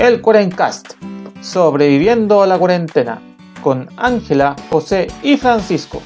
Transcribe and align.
el 0.00 0.22
Cuarencast, 0.22 0.94
sobreviviendo 1.42 2.42
a 2.42 2.46
la 2.46 2.58
cuarentena, 2.58 3.20
con 3.62 3.86
Ángela, 3.98 4.56
José 4.70 5.08
y 5.22 5.36
Francisco. 5.36 6.00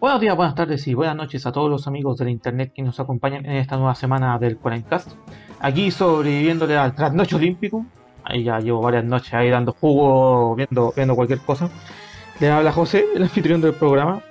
Buenos 0.00 0.20
días, 0.22 0.34
buenas 0.34 0.54
tardes 0.54 0.88
y 0.88 0.94
buenas 0.94 1.14
noches 1.14 1.44
a 1.44 1.52
todos 1.52 1.68
los 1.68 1.86
amigos 1.86 2.16
del 2.16 2.30
internet 2.30 2.72
que 2.74 2.80
nos 2.80 3.00
acompañan 3.00 3.44
en 3.44 3.56
esta 3.56 3.76
nueva 3.76 3.94
semana 3.94 4.38
del 4.38 4.56
Cuarencast. 4.56 5.12
Aquí 5.60 5.90
sobreviviéndole 5.90 6.78
al 6.78 6.94
trasnoche 6.94 7.36
olímpico. 7.36 7.84
Ahí 8.24 8.44
ya 8.44 8.60
llevo 8.60 8.80
varias 8.80 9.04
noches 9.04 9.34
ahí 9.34 9.50
dando 9.50 9.72
jugo, 9.78 10.54
viendo, 10.54 10.94
viendo 10.96 11.14
cualquier 11.14 11.40
cosa. 11.40 11.68
Le 12.40 12.48
habla 12.48 12.72
José, 12.72 13.04
el 13.14 13.22
anfitrión 13.22 13.60
del 13.60 13.74
programa. 13.74 14.22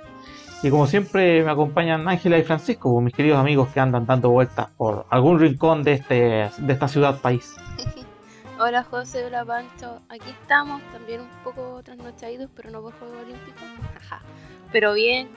Y 0.64 0.70
como 0.70 0.88
siempre 0.88 1.44
me 1.44 1.50
acompañan 1.52 2.08
Ángela 2.08 2.38
y 2.38 2.42
Francisco, 2.42 3.00
mis 3.00 3.14
queridos 3.14 3.38
amigos 3.38 3.68
que 3.68 3.78
andan 3.78 4.04
dando 4.04 4.30
vueltas 4.30 4.68
por 4.76 5.06
algún 5.10 5.38
rincón 5.38 5.84
de, 5.84 5.92
este, 5.92 6.50
de 6.58 6.72
esta 6.72 6.88
ciudad 6.88 7.20
país. 7.20 7.54
Hola 8.58 8.82
José, 8.82 9.24
hola 9.24 9.42
Pancho, 9.42 10.02
aquí 10.10 10.28
estamos, 10.28 10.82
también 10.92 11.22
un 11.22 11.28
poco 11.42 11.80
trasnochados, 11.82 12.50
pero 12.54 12.70
no 12.70 12.82
por 12.82 12.92
Juego 12.98 13.14
Olímpico. 13.20 13.60
Pero 14.70 14.92
bien, 14.92 15.30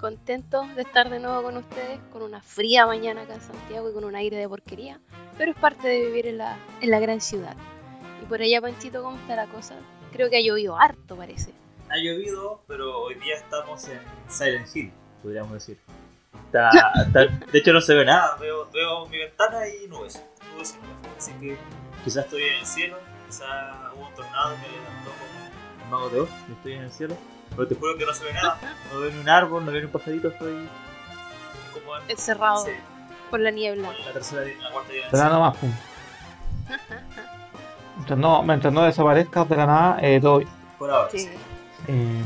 contentos 0.00 0.74
de 0.74 0.82
estar 0.82 1.08
de 1.08 1.20
nuevo 1.20 1.44
con 1.44 1.56
ustedes, 1.56 2.00
con 2.12 2.22
una 2.22 2.42
fría 2.42 2.84
mañana 2.84 3.22
acá 3.22 3.34
en 3.34 3.40
Santiago 3.42 3.90
y 3.90 3.94
con 3.94 4.02
un 4.02 4.16
aire 4.16 4.36
de 4.36 4.48
porquería, 4.48 4.98
pero 5.38 5.52
es 5.52 5.56
parte 5.56 5.86
de 5.86 6.06
vivir 6.06 6.26
en 6.26 6.38
la, 6.38 6.56
en 6.80 6.90
la 6.90 6.98
gran 6.98 7.20
ciudad. 7.20 7.56
Y 8.20 8.26
por 8.26 8.42
allá, 8.42 8.60
Panchito, 8.60 9.04
¿cómo 9.04 9.16
está 9.18 9.36
la 9.36 9.46
cosa? 9.46 9.76
Creo 10.12 10.28
que 10.28 10.38
ha 10.38 10.42
llovido 10.42 10.76
harto, 10.76 11.16
parece 11.16 11.52
ha 11.94 11.96
llovido, 11.96 12.60
pero 12.66 13.02
hoy 13.02 13.14
día 13.14 13.36
estamos 13.36 13.86
en 13.88 14.00
Silent 14.28 14.66
Hill, 14.74 14.92
podríamos 15.22 15.52
decir. 15.52 15.78
de 16.52 17.58
hecho 17.58 17.72
no 17.72 17.80
se 17.80 17.94
ve 17.94 18.04
nada, 18.04 18.36
veo, 18.40 18.68
veo 18.72 19.06
mi 19.06 19.18
ventana 19.18 19.68
y 19.68 19.86
nubes, 19.86 20.20
nubes 20.52 20.76
y 20.76 20.84
nubes. 20.84 21.16
Así 21.16 21.32
que 21.34 21.56
quizás 22.02 22.24
estoy 22.24 22.42
en 22.42 22.54
el 22.58 22.66
cielo, 22.66 22.96
quizás 23.28 23.76
hubo 23.94 24.08
un 24.08 24.14
tornado 24.14 24.56
que 24.56 24.72
levantó 24.72 25.10
con 25.10 25.84
el 25.84 25.90
mago 25.90 26.08
de 26.10 26.20
Oz 26.20 26.30
estoy 26.50 26.72
en 26.72 26.82
el 26.82 26.90
cielo. 26.90 27.16
Pero 27.50 27.68
te 27.68 27.74
juro 27.76 27.96
que 27.96 28.06
no 28.06 28.12
se 28.12 28.24
ve 28.24 28.32
nada, 28.32 28.58
no 28.92 29.00
veo 29.00 29.10
ni 29.12 29.20
un 29.20 29.28
árbol, 29.28 29.64
no 29.64 29.70
veo 29.70 29.80
ni 29.80 29.86
un 29.86 29.92
pajarito, 29.92 30.28
estoy 30.28 30.68
como 31.72 31.96
encerrado 32.08 32.66
por 33.30 33.38
la 33.38 33.52
niebla. 33.52 33.92
la 34.04 34.12
tercera, 34.12 34.42
la 34.42 34.70
cuarta 34.72 34.92
dimensión. 34.92 35.22
Pero 35.28 35.40
más, 35.40 35.56
pum. 35.58 35.72
mientras, 37.96 38.18
no, 38.18 38.42
mientras 38.42 38.72
no 38.72 38.82
desaparezcas 38.82 39.48
de 39.48 39.56
la 39.56 39.66
nada, 39.66 39.98
eh, 40.02 40.18
doy. 40.18 40.44
Por 40.76 40.90
ahora. 40.90 41.08
Sí. 41.12 41.30
Eh, 41.88 42.24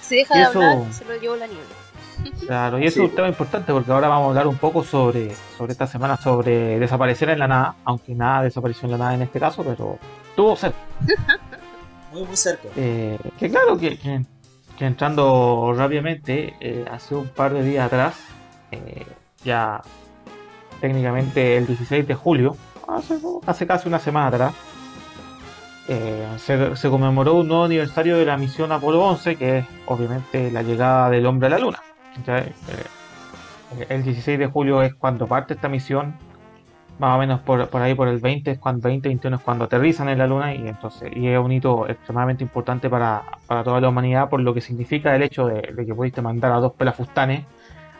si, 0.00 0.16
deja 0.16 0.34
de 0.34 0.44
hablar, 0.44 0.92
se 0.92 1.04
lo 1.04 1.16
llevo 1.16 1.36
la 1.36 1.46
niebla. 1.46 1.74
Claro, 2.46 2.78
y 2.78 2.86
eso 2.86 3.02
es 3.02 3.10
un 3.10 3.16
tema 3.16 3.28
importante 3.28 3.72
porque 3.72 3.90
ahora 3.90 4.08
vamos 4.08 4.26
a 4.26 4.28
hablar 4.30 4.46
un 4.46 4.56
poco 4.56 4.84
sobre, 4.84 5.34
sobre 5.56 5.72
esta 5.72 5.86
semana, 5.86 6.16
sobre 6.16 6.78
desaparecer 6.78 7.30
en 7.30 7.38
la 7.38 7.48
nada, 7.48 7.76
aunque 7.84 8.14
nada 8.14 8.42
desapareció 8.42 8.86
en 8.86 8.92
la 8.92 8.98
nada 8.98 9.14
en 9.14 9.22
este 9.22 9.40
caso, 9.40 9.64
pero 9.64 9.98
tuvo 10.36 10.56
cerca. 10.56 10.78
muy, 12.12 12.24
muy 12.24 12.36
cerca. 12.36 12.68
Eh, 12.76 13.18
que 13.38 13.50
claro, 13.50 13.76
que, 13.76 13.98
que, 13.98 14.24
entrando 14.86 15.72
rápidamente, 15.76 16.54
eh, 16.60 16.84
hace 16.90 17.14
un 17.14 17.28
par 17.28 17.54
de 17.54 17.62
días 17.62 17.86
atrás, 17.86 18.16
eh, 18.70 19.06
ya 19.44 19.80
técnicamente 20.80 21.56
el 21.56 21.66
16 21.66 22.06
de 22.06 22.14
julio, 22.14 22.56
hace, 22.88 23.18
hace 23.46 23.66
casi 23.66 23.88
una 23.88 24.00
semana 24.00 24.26
atrás, 24.28 24.54
eh, 25.88 26.26
se, 26.38 26.88
conmemoró 26.88 27.34
un 27.34 27.48
nuevo 27.48 27.64
aniversario 27.64 28.16
de 28.16 28.24
la 28.24 28.36
misión 28.36 28.70
Apolo 28.70 29.02
11, 29.02 29.36
que 29.36 29.58
es 29.58 29.66
obviamente 29.86 30.50
la 30.50 30.62
llegada 30.62 31.10
del 31.10 31.26
hombre 31.26 31.48
a 31.48 31.50
la 31.50 31.58
Luna. 31.58 31.82
Eh, 32.26 32.52
el 33.88 34.02
16 34.04 34.38
de 34.38 34.46
julio 34.46 34.82
es 34.82 34.94
cuando 34.94 35.26
parte 35.26 35.54
esta 35.54 35.68
misión, 35.68 36.14
más 36.98 37.16
o 37.16 37.18
menos 37.18 37.40
por, 37.40 37.68
ahí 37.82 37.94
por 37.94 38.06
el 38.06 38.18
20, 38.18 38.52
es 38.52 38.58
cuando 38.58 38.88
20, 38.88 39.08
21 39.08 39.36
es 39.36 39.42
cuando 39.42 39.64
aterrizan 39.64 40.08
en 40.08 40.18
la 40.18 40.26
Luna 40.26 40.54
y 40.54 40.68
entonces 40.68 41.10
y 41.16 41.26
es 41.26 41.38
un 41.38 41.50
hito 41.50 41.88
extremadamente 41.88 42.44
importante 42.44 42.88
para, 42.88 43.22
toda 43.48 43.80
la 43.80 43.88
humanidad 43.88 44.28
por 44.28 44.40
lo 44.40 44.54
que 44.54 44.60
significa 44.60 45.16
el 45.16 45.22
hecho 45.22 45.46
de, 45.46 45.62
que 45.62 45.94
pudiste 45.94 46.22
mandar 46.22 46.52
a 46.52 46.56
dos 46.56 46.74
pelafustanes 46.74 47.44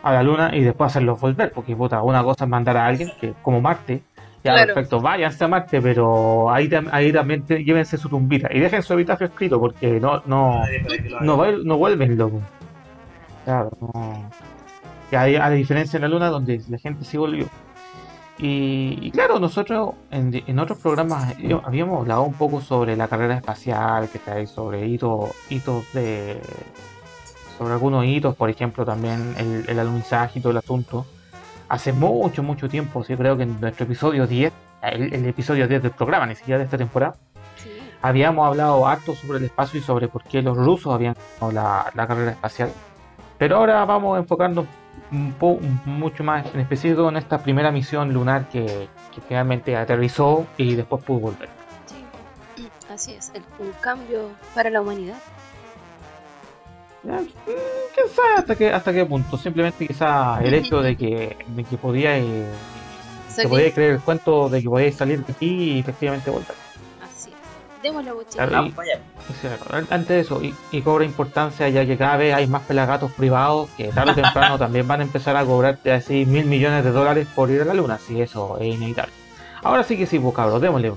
a 0.03 0.13
la 0.13 0.23
Luna 0.23 0.55
y 0.55 0.61
después 0.61 0.91
hacerlos 0.91 1.19
volver, 1.19 1.51
porque 1.51 1.75
puta, 1.75 2.01
una 2.01 2.23
cosa 2.23 2.45
es 2.45 2.49
mandar 2.49 2.77
a 2.77 2.85
alguien 2.85 3.09
que 3.19 3.33
como 3.41 3.59
Marte 3.59 4.03
ya, 4.43 4.65
perfecto, 4.65 4.99
váyanse 4.99 5.43
a 5.43 5.47
Marte, 5.47 5.81
pero 5.81 6.51
ahí, 6.51 6.69
ahí 6.91 7.13
también 7.13 7.45
llévense 7.47 7.97
su 7.97 8.09
tumbita 8.09 8.49
y 8.51 8.59
dejen 8.59 8.83
su 8.83 8.93
epitafio 8.93 9.27
escrito 9.27 9.59
porque 9.59 9.99
no 10.01 10.21
no, 10.25 10.61
no, 11.21 11.45
no 11.63 11.77
vuelven 11.77 12.17
loco. 12.17 12.41
Claro, 13.45 13.71
no. 13.79 14.29
Hay, 15.11 15.35
a 15.35 15.49
diferencia 15.49 15.97
en 15.97 16.01
la 16.01 16.07
Luna 16.07 16.29
donde 16.29 16.61
la 16.69 16.77
gente 16.77 17.05
sí 17.05 17.17
volvió. 17.17 17.47
Y, 18.39 19.11
claro, 19.11 19.39
nosotros 19.39 19.93
en, 20.11 20.59
otros 20.59 20.79
programas 20.79 21.35
habíamos 21.63 22.01
hablado 22.01 22.23
un 22.23 22.33
poco 22.33 22.61
sobre 22.61 22.97
la 22.97 23.07
carrera 23.07 23.35
espacial, 23.35 24.09
que 24.09 24.17
está 24.17 24.33
ahí, 24.33 24.47
sobre 24.47 24.85
hitos, 24.87 25.29
hitos 25.49 25.85
de. 25.93 26.41
sobre 27.57 27.73
algunos 27.73 28.05
hitos, 28.05 28.35
por 28.35 28.49
ejemplo, 28.49 28.83
también 28.85 29.35
el, 29.37 29.69
el 29.69 29.79
alunizaje 29.79 30.39
y 30.39 30.41
todo 30.41 30.51
el 30.51 30.57
asunto 30.57 31.05
hace 31.73 31.91
mucho, 31.91 32.43
mucho 32.43 32.69
tiempo, 32.69 33.03
yo 33.03 33.17
creo 33.17 33.35
que 33.35 33.43
en 33.43 33.59
nuestro 33.59 33.85
episodio 33.85 34.27
10, 34.27 34.53
el, 34.83 35.25
episodio 35.25 35.67
10 35.67 35.81
del 35.81 35.91
programa, 35.91 36.27
ni 36.27 36.35
siquiera 36.35 36.59
de 36.59 36.65
esta 36.65 36.77
temporada, 36.77 37.15
habíamos 37.99 38.45
hablado 38.45 38.85
harto 38.85 39.15
sobre 39.15 39.39
el 39.39 39.45
espacio 39.45 39.79
y 39.79 39.83
sobre 39.83 40.07
por 40.07 40.23
qué 40.23 40.43
los 40.43 40.55
rusos 40.55 40.93
habían 40.93 41.15
ganado 41.41 41.89
la, 41.95 42.07
carrera 42.07 42.31
espacial. 42.31 42.71
Pero 43.39 43.57
ahora 43.57 43.83
vamos 43.85 44.15
a 44.15 44.19
enfocarnos 44.19 44.67
un 45.09 45.81
mucho 45.85 46.23
más 46.23 46.45
en 46.53 46.59
específico 46.59 47.09
en 47.09 47.17
esta 47.17 47.39
primera 47.39 47.71
misión 47.71 48.13
lunar 48.13 48.49
que, 48.49 48.87
finalmente 49.27 49.75
aterrizó 49.75 50.45
y 50.57 50.75
después 50.75 51.03
pudo 51.03 51.21
volver. 51.21 51.49
Sí, 52.55 52.69
así 52.87 53.13
es, 53.13 53.31
un 53.57 53.71
cambio 53.81 54.29
para 54.53 54.69
la 54.69 54.79
humanidad. 54.79 55.17
Quién 57.03 58.07
sabe 58.15 58.33
hasta 58.37 58.55
qué, 58.55 58.69
hasta 58.71 58.93
qué 58.93 59.05
punto. 59.05 59.37
Simplemente 59.37 59.85
quizá 59.85 60.41
el 60.41 60.53
hecho 60.53 60.81
de 60.81 60.95
que, 60.95 61.35
de 61.47 61.63
que 61.65 61.77
podía 61.77 62.17
eh, 62.17 62.45
podía 63.49 63.73
creer 63.73 63.91
el 63.93 63.99
cuento 63.99 64.49
de 64.49 64.61
que 64.61 64.69
podía 64.69 64.91
salir 64.91 65.25
de 65.25 65.33
aquí 65.33 65.73
y 65.73 65.79
efectivamente 65.79 66.29
volver. 66.29 66.55
Así 67.01 67.29
es. 67.29 67.81
Demos 67.83 68.05
la 68.05 68.13
antes 69.89 70.07
de 70.07 70.19
eso, 70.19 70.41
y, 70.71 70.81
cobra 70.81 71.03
importancia 71.05 71.67
ya 71.69 71.85
que 71.85 71.97
cada 71.97 72.17
vez 72.17 72.33
hay 72.33 72.47
más 72.47 72.61
pelagatos 72.63 73.11
privados 73.11 73.69
que 73.75 73.89
tarde 73.89 74.11
o 74.11 74.15
temprano 74.15 74.57
también 74.59 74.87
van 74.87 75.01
a 75.01 75.03
empezar 75.03 75.35
a 75.35 75.45
cobrarte 75.45 75.91
así 75.91 76.25
mil 76.25 76.45
millones 76.45 76.83
de 76.83 76.91
dólares 76.91 77.27
por 77.35 77.49
ir 77.51 77.61
a 77.61 77.65
la 77.65 77.73
luna, 77.73 77.97
si 77.97 78.21
eso 78.21 78.57
es 78.59 78.73
inevitable. 78.73 79.11
Ahora 79.61 79.83
sí 79.83 79.97
que 79.97 80.05
sí, 80.05 80.19
pues 80.19 80.35
cabros, 80.35 80.61
démosle. 80.61 80.93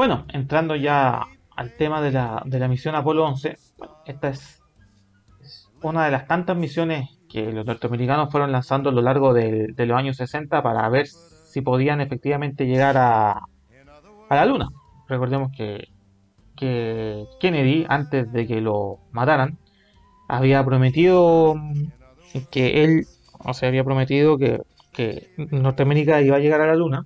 Bueno, 0.00 0.24
entrando 0.32 0.76
ya 0.76 1.26
al 1.54 1.76
tema 1.76 2.00
de 2.00 2.10
la, 2.10 2.42
de 2.46 2.58
la 2.58 2.68
misión 2.68 2.94
Apolo 2.94 3.22
11, 3.26 3.58
esta 4.06 4.28
es, 4.30 4.62
una 5.82 6.06
de 6.06 6.10
las 6.10 6.26
tantas 6.26 6.56
misiones 6.56 7.18
que 7.28 7.52
los 7.52 7.66
norteamericanos 7.66 8.30
fueron 8.30 8.50
lanzando 8.50 8.88
a 8.88 8.92
lo 8.94 9.02
largo 9.02 9.34
de, 9.34 9.74
los 9.76 9.98
años 9.98 10.16
60 10.16 10.62
para 10.62 10.88
ver 10.88 11.06
si 11.06 11.60
podían 11.60 12.00
efectivamente 12.00 12.66
llegar 12.66 12.96
a, 12.96 13.32
a 14.30 14.34
la 14.34 14.46
Luna. 14.46 14.70
Recordemos 15.06 15.52
que, 15.54 15.88
que 16.56 17.26
Kennedy, 17.38 17.84
antes 17.86 18.32
de 18.32 18.46
que 18.46 18.62
lo 18.62 19.00
mataran, 19.12 19.58
había 20.28 20.64
prometido 20.64 21.56
que 22.50 22.84
él, 22.84 23.04
o 23.38 23.52
sea, 23.52 23.68
había 23.68 23.84
prometido 23.84 24.38
que, 24.38 24.62
que 24.94 25.28
Norteamérica 25.36 26.22
iba 26.22 26.36
a 26.36 26.40
llegar 26.40 26.62
a 26.62 26.68
la 26.68 26.74
Luna 26.74 27.04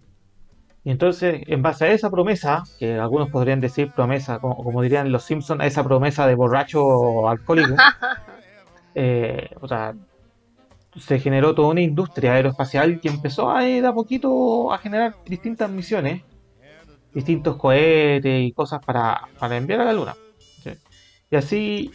y 0.84 0.90
entonces, 0.90 1.42
en 1.46 1.62
base 1.62 1.86
a 1.86 1.92
esa 1.92 2.10
promesa, 2.10 2.62
que 2.78 2.98
algunos 2.98 3.30
podrían 3.30 3.58
decir 3.58 3.90
promesa, 3.90 4.38
como, 4.38 4.82
dirían 4.82 5.10
los 5.10 5.24
Simpsons, 5.24 5.64
esa 5.64 5.82
promesa 5.82 6.26
de 6.26 6.34
borracho 6.34 7.26
alcohólico, 7.26 7.74
eh, 8.94 9.48
o 9.62 9.66
sea, 9.66 9.94
se 10.98 11.18
generó 11.18 11.54
toda 11.54 11.68
una 11.68 11.80
industria 11.80 12.34
aeroespacial 12.34 13.00
que 13.00 13.08
empezó 13.08 13.50
a 13.50 13.66
ir 13.66 13.86
a 13.86 13.94
poquito 13.94 14.74
a 14.74 14.78
generar 14.78 15.14
distintas 15.24 15.70
misiones, 15.70 16.22
distintos 17.14 17.56
cohetes 17.56 18.42
y 18.44 18.52
cosas 18.52 18.84
para, 18.84 19.22
enviar 19.52 19.80
a 19.80 19.84
la 19.84 19.92
Luna. 19.94 20.14
Y 21.30 21.36
así, 21.36 21.90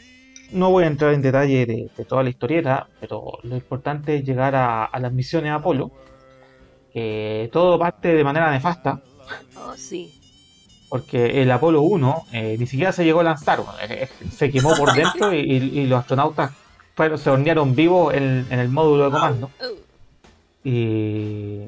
no 0.51 0.71
voy 0.71 0.85
a 0.85 0.87
entrar 0.87 1.13
en 1.13 1.21
detalle 1.21 1.67
de, 1.67 2.05
toda 2.05 2.23
la 2.23 2.31
historieta, 2.31 2.87
pero 2.99 3.37
lo 3.43 3.55
importante 3.55 4.15
es 4.15 4.23
llegar 4.23 4.55
a, 4.55 4.85
a 4.85 4.99
las 4.99 5.13
misiones 5.13 5.51
Apolo 5.51 5.91
todo 7.51 7.79
parte 7.79 8.13
de 8.13 8.23
manera 8.23 8.51
nefasta. 8.51 9.01
Oh, 9.55 9.73
sí. 9.75 10.13
Porque 10.89 11.41
el 11.41 11.51
Apolo 11.51 11.83
1 11.83 12.23
eh, 12.33 12.55
ni 12.57 12.65
siquiera 12.65 12.91
se 12.91 13.05
llegó 13.05 13.19
a 13.19 13.23
lanzar, 13.23 13.59
eh, 13.87 14.09
eh, 14.09 14.27
se 14.31 14.49
quemó 14.49 14.75
por 14.75 14.93
dentro 14.93 15.31
y, 15.31 15.85
los 15.85 15.99
astronautas 15.99 16.51
se 17.15 17.29
hornearon 17.29 17.75
vivos 17.75 18.13
en, 18.13 18.45
el 18.49 18.69
módulo 18.69 19.05
de 19.05 19.11
comando. 19.11 19.51
Oh. 19.61 20.67
Y, 20.67 21.63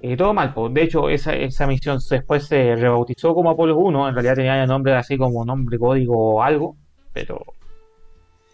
Y 0.00 0.16
todo 0.16 0.34
mal, 0.34 0.52
pues. 0.54 0.72
De 0.72 0.82
hecho, 0.82 1.08
esa, 1.08 1.34
esa 1.34 1.66
misión 1.66 1.98
después 2.08 2.46
se 2.46 2.76
rebautizó 2.76 3.34
como 3.34 3.50
Apolo 3.50 3.76
1. 3.78 4.08
En 4.10 4.14
realidad 4.14 4.36
tenía 4.36 4.62
el 4.62 4.68
nombre 4.68 4.94
así 4.94 5.16
como 5.16 5.44
nombre 5.44 5.78
código 5.78 6.34
o 6.34 6.42
algo. 6.42 6.76
Pero. 7.12 7.42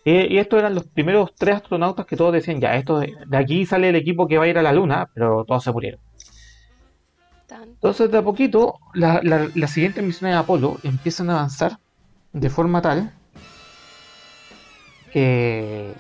Y, 0.05 0.39
estos 0.39 0.59
eran 0.59 0.75
los 0.75 0.85
primeros 0.89 1.31
tres 1.37 1.57
astronautas 1.57 2.07
que 2.07 2.17
todos 2.17 2.33
decían, 2.33 2.61
ya, 2.61 2.75
esto 2.77 2.99
de, 3.01 3.15
de 3.27 3.37
aquí 3.37 3.67
sale 3.67 3.91
el 3.91 3.97
equipo 3.97 4.27
que 4.27 4.39
va 4.39 4.45
a 4.45 4.49
ir 4.49 4.59
a 4.59 4.63
la 4.63 4.73
Luna, 4.73 5.07
pero 5.15 5.45
todos 5.45 5.63
se 5.65 5.73
murieron. 5.73 6.01
Entonces, 7.75 8.11
de 8.11 8.19
a 8.19 8.23
poquito, 8.23 8.75
la- 8.95 9.21
la- 9.23 9.51
las 9.55 9.71
siguientes 9.73 10.05
misiones 10.05 10.35
de 10.35 10.39
Apolo 10.41 10.77
empiezan 10.83 11.31
a 11.31 11.35
avanzar 11.35 11.79
de 12.33 12.49
forma 12.51 12.81
tal 12.81 13.13
que 15.11 15.95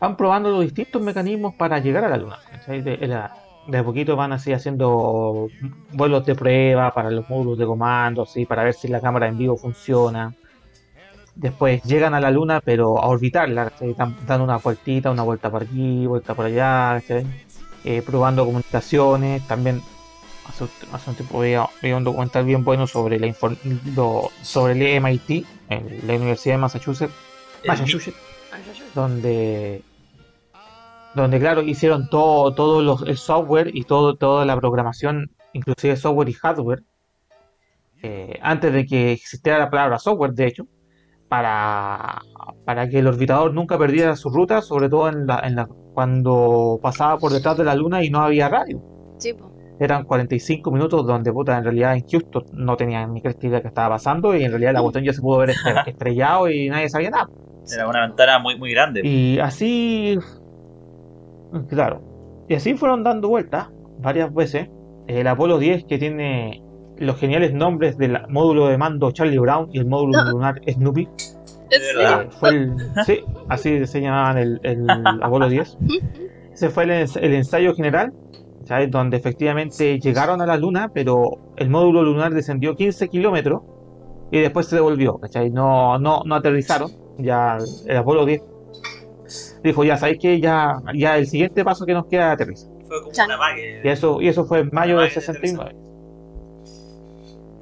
van 0.00 0.16
probando 0.16 0.50
los 0.50 0.62
distintos 0.62 1.02
mecanismos 1.02 1.54
para 1.56 1.78
llegar 1.78 2.04
a 2.04 2.08
la 2.08 2.16
Luna. 2.16 2.38
De, 2.66 2.82
de 2.82 3.06
la- 3.06 3.32
de 3.68 3.78
a 3.78 3.84
poquito 3.84 4.16
van 4.16 4.32
así 4.32 4.52
haciendo 4.52 5.48
vuelos 5.92 6.24
de 6.26 6.34
prueba 6.34 6.92
para 6.92 7.10
los 7.10 7.28
módulos 7.28 7.58
de 7.58 7.66
comando, 7.66 8.22
así, 8.22 8.44
para 8.46 8.64
ver 8.64 8.74
si 8.74 8.88
la 8.88 9.00
cámara 9.00 9.28
en 9.28 9.36
vivo 9.38 9.56
funciona. 9.56 10.34
Después 11.36 11.82
llegan 11.82 12.14
a 12.14 12.20
la 12.20 12.30
Luna, 12.30 12.60
pero 12.64 12.98
a 13.02 13.06
orbitarla, 13.08 13.70
¿cachai? 13.70 13.94
Dan, 14.26 14.40
una 14.40 14.56
vueltita, 14.58 15.10
una 15.10 15.22
vuelta 15.24 15.50
por 15.50 15.62
aquí, 15.62 16.06
vuelta 16.06 16.34
por 16.34 16.46
allá. 16.46 17.02
Eh, 17.84 18.02
probando 18.06 18.44
comunicaciones. 18.44 19.46
También 19.48 19.82
hace, 20.48 20.64
un- 20.64 20.70
hace 20.92 21.10
un 21.10 21.16
tiempo 21.16 21.40
veía, 21.40 21.66
veía 21.82 21.96
un 21.96 22.04
documental 22.04 22.44
bien 22.44 22.62
bueno 22.64 22.86
sobre, 22.86 23.18
la 23.18 23.34
lo- 23.96 24.30
sobre 24.42 24.72
el 24.74 24.82
MIT, 25.04 25.44
en 25.70 26.06
la 26.06 26.14
Universidad 26.14 26.54
de 26.54 26.58
Massachusetts, 26.58 27.12
Massachusetts 27.66 28.16
donde 28.94 29.82
donde 31.14 31.38
claro 31.40 31.62
hicieron 31.62 32.08
todo 32.10 32.54
todo 32.54 32.82
los, 32.82 33.02
el 33.02 33.16
software 33.16 33.70
y 33.74 33.84
todo 33.84 34.16
toda 34.16 34.44
la 34.44 34.56
programación 34.58 35.30
inclusive 35.52 35.96
software 35.96 36.28
y 36.28 36.32
hardware 36.34 36.82
eh, 38.02 38.38
antes 38.42 38.72
de 38.72 38.84
que 38.86 39.12
existiera 39.12 39.58
la 39.58 39.70
palabra 39.70 39.98
software 39.98 40.32
de 40.32 40.46
hecho 40.46 40.66
para 41.34 42.22
para 42.64 42.88
que 42.88 42.98
el 43.00 43.06
orbitador 43.08 43.52
nunca 43.52 43.76
perdiera 43.76 44.14
su 44.16 44.30
ruta 44.30 44.62
sobre 44.62 44.88
todo 44.88 45.08
en 45.08 45.26
la, 45.26 45.40
en 45.44 45.56
la 45.56 45.66
cuando 45.66 46.78
pasaba 46.82 47.18
por 47.18 47.32
detrás 47.32 47.56
de 47.56 47.64
la 47.64 47.74
luna 47.74 48.02
y 48.04 48.10
no 48.10 48.20
había 48.20 48.48
radio 48.48 48.80
Sí, 49.18 49.32
po. 49.32 49.50
eran 49.80 50.04
45 50.04 50.70
minutos 50.70 51.04
donde 51.06 51.32
puta, 51.32 51.56
en 51.58 51.64
realidad 51.64 51.94
en 51.96 52.04
Houston 52.08 52.44
no 52.52 52.76
tenían 52.76 53.12
ni 53.12 53.20
idea 53.20 53.60
que 53.60 53.68
estaba 53.68 53.90
pasando 53.96 54.34
y 54.36 54.44
en 54.44 54.50
realidad 54.52 54.72
la 54.74 54.80
cuestión 54.82 55.04
ya 55.04 55.12
se 55.12 55.20
pudo 55.20 55.38
ver 55.38 55.50
estre- 55.56 55.82
estrellado 55.88 56.48
y 56.48 56.68
nadie 56.68 56.88
sabía 56.88 57.10
nada 57.10 57.28
Era 57.72 57.88
una 57.88 58.06
ventana 58.06 58.38
muy, 58.38 58.56
muy 58.58 58.70
grande. 58.72 59.00
y 59.04 59.38
así, 59.40 60.18
claro, 61.68 62.02
y 62.48 62.54
así 62.54 62.74
fueron 62.74 63.02
dando 63.04 63.28
vueltas 63.28 63.68
varias 63.98 64.32
veces. 64.32 64.68
El 65.06 65.26
Apolo 65.26 65.58
10 65.58 65.84
que 65.84 65.98
tiene 65.98 66.62
los 66.98 67.16
geniales 67.18 67.52
nombres 67.52 67.96
del 67.98 68.18
módulo 68.28 68.68
de 68.68 68.78
mando 68.78 69.10
Charlie 69.10 69.38
Brown 69.38 69.68
y 69.72 69.78
el 69.78 69.86
módulo 69.86 70.24
No. 70.24 70.30
lunar 70.32 70.60
Snoopy. 70.68 71.08
Eh, 71.70 72.28
fue 72.38 72.50
el, 72.50 72.76
sí, 73.04 73.20
así 73.48 73.86
se 73.86 74.00
llamaban 74.00 74.38
el, 74.38 74.60
el 74.62 74.86
Apolo 75.22 75.48
10. 75.48 75.78
Ese 76.52 76.70
fue 76.70 76.84
el, 76.84 76.90
ens- 76.90 77.18
el 77.20 77.34
ensayo 77.34 77.74
general, 77.74 78.12
¿sabes? 78.64 78.90
donde 78.90 79.16
efectivamente 79.16 79.98
llegaron 79.98 80.40
a 80.40 80.46
la 80.46 80.56
Luna, 80.56 80.90
pero 80.94 81.52
el 81.56 81.68
módulo 81.70 82.02
lunar 82.04 82.32
descendió 82.32 82.76
15 82.76 83.08
kilómetros 83.08 83.62
y 84.30 84.38
después 84.40 84.66
se 84.66 84.76
devolvió. 84.76 85.18
No, 85.52 85.98
no, 85.98 86.22
no 86.24 86.34
aterrizaron. 86.36 86.90
Ya 87.18 87.58
el 87.86 87.96
Apolo 87.96 88.24
10 88.24 88.42
dijo, 89.64 89.82
ya 89.84 89.96
sabéis 89.96 90.18
que 90.20 90.40
ya, 90.40 90.80
ya 90.94 91.16
el 91.18 91.26
siguiente 91.26 91.64
paso 91.64 91.86
que 91.86 91.92
nos 91.94 92.06
queda 92.06 92.28
es 92.28 92.34
aterrizar. 92.34 92.70
Fue 92.86 93.00
como 93.00 93.12
Chan. 93.12 93.26
una 93.26 93.38
mague. 93.38 93.80
Y 93.82 93.88
eso, 93.88 94.20
y 94.20 94.28
eso 94.28 94.44
fue 94.44 94.60
en 94.60 94.70
mayo 94.72 94.98
del 94.98 95.08
mague 95.08 95.14
de 95.14 95.20
69. 95.20 95.74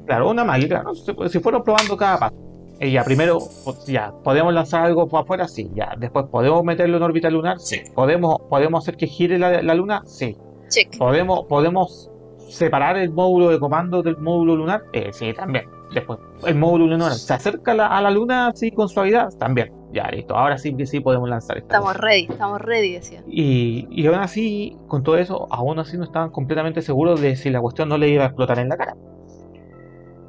Claro, 0.07 0.31
una 0.31 0.45
máquina, 0.45 0.83
¿no? 0.83 0.95
Se- 0.95 1.15
Si 1.29 1.39
fueron 1.41 1.63
probando 1.63 1.97
cada 1.97 2.19
paso. 2.19 2.35
Y 2.81 2.91
ya, 2.91 3.05
primero, 3.05 3.39
ya, 3.87 4.13
¿podemos 4.25 4.53
lanzar 4.53 4.85
algo 4.87 5.07
por 5.09 5.23
afuera? 5.23 5.47
Sí, 5.47 5.71
ya. 5.75 5.95
Después, 5.99 6.27
¿podemos 6.31 6.65
meterlo 6.65 6.97
en 6.97 7.03
órbita 7.05 7.31
lunar? 7.31 7.61
Sí. 7.61 7.81
¿Podemos, 7.95 8.39
¿podemos 8.51 8.83
hacer 8.83 8.97
que 8.97 9.07
gire 9.07 9.39
la, 9.39 9.63
la 9.63 9.75
luna? 9.75 10.03
Sí. 10.05 10.37
Check. 10.69 10.99
¿Podemos, 10.99 11.45
¿Podemos 11.49 12.11
separar 12.49 12.97
el 12.97 13.11
módulo 13.13 13.51
de 13.51 13.61
comando 13.61 14.03
del 14.03 14.17
módulo 14.19 14.57
lunar? 14.57 14.83
Eh, 14.93 15.11
sí, 15.13 15.33
también. 15.33 15.67
Después, 15.95 16.19
¿el 16.47 16.55
módulo 16.57 16.87
lunar 16.87 17.13
se 17.13 17.33
acerca 17.35 17.73
a 17.73 17.75
la, 17.75 17.87
a 17.87 18.03
la 18.03 18.11
luna 18.11 18.49
así 18.49 18.73
con 18.73 18.89
suavidad? 18.89 19.29
También. 19.39 19.71
Ya, 19.93 20.09
listo. 20.11 20.35
Ahora 20.35 20.57
sí 20.59 20.75
que 20.75 20.87
sí 20.87 21.01
podemos 21.01 21.29
lanzar 21.29 21.59
esta 21.59 21.67
Estamos 21.75 21.93
cosa. 21.93 22.07
ready, 22.07 22.27
estamos 22.31 22.61
ready, 22.63 22.93
decía. 22.95 23.23
Y, 23.29 23.87
y 23.91 24.07
aún 24.07 24.17
así, 24.19 24.77
con 24.89 25.03
todo 25.03 25.19
eso, 25.19 25.47
aún 25.51 25.79
así 25.79 25.99
no 25.99 26.05
estaban 26.05 26.31
completamente 26.31 26.81
seguros 26.81 27.21
de 27.21 27.37
si 27.37 27.51
la 27.51 27.61
cuestión 27.61 27.91
no 27.91 27.99
le 27.99 28.09
iba 28.09 28.25
a 28.25 28.27
explotar 28.29 28.59
en 28.59 28.71
la 28.71 28.77
cara. 28.79 28.97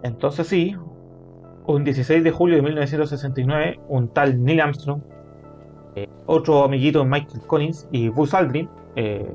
Entonces 0.03 0.47
sí, 0.47 0.75
un 1.65 1.83
16 1.83 2.23
de 2.23 2.31
julio 2.31 2.57
de 2.57 2.61
1969, 2.61 3.79
un 3.87 4.09
tal 4.09 4.43
Neil 4.43 4.61
Armstrong, 4.61 5.01
eh, 5.95 6.07
otro 6.25 6.63
amiguito 6.65 7.03
Michael 7.05 7.41
Collins 7.47 7.87
y 7.91 8.09
Buzz 8.09 8.33
Aldrin, 8.33 8.69
eh, 8.95 9.33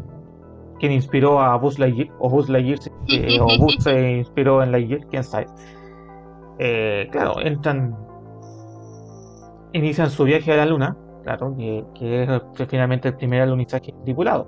quien 0.79 0.93
inspiró 0.93 1.41
a 1.41 1.57
Buzz 1.57 1.79
Lightyear, 1.79 2.09
o 2.19 2.29
Buzz 2.29 2.49
Lightyear, 2.49 2.79
se- 2.79 2.93
eh, 3.09 3.41
o 3.41 3.47
Buzz 3.59 3.77
se 3.81 4.19
inspiró 4.19 4.63
en 4.63 4.73
Lightyear, 4.73 5.07
quién 5.07 5.25
sabe. 5.25 5.47
Eh, 6.59 7.09
claro, 7.13 7.41
entran, 7.41 7.97
inician 9.73 10.11
su 10.11 10.25
viaje 10.25 10.53
a 10.53 10.57
la 10.57 10.67
Luna, 10.67 10.97
claro, 11.25 11.55
que, 11.57 11.85
que 11.95 12.23
es 12.25 12.69
finalmente 12.69 13.09
el 13.09 13.15
primer 13.17 13.43
alunizaje 13.43 13.95
tripulado. 14.05 14.47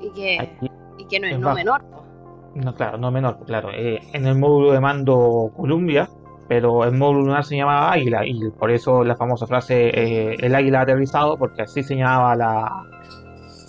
Y 0.00 0.10
que, 0.12 0.38
Aquí- 0.38 0.70
y 0.98 1.04
que 1.06 1.20
no 1.20 1.26
es 1.26 1.38
no 1.38 1.46
bajo. 1.46 1.56
menor, 1.56 1.84
po. 1.90 2.04
No, 2.54 2.74
claro, 2.74 2.98
no 2.98 3.10
menor, 3.10 3.38
claro. 3.46 3.70
eh, 3.72 4.00
en 4.12 4.26
el 4.26 4.36
módulo 4.36 4.72
de 4.72 4.80
mando 4.80 5.52
Columbia, 5.56 6.08
pero 6.48 6.84
el 6.84 6.92
módulo 6.92 7.20
lunar 7.20 7.44
se 7.44 7.56
llamaba 7.56 7.92
Águila, 7.92 8.26
y 8.26 8.50
por 8.50 8.70
eso 8.70 9.04
la 9.04 9.16
famosa 9.16 9.46
frase 9.46 9.90
eh, 9.90 10.36
el 10.40 10.54
águila 10.54 10.80
aterrizado, 10.80 11.36
porque 11.36 11.62
así 11.62 11.82
se 11.82 11.94
llamaba 11.96 12.34
la, 12.34 12.82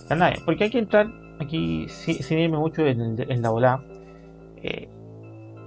la 0.10 0.16
nave. 0.16 0.38
Porque 0.46 0.64
hay 0.66 0.70
que 0.70 0.80
entrar 0.80 1.08
aquí, 1.40 1.88
si- 1.90 2.24
sin 2.24 2.40
irme 2.40 2.58
mucho 2.58 2.86
en, 2.86 3.16
la 3.42 3.50
volada. 3.50 3.84
eh, 4.64 4.88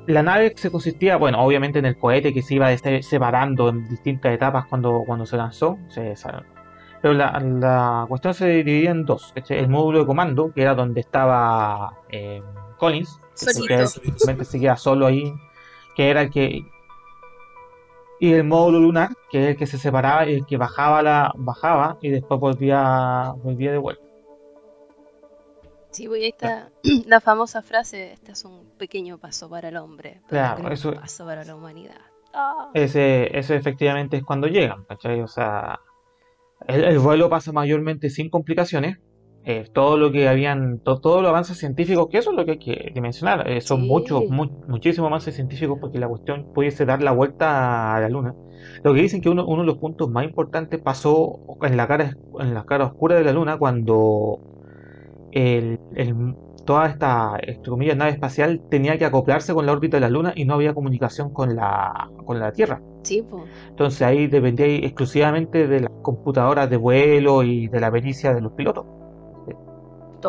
la 0.09 0.23
nave 0.25 0.53
se 0.57 0.71
consistía, 0.71 1.17
bueno, 1.17 1.41
obviamente 1.45 1.79
en 1.79 1.85
el 1.87 1.97
cohete 1.97 2.33
que 2.35 2.43
se 2.43 2.55
iba 2.57 2.77
se- 2.77 3.03
separando 3.05 3.69
en 3.69 3.89
distintas 3.89 4.33
etapas 4.35 4.65
cuando, 4.67 5.05
cuando 5.07 5.27
se 5.27 5.37
lanzó. 5.37 5.77
se- 5.89 6.15
pero 7.01 7.15
la, 7.15 7.39
la 7.41 8.05
cuestión 8.09 8.33
se 8.35 8.49
dividía 8.49 8.91
en 8.91 9.05
dos. 9.05 9.33
El 9.49 9.69
módulo 9.69 10.01
de 10.01 10.07
comando, 10.07 10.53
que 10.53 10.63
era 10.63 10.75
donde 10.75 11.01
estaba 11.01 11.95
eh, 12.11 12.41
Collins, 12.83 13.21
que 13.39 13.87
simplemente 13.87 14.45
se 14.45 14.59
queda 14.59 14.77
solo 14.77 15.07
ahí, 15.07 15.33
que 15.95 16.11
era 16.11 16.23
el 16.23 16.31
que... 16.31 16.63
Y 18.19 18.33
el 18.33 18.43
módulo 18.45 18.81
lunar, 18.81 19.11
que 19.31 19.41
es 19.43 19.49
el 19.51 19.57
que 19.57 19.67
se 19.69 19.79
separaba 19.79 20.27
y 20.29 20.35
el 20.35 20.47
que 20.47 20.57
bajaba 20.57 21.01
la 21.03 21.33
bajaba 21.37 21.97
y 22.03 22.11
después 22.11 22.41
volvía 22.41 23.33
volvía 23.37 23.71
de 23.73 23.79
vuelta. 23.79 24.03
Sí, 25.91 26.07
ahí 26.07 26.27
está 26.29 26.71
la 27.07 27.21
famosa 27.21 27.63
frase, 27.63 28.13
este 28.15 28.33
es 28.33 28.45
un 28.45 28.69
pequeño 28.79 29.19
paso 29.19 29.49
para 29.49 29.69
el 29.69 29.77
hombre, 29.77 30.21
pero 30.29 30.43
Claro, 30.43 30.65
un 30.67 30.73
eso- 30.73 30.95
paso 30.95 31.25
para 31.25 31.45
la 31.45 31.55
humanidad. 31.55 32.01
Ese, 32.75 33.37
ese 33.39 33.57
efectivamente 33.57 34.17
es 34.17 34.25
cuando 34.25 34.47
llegan, 34.49 34.85
¿cachai? 34.85 35.21
O 35.21 35.29
sea, 35.29 35.79
el, 36.67 36.83
el 36.85 36.99
vuelo 36.99 37.29
pasa 37.29 37.53
mayormente 37.53 38.09
sin 38.11 38.31
complicaciones. 38.31 38.99
Eh, 39.45 39.67
todo 39.73 39.97
lo 39.99 40.13
que 40.13 40.29
habían, 40.29 40.79
to- 40.81 41.01
todos 41.01 41.23
los 41.23 41.29
avances 41.31 41.59
científicos, 41.59 42.07
que 42.11 42.19
eso 42.19 42.31
es 42.31 42.37
lo 42.37 42.45
que 42.45 42.53
hay 42.53 42.59
que 42.59 43.01
mencionar, 43.01 43.49
eh, 43.51 43.61
son 43.61 43.81
Sí. 43.83 43.87
muchos, 43.89 44.29
mu- 44.29 44.49
muchísimos 44.67 45.09
avances 45.09 45.35
científicos 45.35 45.79
porque 45.81 45.99
la 45.99 46.09
cuestión 46.09 46.47
pudiese 46.53 46.85
dar 46.87 47.03
la 47.03 47.13
vuelta 47.13 47.95
a 47.97 48.01
la 48.01 48.09
luna. 48.09 48.35
Lo 48.85 48.95
que 48.95 49.03
dicen 49.03 49.21
que 49.21 49.29
uno, 49.29 49.45
uno 49.47 49.63
de 49.63 49.67
los 49.67 49.79
puntos 49.79 50.09
más 50.11 50.25
importantes 50.25 50.81
pasó 50.81 51.41
en 51.63 51.77
la 51.77 51.87
cara, 51.89 52.17
en 52.39 52.55
la 52.55 52.65
cara 52.65 52.87
oscura 52.87 53.17
de 53.17 53.25
la 53.25 53.33
luna 53.33 53.57
cuando 53.59 54.39
el, 55.31 55.79
el- 55.95 56.35
toda 56.65 56.87
esta, 56.87 57.33
entre 57.43 57.71
comillas, 57.71 57.97
nave 57.97 58.13
espacial 58.13 58.63
tenía 58.69 58.97
que 58.99 59.05
acoplarse 59.05 59.53
con 59.53 59.67
la 59.67 59.73
órbita 59.73 59.97
de 59.97 60.03
la 60.03 60.11
luna 60.11 60.33
y 60.37 60.45
no 60.45 60.55
había 60.55 60.75
comunicación 60.75 61.33
con 61.33 61.57
la, 61.57 62.09
con 62.25 62.39
la 62.39 62.53
Tierra. 62.53 62.81
Sí, 63.03 63.25
pues. 63.29 63.43
Entonces 63.71 64.03
ahí 64.03 64.29
dependía 64.29 64.67
exclusivamente 64.67 65.67
de 65.67 65.81
las 65.81 65.91
computadoras 66.03 66.71
de 66.71 66.77
vuelo 66.77 67.43
y 67.43 67.67
de 67.67 67.81
la 67.81 67.91
pericia 67.91 68.33
de 68.33 68.41
los 68.43 68.53
pilotos. 68.53 68.87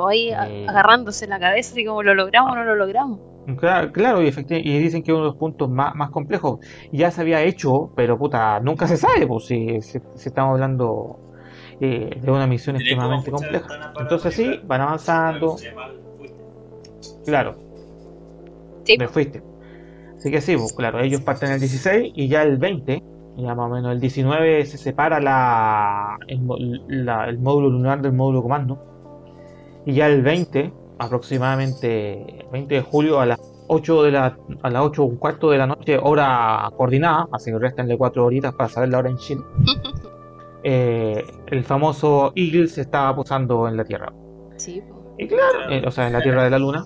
Ahí 0.07 0.29
Eh. 0.31 0.65
agarrándose 0.67 1.27
la 1.27 1.39
cabeza 1.39 1.79
y 1.79 1.85
como 1.85 2.03
lo 2.03 2.13
logramos 2.13 2.51
o 2.51 2.55
no 2.55 2.63
lo 2.63 2.75
logramos. 2.75 3.19
Claro, 3.57 3.91
claro 3.91 4.21
y, 4.23 4.27
y 4.29 4.79
dicen 4.79 5.03
que 5.03 5.12
uno 5.12 5.23
de 5.23 5.27
los 5.29 5.35
puntos 5.35 5.69
más, 5.69 5.93
más 5.95 6.09
complejos 6.12 6.59
ya 6.93 7.12
se 7.12 7.21
había 7.21 7.41
hecho, 7.41 7.91
pero 7.95 8.17
puta, 8.17 8.59
nunca 8.62 8.88
se 8.88 8.95
sabe, 8.97 9.27
pues 9.27 9.45
si, 9.45 9.81
si- 9.81 10.00
si 10.15 10.29
estamos 10.29 10.53
hablando 10.53 11.19
eh, 11.81 12.17
de 12.21 12.31
una 12.31 12.47
misión 12.47 12.77
extremadamente 12.77 13.31
compleja. 13.31 13.91
Entonces 14.00 14.33
sí, 14.33 14.62
van 14.65 14.81
avanzando, 14.81 15.57
claro, 17.25 17.55
Sí, 18.85 18.97
me 18.97 19.07
fuiste. 19.07 19.41
Así 20.17 20.31
que 20.31 20.39
sí, 20.41 20.55
pues 20.57 20.73
claro, 20.73 21.00
ellos 21.01 21.21
parten 21.21 21.51
el 21.51 21.59
16 21.59 22.13
y 22.15 22.27
ya 22.27 22.43
el 22.43 22.57
20, 22.57 23.01
ya 23.38 23.55
más 23.55 23.69
o 23.69 23.73
menos 23.73 23.91
el 23.91 24.00
19 24.00 24.65
se 24.65 24.77
separa 24.77 25.19
la, 25.19 26.17
el, 26.27 27.05
la- 27.05 27.27
el 27.27 27.39
módulo 27.39 27.69
lunar 27.69 28.01
del 28.01 28.13
módulo 28.13 28.41
comando. 28.41 28.92
Y 29.86 29.94
ya 29.94 30.08
el 30.08 30.22
20, 30.22 30.72
aproximadamente 31.00 32.46
20 32.52 32.75
de 32.75 32.82
julio 32.82 33.20
a 33.20 33.25
las 33.25 33.40
8 33.68 34.04
de 34.04 34.12
la 34.12 34.38
a 34.62 34.70
las 34.70 34.82
8 34.84 35.04
un 35.04 35.16
cuarto 35.18 35.50
de 35.50 35.58
la 35.58 35.66
noche 35.68 35.98
hora 36.02 36.70
coordinada 36.78 37.28
así 37.32 37.50
que 37.52 37.58
restanle 37.60 37.98
4 37.98 38.25
horitas 38.25 38.54
para 38.54 38.70
saber 38.70 38.90
la 38.90 39.00
hora 39.00 39.10
en 39.10 39.18
Chile 39.18 39.42
eh, 40.63 41.24
el 41.48 41.63
famoso 41.63 42.32
Eagle 42.36 42.68
se 42.68 42.82
estaba 42.82 43.16
posando 43.16 43.68
en 43.68 43.78
la 43.78 43.84
Tierra. 43.84 44.12
Sí, 44.58 44.82
y 45.18 45.28
claro 45.28 45.70
eh, 45.70 45.84
o 45.86 45.92
sea 45.92 46.08
en 46.08 46.13
la 46.13 46.22
Tierra 46.22 46.44
de 46.44 46.50
la 46.50 46.60
Luna. 46.60 46.86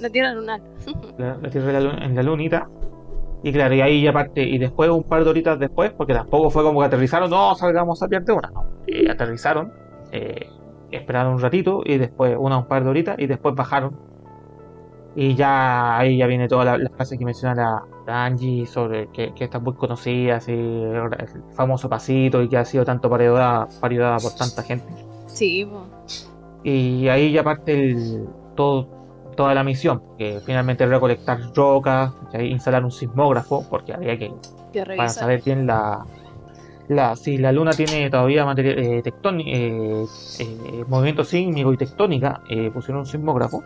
La 0.00 0.10
tierra 0.10 0.34
lunar. 0.34 0.60
la, 1.18 1.36
la 1.40 1.50
Tierra 1.50 1.66
de 1.68 1.72
la 1.74 1.80
Luna- 1.80 2.04
en 2.04 2.16
la 2.16 2.22
lunita. 2.22 2.68
Y 3.42 3.52
claro 3.52 3.74
y 3.74 3.80
ahí 3.80 4.02
ya 4.02 4.12
parte 4.12 4.42
y 4.42 4.58
después 4.58 4.90
un 4.90 5.02
par 5.02 5.24
de 5.24 5.30
horitas 5.30 5.58
después 5.58 5.92
porque 5.92 6.12
tampoco 6.12 6.50
fue 6.50 6.62
como 6.62 6.80
que 6.80 6.86
aterrizaron 6.86 7.30
no 7.30 7.54
salgamos 7.54 8.02
a 8.02 8.08
pierde 8.08 8.32
una 8.32 8.50
no. 8.50 8.64
Y 8.86 9.08
aterrizaron 9.08 9.72
eh, 10.12 10.46
esperaron 10.90 11.34
un 11.34 11.40
ratito 11.40 11.82
y 11.84 11.98
después 11.98 12.36
una 12.38 12.58
un 12.58 12.66
par 12.66 12.84
de 12.84 12.90
horitas 12.90 13.18
y 13.18 13.26
después 13.26 13.54
bajaron. 13.54 13.96
Y 15.16 15.34
ya 15.34 15.98
ahí 15.98 16.18
ya 16.18 16.26
viene 16.26 16.46
toda 16.46 16.64
la, 16.64 16.78
la 16.78 16.90
frase 16.90 17.18
que 17.18 17.24
menciona 17.24 17.54
la, 17.54 17.84
la 18.06 18.24
Angie 18.24 18.66
sobre 18.66 19.08
que, 19.08 19.34
que 19.34 19.44
está 19.44 19.58
muy 19.58 19.74
conocida 19.74 20.36
así, 20.36 20.52
el 20.52 21.10
famoso 21.54 21.88
pasito 21.88 22.42
y 22.42 22.48
que 22.48 22.56
ha 22.56 22.64
sido 22.64 22.84
tanto 22.84 23.10
parodiada, 23.10 23.68
parodiada 23.80 24.18
por 24.18 24.34
tanta 24.34 24.62
gente. 24.62 24.86
Sí, 25.26 25.68
y 26.62 27.08
ahí 27.08 27.32
ya 27.32 27.42
parte 27.42 27.72
el, 27.72 28.28
todo, 28.54 28.88
toda 29.36 29.54
la 29.54 29.64
misión 29.64 30.02
que 30.18 30.40
finalmente 30.44 30.86
recolectar 30.86 31.38
rocas 31.54 32.12
instalar 32.38 32.84
un 32.84 32.90
sismógrafo 32.90 33.64
porque 33.70 33.94
había 33.94 34.18
que 34.18 34.32
Que 34.72 34.84
para 34.84 35.08
saber 35.08 35.42
bien 35.42 35.66
la, 35.66 36.04
la 36.90 37.16
si 37.16 37.38
la 37.38 37.52
luna 37.52 37.72
tiene 37.72 38.10
todavía 38.10 38.44
materia, 38.44 38.72
eh, 38.72 39.02
tectoni- 39.02 39.44
eh, 39.46 40.04
eh, 40.40 40.84
movimiento 40.88 41.24
sísmico 41.24 41.72
y 41.72 41.76
tectónica 41.76 42.40
pusieron 42.72 43.00
un 43.00 43.06
sismógrafo 43.06 43.62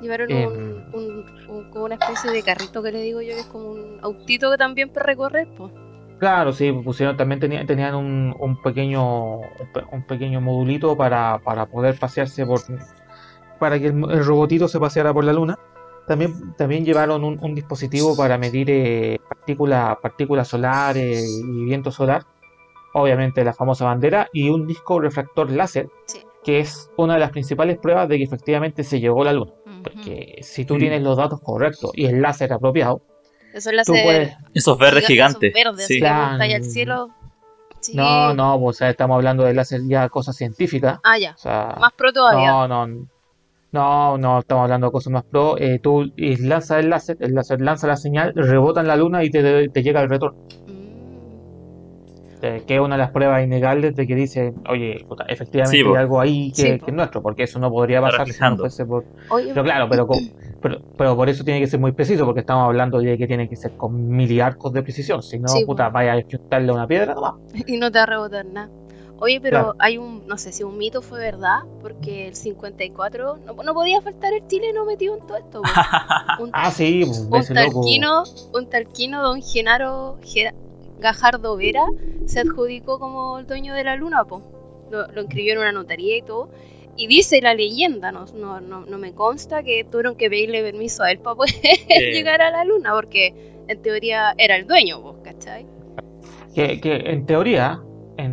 Llevaron 0.00 0.30
Em. 0.30 0.48
un, 0.48 0.84
un- 0.94 1.24
un- 1.48 1.70
como 1.70 1.84
una 1.84 1.96
especie 1.96 2.30
de 2.30 2.42
carrito 2.42 2.82
que 2.82 2.90
le 2.90 3.02
digo 3.02 3.20
yo, 3.20 3.34
que 3.34 3.40
es 3.40 3.46
como 3.46 3.72
un 3.72 3.98
autito 4.02 4.50
que 4.50 4.56
también 4.56 4.90
para 4.90 5.04
recorrer, 5.06 5.46
pues. 5.58 5.72
claro 6.18 6.52
sí 6.52 6.72
pusieron 6.72 7.16
también 7.16 7.38
tenían, 7.40 7.66
tenían 7.66 7.94
un, 7.94 8.34
un 8.38 8.60
pequeño 8.62 9.38
un, 9.40 9.72
pe- 9.74 9.84
un 9.92 10.02
pequeño 10.06 10.40
modulito 10.40 10.96
para, 10.96 11.38
para 11.44 11.66
poder 11.66 11.98
pasearse 11.98 12.46
por 12.46 12.60
para 13.58 13.78
que 13.78 13.88
el, 13.88 14.10
el 14.10 14.24
robotito 14.24 14.68
se 14.68 14.80
paseara 14.80 15.12
por 15.12 15.24
la 15.24 15.32
luna 15.34 15.58
también, 16.10 16.54
también 16.56 16.84
llevaron 16.84 17.22
un, 17.22 17.38
un 17.40 17.54
dispositivo 17.54 18.16
para 18.16 18.36
medir 18.36 18.68
eh, 18.70 19.18
partículas 19.28 19.96
partículas 20.02 20.48
solares 20.48 21.24
y 21.44 21.64
viento 21.64 21.90
solar 21.92 22.24
obviamente 22.94 23.44
la 23.44 23.52
famosa 23.54 23.84
bandera 23.84 24.28
y 24.32 24.48
un 24.50 24.66
disco 24.66 24.98
refractor 25.00 25.50
láser 25.52 25.88
Sí. 26.06 26.18
que 26.42 26.58
es 26.58 26.90
una 26.96 27.14
de 27.14 27.20
las 27.20 27.30
principales 27.30 27.78
pruebas 27.78 28.08
de 28.08 28.18
que 28.18 28.24
efectivamente 28.24 28.82
se 28.82 28.98
llegó 28.98 29.22
a 29.22 29.26
la 29.26 29.32
luna. 29.34 29.52
Porque 29.84 30.38
si 30.42 30.64
tú 30.64 30.76
tienes 30.76 31.00
los 31.00 31.16
datos 31.16 31.40
correctos 31.40 31.92
y 31.94 32.06
el 32.06 32.20
láser 32.20 32.52
apropiado, 32.52 33.00
Eso 33.54 33.70
láser 33.72 34.02
puedes... 34.04 34.36
Esos 34.52 34.76
verdes 34.76 35.04
giga- 35.04 35.28
gigantes. 35.28 35.52
esos 35.54 35.76
verdes, 35.76 35.86
sí. 35.86 36.02
al 36.02 36.64
cielo. 36.64 37.08
Sí. 37.80 37.96
No, 37.96 38.34
no, 38.34 38.58
pues, 38.60 38.76
o 38.76 38.78
sea, 38.78 38.90
estamos 38.90 39.14
hablando 39.14 39.44
de 39.44 39.54
láser 39.54 39.80
ya 39.86 40.08
cosas 40.08 40.36
científicas. 40.36 40.98
Ah, 41.04 41.16
ya. 41.18 41.32
O 41.32 41.38
sea, 41.38 41.76
Más 41.80 41.92
pro 41.94 42.12
todavía. 42.12 42.48
no, 42.50 42.68
no, 42.68 43.06
no, 43.72 44.18
no, 44.18 44.38
estamos 44.40 44.64
hablando 44.64 44.88
de 44.88 44.92
cosas 44.92 45.12
más 45.12 45.24
pro. 45.24 45.56
Eh, 45.58 45.78
tú 45.82 46.04
y 46.16 46.36
lanzas 46.46 46.78
el 46.80 46.90
láser, 46.90 47.16
el 47.20 47.34
láser 47.34 47.60
lanza 47.60 47.86
la 47.86 47.96
señal, 47.96 48.32
rebota 48.34 48.80
en 48.80 48.88
la 48.88 48.96
luna 48.96 49.22
y 49.24 49.30
te, 49.30 49.68
te 49.68 49.82
llega 49.82 50.02
el 50.02 50.08
retorno. 50.08 50.38
Mm. 50.66 50.80
Eh, 52.42 52.62
que 52.66 52.74
es 52.76 52.80
una 52.80 52.94
de 52.96 53.02
las 53.02 53.10
pruebas 53.10 53.44
innegables 53.44 53.94
de 53.94 54.06
que 54.06 54.14
dice, 54.14 54.52
oye, 54.68 55.04
puta, 55.06 55.24
efectivamente 55.28 55.76
Sí, 55.76 55.84
hay 55.86 55.94
algo 55.96 56.20
ahí 56.20 56.50
que, 56.52 56.62
Sí, 56.62 56.70
que 56.72 56.78
po. 56.78 56.86
es 56.86 56.94
nuestro, 56.94 57.22
porque 57.22 57.42
eso 57.42 57.58
no 57.58 57.70
podría 57.70 58.00
pasar 58.00 58.12
si 58.12 58.18
no 58.18 58.24
reflejando. 58.32 58.62
fuese 58.62 58.86
por, 58.86 59.04
Oye, 59.28 59.48
Pero 59.50 59.62
claro, 59.62 59.88
pero, 59.90 60.06
con- 60.06 60.18
pero, 60.62 60.78
pero 60.96 61.16
por 61.16 61.28
eso 61.28 61.44
tiene 61.44 61.60
que 61.60 61.66
ser 61.66 61.78
muy 61.80 61.92
preciso, 61.92 62.24
porque 62.24 62.40
estamos 62.40 62.64
hablando 62.64 62.98
de 62.98 63.18
que 63.18 63.26
tiene 63.26 63.46
que 63.46 63.56
ser 63.56 63.72
con 63.76 64.08
miliarcos 64.08 64.72
de 64.72 64.82
precisión. 64.82 65.22
Si 65.22 65.38
no, 65.38 65.48
Sí, 65.48 65.64
puta, 65.66 65.90
vaya 65.90 66.14
a 66.14 66.22
chuntarle 66.22 66.72
una 66.72 66.86
piedra 66.86 67.14
nomás. 67.14 67.34
y 67.66 67.76
no 67.76 67.90
te 67.92 67.98
va 67.98 68.04
a 68.04 68.06
rebotar 68.06 68.46
nada. 68.46 68.70
Oye, 69.20 69.38
pero 69.40 69.58
Claro. 69.58 69.74
hay 69.78 69.98
un, 69.98 70.26
no 70.26 70.38
sé 70.38 70.50
si 70.50 70.64
un 70.64 70.78
mito 70.78 71.02
fue 71.02 71.18
verdad, 71.20 71.58
porque 71.82 72.26
el 72.28 72.34
54 72.34 73.38
no, 73.44 73.52
no 73.62 73.74
podía 73.74 74.00
faltar 74.00 74.32
el 74.32 74.46
chileno 74.48 74.84
metido 74.86 75.14
en 75.16 75.26
todo 75.26 75.36
esto. 75.36 75.62
Un, 76.40 76.50
Ah, 76.54 76.70
sí, 76.70 77.02
pues, 77.04 77.18
un 77.20 77.36
ese 77.36 77.54
loco. 77.54 77.80
talquino, 77.80 78.24
un 78.54 78.70
talquino, 78.70 79.22
don 79.22 79.42
Genaro 79.42 80.18
Gajardo 80.98 81.56
Vera, 81.56 81.84
se 82.26 82.40
adjudicó 82.40 82.98
como 82.98 83.38
el 83.38 83.46
dueño 83.46 83.74
de 83.74 83.84
la 83.84 83.96
luna, 83.96 84.24
po. 84.24 84.42
Lo, 84.90 85.06
lo 85.08 85.22
inscribió 85.22 85.52
en 85.52 85.58
una 85.60 85.72
notaría 85.72 86.16
y 86.16 86.22
todo. 86.22 86.50
Y 86.96 87.06
dice 87.06 87.40
la 87.40 87.54
leyenda, 87.54 88.12
no, 88.12 88.26
no, 88.34 88.60
no, 88.60 88.84
no 88.84 88.98
me 88.98 89.12
consta 89.14 89.62
que 89.62 89.84
tuvieron 89.84 90.16
que 90.16 90.28
pedirle 90.28 90.62
permiso 90.62 91.02
a 91.02 91.10
él 91.10 91.18
para 91.20 91.36
poder 91.36 91.54
Eh. 91.88 92.12
llegar 92.12 92.42
a 92.42 92.50
la 92.50 92.64
luna, 92.64 92.92
porque 92.94 93.34
en 93.68 93.80
teoría 93.82 94.34
era 94.36 94.56
el 94.56 94.66
dueño, 94.66 95.00
po, 95.00 95.16
¿cachai? 95.22 95.66
Que, 96.54 96.80
que 96.80 96.96
en 96.96 97.24
teoría, 97.26 97.80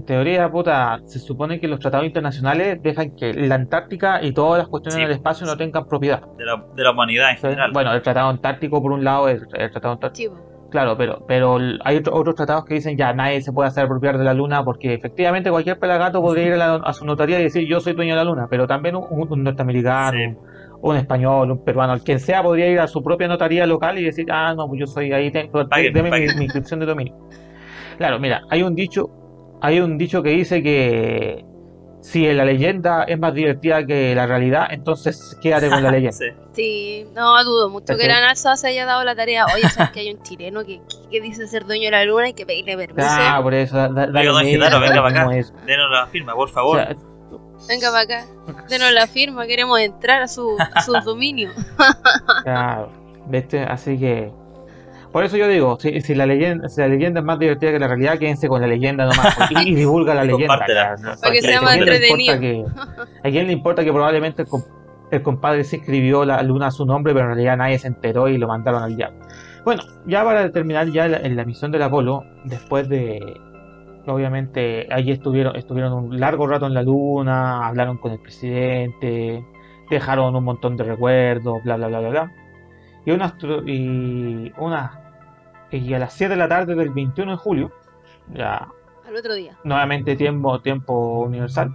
teoría, 0.08 0.50
puta, 0.50 1.00
se 1.06 1.20
supone 1.20 1.60
que 1.60 1.68
los 1.68 1.80
tratados 1.80 2.08
internacionales 2.08 2.82
dejan 2.82 3.16
que 3.16 3.32
la 3.34 3.54
Antártica 3.56 4.24
y 4.24 4.32
todas 4.32 4.58
las 4.58 4.68
cuestiones 4.68 4.96
Sí. 4.96 5.02
del 5.02 5.12
espacio 5.12 5.46
no 5.46 5.56
tengan 5.56 5.86
propiedad. 5.88 6.22
de, 6.38 6.46
la, 6.46 6.64
de 6.76 6.84
la 6.84 6.92
humanidad 6.92 7.30
en 7.32 7.38
general. 7.38 7.72
Bueno, 7.74 7.94
el 7.94 8.02
tratado 8.02 8.30
antártico 8.30 8.82
por 8.82 8.92
un 8.92 9.04
lado, 9.04 9.30
el, 9.30 9.42
el 9.54 9.70
tratado 9.72 9.94
antártico, 9.94 10.36
Sí, 10.36 10.42
claro, 10.72 10.98
pero, 10.98 11.24
pero 11.28 11.58
hay 11.84 11.98
otro- 11.98 12.16
otros 12.16 12.34
tratados 12.36 12.66
que 12.66 12.74
dicen 12.74 12.98
ya 12.98 13.14
nadie 13.14 13.42
se 13.42 13.52
puede 13.54 13.68
hacer 13.70 13.86
apropiar 13.86 14.18
de 14.18 14.24
la 14.24 14.34
luna 14.34 14.64
porque 14.64 14.94
efectivamente 14.96 15.52
cualquier 15.52 15.78
pelagato 15.78 16.22
podría 16.22 16.46
ir 16.48 16.54
a, 16.54 16.58
la- 16.58 16.76
a 16.84 16.94
su 16.94 17.06
notaría 17.06 17.40
y 17.40 17.44
decir 17.44 17.68
yo 17.68 17.80
soy 17.80 17.94
dueño 17.94 18.14
de 18.14 18.18
la 18.18 18.24
luna, 18.24 18.48
pero 18.50 18.66
también 18.68 18.96
un, 18.96 19.06
un 19.10 19.44
norteamericano, 19.44 20.18
Sí. 20.18 20.36
un 20.82 20.96
español, 20.96 21.52
un 21.52 21.64
peruano, 21.64 21.94
el 21.94 22.02
quien 22.02 22.20
sea 22.20 22.42
podría 22.44 22.68
ir 22.70 22.80
a 22.80 22.88
su 22.88 23.02
propia 23.04 23.28
notaría 23.28 23.66
local 23.66 23.98
y 24.00 24.04
decir, 24.04 24.26
ah, 24.32 24.54
no, 24.56 24.68
pues 24.68 24.80
yo 24.80 24.88
soy 24.88 25.12
ahí, 25.14 25.32
tengo, 25.32 25.68
Paguen, 25.68 25.94
deme 25.94 26.10
mi 26.12 26.44
inscripción 26.46 26.80
de 26.80 26.86
dominio. 26.86 27.16
Claro, 27.98 28.20
mira, 28.20 28.42
hay 28.50 28.62
un 28.64 28.76
dicho, 28.76 29.06
hay 29.62 29.80
un 29.80 29.98
dicho 29.98 30.22
que 30.24 30.30
dice 30.30 30.62
que 30.64 31.46
si 32.02 32.32
la 32.32 32.46
leyenda 32.46 33.04
es 33.04 33.20
más 33.20 33.34
divertida 33.34 33.86
que 33.86 34.14
la 34.16 34.26
realidad, 34.28 34.68
entonces 34.70 35.38
quédate 35.42 35.70
con 35.70 35.84
la 35.84 35.92
leyenda. 36.00 36.18
Sí. 36.54 37.06
No 37.14 37.44
dudo 37.44 37.70
mucho 37.70 37.98
que 37.98 38.08
la 38.08 38.22
NASA 38.22 38.56
se 38.56 38.68
haya 38.70 38.86
dado 38.86 39.04
la 39.04 39.16
tarea. 39.16 39.46
Oye, 39.54 39.68
sabes 39.70 39.92
que 39.92 40.00
hay 40.02 40.14
un 40.14 40.22
chileno 40.24 40.64
que, 40.64 40.78
que- 40.80 41.10
que 41.10 41.22
dice 41.22 41.48
ser 41.48 41.66
dueño 41.66 41.86
de 41.86 41.92
la 41.92 42.06
luna 42.06 42.30
y 42.30 42.34
que 42.34 42.46
pedirle 42.46 42.78
permiso. 42.78 43.08
Ah, 43.10 43.40
por 43.42 43.54
eso, 43.54 43.76
da, 43.76 43.90
da, 43.90 44.24
don 44.24 44.44
Genaro, 44.46 44.80
venga 44.80 45.02
para 45.02 45.22
acá. 45.24 45.36
eso. 45.38 45.54
Denos 45.66 45.92
la 45.92 46.08
firma, 46.08 46.34
por 46.34 46.48
O 46.50 46.52
favor. 46.52 46.78
sea, 46.78 46.96
Venga 47.68 47.90
para 47.92 48.02
acá, 48.02 48.26
denos 48.70 48.92
la 48.94 49.08
firma, 49.08 49.48
queremos 49.48 49.80
entrar 49.80 50.22
a 50.22 50.28
su, 50.28 50.56
a 50.76 50.82
su 50.84 50.92
dominio. 51.04 51.50
Claro, 52.44 52.92
¿viste? 53.28 53.64
Así 53.64 53.98
que. 54.00 54.32
Por 55.18 55.24
eso 55.26 55.36
yo 55.36 55.48
digo, 55.48 55.80
si, 55.80 56.00
si 56.02 56.14
la 56.14 56.28
leyenda, 56.28 56.70
si 56.70 56.80
la 56.80 56.90
leyenda 56.90 57.22
es 57.22 57.26
más 57.26 57.40
divertida 57.40 57.72
que 57.72 57.80
la 57.80 57.88
realidad, 57.88 58.20
quédense 58.20 58.48
con 58.48 58.62
la 58.62 58.68
leyenda 58.68 59.06
nomás. 59.06 59.36
Y, 59.50 59.70
y 59.72 59.74
divulga 59.74 60.14
la 60.14 60.24
Y 60.26 60.28
leyenda. 60.28 60.60
Para 60.60 61.34
que 61.34 61.42
sea 61.42 61.58
¿a 61.58 61.62
más 61.64 61.74
quién 61.74 61.86
le 61.88 61.96
entretenido. 61.96 62.36
importa 62.36 62.40
que- 63.24 63.28
¿A 63.28 63.32
quién 63.32 63.48
le 63.48 63.54
importa 63.54 63.84
que 63.84 63.92
probablemente 63.92 64.44
el, 64.44 64.48
com- 64.48 64.62
el 65.10 65.22
compadre 65.24 65.64
se 65.64 65.78
escribió 65.78 66.24
la 66.24 66.44
luna 66.44 66.68
a 66.68 66.72
su 66.72 66.86
nombre, 66.86 67.14
pero 67.16 67.26
en 67.30 67.32
realidad 67.34 67.58
nadie 67.58 67.80
se 67.80 67.88
enteró 67.88 68.28
y 68.28 68.38
lo 68.38 68.48
mandaron 68.48 68.84
al 68.84 68.96
diablo? 68.96 69.18
Bueno, 69.66 69.82
ya 70.06 70.24
para 70.24 70.52
terminar 70.52 70.88
ya 70.92 71.08
la- 71.08 71.18
en 71.18 71.36
la 71.36 71.46
misión 71.46 71.72
del 71.72 71.82
Apolo, 71.82 72.24
después 72.46 72.88
de. 72.88 73.20
Obviamente, 74.06 74.88
allí 74.92 75.12
estuvieron, 75.12 75.56
estuvieron 75.56 75.94
un 75.94 76.20
largo 76.20 76.46
rato 76.46 76.68
en 76.68 76.76
la 76.76 76.84
luna, 76.84 77.68
hablaron 77.68 77.98
con 77.98 78.12
el 78.12 78.20
presidente, 78.20 79.44
dejaron 79.90 80.36
un 80.36 80.44
montón 80.44 80.78
de 80.78 80.84
recuerdos, 80.84 81.64
bla 81.64 81.76
bla 81.76 81.88
bla 81.88 82.00
bla 82.02 82.10
bla. 82.10 82.32
Y 83.06 83.12
unas 83.12 83.36
tro- 83.38 83.64
y 83.68 84.52
unas 84.58 84.92
y 85.72 85.94
a 85.94 86.00
las 86.00 86.14
7 86.14 86.34
de 86.34 86.38
la 86.38 86.48
tarde 86.48 86.76
del 86.76 86.90
21 86.90 87.32
de 87.32 87.38
julio, 87.38 87.72
ya 88.34 88.68
Al 89.08 89.16
otro 89.16 89.34
día. 89.36 89.58
nuevamente 89.64 90.16
tiempo, 90.16 90.60
tiempo 90.62 91.22
universal, 91.22 91.72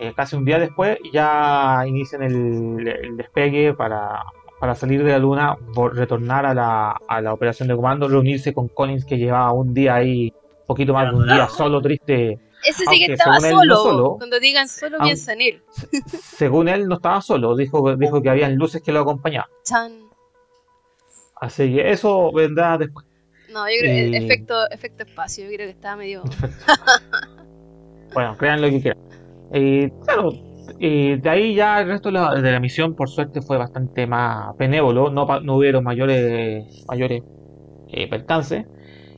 eh, 0.00 0.12
casi 0.16 0.36
un 0.36 0.44
día 0.44 0.58
después, 0.58 0.98
ya 1.12 1.84
inician 1.86 2.22
el, 2.22 2.86
el 2.88 3.16
despegue 3.16 3.74
para, 3.74 4.22
para 4.60 4.74
salir 4.74 5.04
de 5.04 5.12
la 5.12 5.18
luna, 5.18 5.56
retornar 5.92 6.46
a 6.46 6.54
la, 6.54 6.96
a 7.08 7.20
la 7.20 7.32
operación 7.32 7.68
de 7.68 7.76
comando, 7.76 8.08
reunirse 8.08 8.52
con 8.52 8.68
Collins 8.68 9.04
que 9.04 9.18
llevaba 9.18 9.52
un 9.52 9.72
día 9.74 9.94
ahí, 9.96 10.32
poquito 10.66 10.92
más 10.94 11.10
de 11.10 11.16
un 11.16 11.26
día 11.26 11.48
solo, 11.48 11.80
triste. 11.80 12.40
Ese 12.66 12.84
sí 12.86 13.04
que 13.06 13.12
estaba 13.12 13.38
no 13.40 13.50
solo. 13.50 13.76
solo, 13.76 14.16
Cuando 14.16 14.40
digan 14.40 14.68
solo, 14.68 14.98
piensa 15.00 15.34
en 15.34 15.42
él. 15.42 15.62
Según 16.06 16.68
él, 16.68 16.88
no 16.88 16.94
estaba 16.94 17.20
solo, 17.20 17.54
dijo, 17.56 17.94
dijo 17.96 18.22
que 18.22 18.30
habían 18.30 18.56
luces 18.56 18.82
que 18.82 18.90
lo 18.90 19.00
acompañaban. 19.00 19.50
Chan. 19.64 19.92
Así 21.44 21.74
que 21.74 21.90
eso 21.90 22.32
vendrá 22.32 22.78
después. 22.78 23.06
No, 23.52 23.68
yo 23.68 23.74
creo 23.80 23.92
que 24.10 24.16
Eh. 24.16 24.24
efecto, 24.24 24.54
efecto 24.70 25.04
espacio. 25.04 25.44
Yo 25.44 25.50
creo 25.54 25.66
que 25.66 25.72
estaba 25.72 25.96
medio. 25.96 26.22
Bueno, 28.12 28.36
crean 28.36 28.60
lo 28.62 28.68
que 28.70 28.80
quieran. 28.80 29.02
Y 29.52 29.90
claro, 30.04 30.32
y 30.78 31.16
de 31.16 31.28
ahí 31.30 31.54
ya 31.54 31.80
el 31.80 31.88
resto 31.88 32.08
de 32.08 32.14
la, 32.14 32.34
de 32.34 32.52
la 32.52 32.60
misión, 32.60 32.94
por 32.94 33.08
suerte, 33.08 33.42
fue 33.42 33.58
bastante 33.58 34.06
más 34.06 34.56
benévolo. 34.56 35.10
No, 35.10 35.26
pa- 35.26 35.40
no 35.40 35.56
hubieron 35.56 35.84
mayores, 35.84 36.84
mayores 36.88 37.22
eh, 37.88 38.08
percances. 38.08 38.64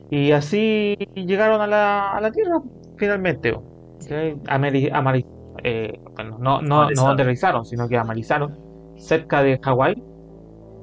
Y 0.09 0.31
así 0.31 0.95
llegaron 1.15 1.61
a 1.61 1.67
la, 1.67 2.11
a 2.11 2.21
la 2.21 2.31
Tierra, 2.31 2.59
finalmente. 2.97 3.51
¿ok? 3.53 3.61
Ameri- 4.47 4.91
amari- 4.91 5.25
eh, 5.63 5.99
bueno, 6.15 6.37
no, 6.39 6.61
no, 6.61 6.89
no 6.91 7.07
aterrizaron, 7.09 7.65
sino 7.65 7.87
que 7.87 7.97
amalizaron 7.97 8.57
cerca 8.97 9.43
de 9.43 9.59
Hawái. 9.61 9.95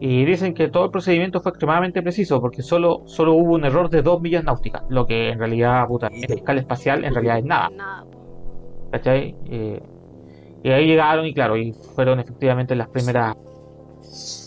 Y 0.00 0.24
dicen 0.24 0.54
que 0.54 0.68
todo 0.68 0.86
el 0.86 0.90
procedimiento 0.90 1.40
fue 1.40 1.50
extremadamente 1.50 2.02
preciso 2.02 2.40
porque 2.40 2.62
solo, 2.62 3.02
solo 3.06 3.34
hubo 3.34 3.54
un 3.54 3.64
error 3.64 3.88
de 3.88 4.02
dos 4.02 4.20
millas 4.20 4.44
náuticas, 4.44 4.82
lo 4.88 5.06
que 5.06 5.30
en 5.30 5.38
realidad, 5.38 5.86
puta, 5.86 6.08
en 6.08 6.32
escala 6.32 6.60
espacial, 6.60 7.04
en 7.04 7.14
realidad 7.14 7.38
es 7.38 7.44
nada. 7.44 7.70
¿Cachai? 8.90 9.34
Eh, 9.46 9.80
y 10.62 10.70
ahí 10.70 10.86
llegaron 10.86 11.26
y 11.26 11.34
claro, 11.34 11.56
y 11.56 11.72
fueron 11.94 12.20
efectivamente 12.20 12.74
las 12.74 12.88
primeras 12.88 13.36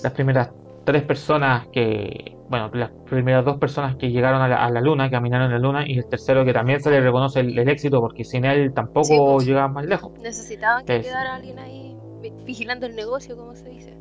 las 0.03 0.13
primeras 0.13 0.51
tres 0.83 1.03
personas 1.03 1.67
que, 1.67 2.37
bueno, 2.49 2.69
las 2.73 2.91
primeras 3.09 3.43
dos 3.43 3.57
personas 3.57 3.97
que 3.97 4.09
llegaron 4.09 4.41
a 4.41 4.69
la, 4.69 4.81
luna, 4.81 5.05
que 5.05 5.11
caminaron 5.11 5.47
en 5.47 5.53
la 5.53 5.59
luna, 5.59 5.83
y 5.85 5.97
el 5.97 6.07
tercero 6.07 6.45
que 6.45 6.53
también 6.53 6.79
se 6.79 6.89
le 6.89 7.01
reconoce 7.01 7.41
el, 7.41 7.59
éxito 7.67 7.99
porque 7.99 8.23
sin 8.23 8.45
él 8.45 8.73
tampoco 8.73 9.33
pues, 9.33 9.45
llegaba 9.45 9.67
más 9.67 9.85
lejos. 9.85 10.13
Necesitaban 10.21 10.85
que 10.85 11.01
quedara 11.01 11.35
alguien 11.35 11.59
ahí 11.59 11.97
vigilando 12.45 12.85
el 12.85 12.95
negocio, 12.95 13.35
como 13.35 13.55
se 13.55 13.69
dice. 13.69 13.97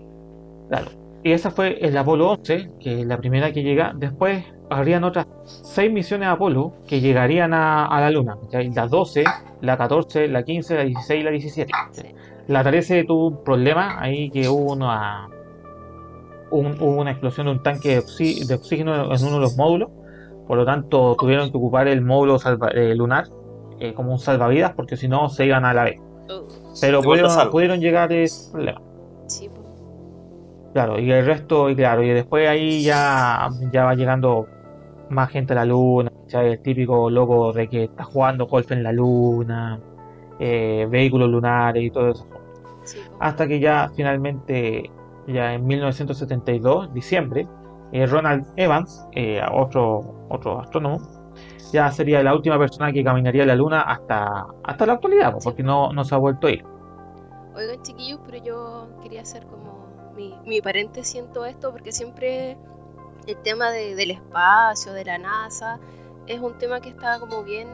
Claro. 0.69 1.06
Y 1.27 1.33
esa 1.33 1.51
fue 1.51 1.77
el 1.81 1.97
Apolo 1.97 2.31
11, 2.31 2.71
que 2.79 3.01
es 3.01 3.05
la 3.05 3.17
primera 3.17 3.53
que 3.53 3.65
llega. 3.65 3.93
Después 3.97 4.45
habrían 4.71 5.03
otras 5.03 5.27
seis 5.45 5.93
misiones 5.93 6.29
Apolo 6.29 6.75
que 6.87 7.01
llegarían 7.01 7.53
a, 7.53 7.89
la 8.01 8.13
Luna. 8.13 8.39
La 8.53 8.87
12, 8.87 9.25
la 9.61 9.77
14, 9.77 10.29
la 10.29 10.45
15, 10.45 10.77
la 10.77 10.85
16 10.85 11.21
y 11.21 11.25
la 11.25 11.31
17. 11.33 11.73
La 12.47 12.63
13 12.63 13.03
tuvo 13.03 13.27
un 13.27 13.43
problema 13.43 14.01
ahí 14.01 14.31
que 14.31 14.49
hubo 14.49 14.73
una, 14.73 15.29
hubo 16.53 17.01
una 17.01 17.11
explosión 17.11 17.47
de 17.47 17.53
un 17.55 17.63
tanque 17.65 17.89
de, 17.89 18.55
oxígeno 18.55 19.13
en 19.13 19.25
uno 19.25 19.35
de 19.35 19.41
los 19.41 19.57
módulos. 19.57 19.91
Por 20.47 20.57
lo 20.57 20.65
tanto, 20.65 21.17
tuvieron 21.19 21.51
que 21.51 21.57
ocupar 21.57 21.89
el 21.89 22.03
módulo 22.03 22.39
eh, 22.73 22.95
lunar 22.95 23.25
eh, 23.81 23.95
como 23.95 24.13
un 24.13 24.21
salvavidas 24.21 24.75
porque 24.75 24.97
si 24.97 25.09
no 25.09 25.29
se 25.29 25.47
iban 25.47 25.65
a 25.65 25.75
la 25.75 25.83
vez. 25.83 25.99
Uh. 25.99 26.47
Pero 26.81 27.03
pudieron, 27.03 27.51
pudieron, 27.51 27.81
llegar 27.81 28.13
ese 28.13 28.53
problema. 28.53 28.81
Claro, 30.77 30.99
y 30.99 31.11
el 31.11 31.25
resto, 31.25 31.71
y 31.71 31.75
claro, 31.75 32.03
y 32.03 32.11
después 32.11 32.47
ahí 32.47 32.83
ya, 32.83 33.49
ya 33.73 33.85
va 33.85 33.95
llegando 33.95 34.47
más 35.09 35.31
gente 35.31 35.55
a 35.55 35.57
la 35.57 35.65
luna, 35.65 36.13
el 36.31 36.61
típico 36.61 37.09
loco 37.09 37.51
de 37.55 37.67
que 37.67 37.85
está 37.85 38.05
jugando 38.05 38.47
golf 38.47 38.71
en 38.73 38.83
la 38.83 38.93
luna, 38.93 39.81
eh, 40.39 40.87
vehículos 40.91 41.31
lunares 41.31 41.83
y 41.83 41.91
todo 41.91 42.11
eso. 42.11 42.27
Hasta 43.21 43.49
que 43.49 43.59
ya 43.59 43.91
finalmente 43.97 44.91
ya 45.27 45.55
en 45.55 45.67
1972, 45.67 46.93
diciembre, 46.93 47.49
eh, 47.93 48.05
Ronald 48.05 48.45
Evans, 48.57 49.09
eh, 49.13 49.41
otro, 49.51 50.27
otro 50.29 50.61
astrónomo, 50.61 50.99
ya 51.73 51.91
sería 51.91 52.23
la 52.23 52.35
última 52.35 52.59
persona 52.59 52.93
que 52.93 53.03
caminaría 53.03 53.47
la 53.47 53.55
Luna 53.55 53.81
hasta, 53.81 54.47
hasta 54.63 54.85
la 54.85 54.93
actualidad, 54.93 55.37
porque 55.43 55.63
no, 55.63 55.91
no 55.95 56.05
se 56.05 56.15
ha 56.15 56.19
vuelto 56.19 56.49
a 56.49 56.51
ir. 56.51 56.67
Oigan, 57.55 57.81
chiquillos, 57.81 58.21
pero 58.27 58.45
yo 58.45 58.89
quería 59.03 59.23
hacer 59.23 59.47
como 59.47 59.86
mi, 60.17 60.35
mi 60.45 60.61
paréntesis 60.61 61.17
en 61.17 61.33
todo 61.33 61.47
esto, 61.47 61.71
porque 61.71 61.93
siempre 61.93 62.57
el 63.27 63.37
tema 63.43 63.71
del 63.71 64.11
espacio, 64.11 64.93
de 64.93 65.05
la 65.05 65.19
NASA, 65.19 65.79
es 66.27 66.41
un 66.41 66.59
tema 66.59 66.81
que 66.81 66.89
está 66.89 67.21
como 67.21 67.45
bien 67.45 67.69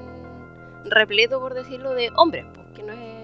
repleto, 0.84 1.40
por 1.40 1.54
decirlo, 1.54 1.94
de 1.94 2.10
hombres, 2.16 2.44
porque 2.54 2.82
no 2.82 2.92
es 2.92 3.22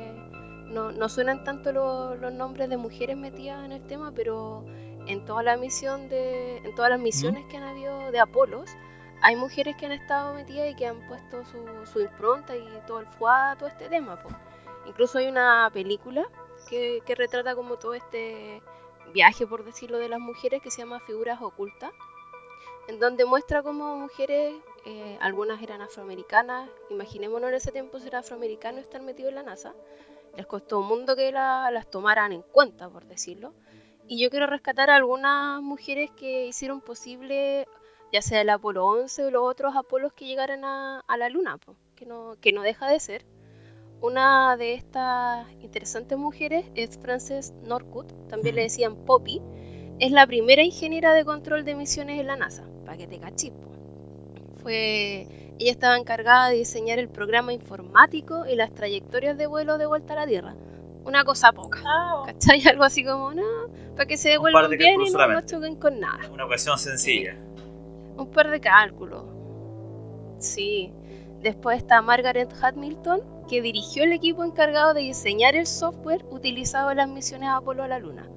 no, 0.69 0.93
no 0.93 1.09
suenan 1.09 1.45
tanto 1.45 1.73
los 1.73 2.33
nombres 2.33 2.69
de 2.69 2.77
mujeres 2.77 3.17
metidas 3.17 3.65
en 3.65 3.73
el 3.73 3.87
tema, 3.87 4.13
pero 4.15 4.65
en 5.07 5.25
toda 5.25 5.43
la 5.43 5.57
misión 5.57 6.09
de, 6.09 6.59
en 6.59 6.75
todas 6.75 6.91
las 6.91 7.01
misiones 7.01 7.47
que 7.47 7.57
han 7.57 7.63
habido 7.63 8.11
de 8.11 8.21
Apolos, 8.21 8.71
hay 9.23 9.35
mujeres 9.37 9.77
que 9.77 9.87
han 9.87 9.93
estado 9.93 10.35
metidas 10.35 10.71
y 10.71 10.77
que 10.77 10.87
han 10.87 11.07
puesto 11.09 11.45
su, 11.45 11.59
su 11.91 12.01
impronta 12.01 12.55
y 12.55 12.69
todo 12.87 13.01
el 13.01 13.07
fuá, 13.07 13.57
todo 13.59 13.69
este 13.69 13.89
tema. 13.89 14.19
Incluso 14.87 15.19
hay 15.19 15.29
una 15.29 15.71
película 15.73 16.27
que, 16.69 17.01
que, 17.05 17.15
retrata 17.15 17.55
como 17.55 17.77
todo 17.77 17.95
este 17.95 18.63
viaje, 19.13 19.47
por 19.47 19.65
decirlo, 19.65 19.99
de 19.99 20.09
las 20.09 20.21
mujeres 20.21 20.63
que 20.63 20.71
se 20.71 20.83
llama 20.83 21.01
Figuras 21.01 21.41
Ocultas, 21.41 21.93
en 22.89 22.99
donde 22.99 23.25
muestra 23.25 23.63
como 23.63 23.97
mujeres, 23.97 24.55
eh, 24.87 25.19
algunas 25.21 25.63
eran 25.63 25.83
afroamericanas, 25.83 26.71
imaginémonos 26.91 27.51
en 27.51 27.57
ese 27.57 27.73
tiempo 27.73 27.99
ser 27.99 28.17
afroamericano 28.17 28.79
estar 28.79 29.03
metido 29.03 29.29
en 29.29 29.35
la 29.35 29.43
NASA, 29.43 29.75
les 30.37 30.47
costó 30.47 30.81
un 30.81 30.87
mundo 30.87 31.17
que 31.17 31.33
las 31.33 31.91
tomaran 31.91 32.33
en 32.33 32.43
cuenta, 32.43 32.89
por 32.89 33.05
decirlo. 33.07 33.53
Y 34.07 34.23
yo 34.23 34.31
quiero 34.31 34.47
rescatar 34.47 34.89
a 34.89 34.97
algunas 34.97 35.61
mujeres 35.61 36.11
que 36.13 36.47
hicieron 36.47 36.81
posible, 36.81 37.67
ya 38.13 38.23
sea 38.23 38.41
el 38.41 38.49
Apolo 38.49 38.87
11 38.87 39.27
o 39.27 39.31
los 39.31 39.43
otros 39.43 39.77
Apolos 39.77 40.13
que 40.13 40.27
llegaran 40.27 40.65
a, 40.65 41.03
la 41.19 41.29
Luna, 41.29 41.59
que, 41.95 42.07
no, 42.07 42.37
que 42.41 42.53
no 42.53 42.63
deja 42.63 42.89
de 42.89 43.01
ser. 43.01 43.27
Una 44.01 44.57
de 44.57 44.75
estas 44.75 45.47
interesantes 45.61 46.17
mujeres 46.17 46.65
es 46.75 46.99
Frances 46.99 47.53
Norwood, 47.65 48.07
también 48.29 48.55
le 48.55 48.63
decían 48.63 48.97
Poppy. 48.97 49.43
Es 49.99 50.13
la 50.13 50.27
primera 50.27 50.63
ingeniera 50.63 51.13
de 51.13 51.25
control 51.25 51.65
de 51.65 51.75
misiones 51.75 52.21
en 52.21 52.29
la 52.29 52.37
NASA, 52.37 52.65
para 52.85 52.97
que 52.97 53.09
te 53.09 53.19
cachis. 53.19 53.53
Fue 54.63 55.27
ella 55.59 55.73
estaba 55.73 55.97
encargada 55.97 56.51
de 56.51 56.57
diseñar 56.57 56.99
el 56.99 57.09
programa 57.09 57.53
informático 57.53 58.47
y 58.47 58.55
las 58.55 58.73
trayectorias 58.73 59.37
de 59.37 59.47
vuelo 59.47 59.77
de 59.77 59.87
vuelta 59.87 60.13
a 60.13 60.17
la 60.17 60.27
Tierra. 60.27 60.55
Una 61.05 61.25
cosa 61.25 61.53
poca. 61.53 61.83
Ah, 61.85 62.23
¿Cachai? 62.27 62.63
Algo 62.69 62.85
así 62.85 63.05
como, 63.05 63.33
no, 63.33 63.69
para 63.97 64.07
que 64.07 64.17
se 64.17 64.31
devuelvan 64.31 64.71
bien 64.71 65.01
y 65.01 65.11
no, 65.11 65.41
choquen 65.43 65.77
con 65.77 65.99
nada. 65.99 66.31
Una 66.33 66.47
cuestión 66.47 66.79
sencilla. 66.79 67.37
Un 68.17 68.31
par 68.31 68.51
de 68.51 68.61
cálculos. 68.61 69.25
Sí. 70.39 70.93
Después 71.43 71.79
está 71.79 72.03
Margaret 72.03 72.53
Hamilton, 72.61 73.21
que 73.49 73.63
dirigió 73.63 74.03
el 74.03 74.13
equipo 74.13 74.43
encargado 74.43 74.93
de 74.93 75.03
diseñar 75.03 75.55
el 75.55 75.67
software 75.67 76.25
utilizado 76.31 76.91
en 76.91 76.97
las 76.97 77.09
misiones 77.09 77.51
Apolo 77.51 77.85
a 77.85 77.89
la 77.89 78.01
Luna. 78.01 78.29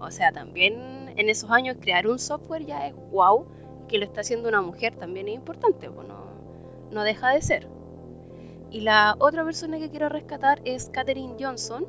O 0.00 0.10
sea, 0.10 0.32
también 0.32 1.12
en 1.16 1.28
esos 1.28 1.50
años 1.50 1.76
crear 1.80 2.06
un 2.08 2.18
software 2.18 2.66
ya 2.66 2.86
es 2.86 2.94
wow, 3.12 3.46
que 3.88 3.98
lo 3.98 4.04
está 4.04 4.22
haciendo 4.22 4.48
una 4.48 4.60
mujer 4.60 4.96
también 4.96 5.28
es 5.28 5.34
importante. 5.34 5.88
Bueno, 5.88 6.14
no 6.90 7.04
deja 7.04 7.30
de 7.30 7.42
ser. 7.42 7.68
Y 8.70 8.80
la 8.80 9.14
otra 9.18 9.44
persona 9.44 9.78
que 9.78 9.90
quiero 9.90 10.08
rescatar 10.08 10.60
es 10.64 10.90
Katherine 10.90 11.36
Johnson, 11.38 11.86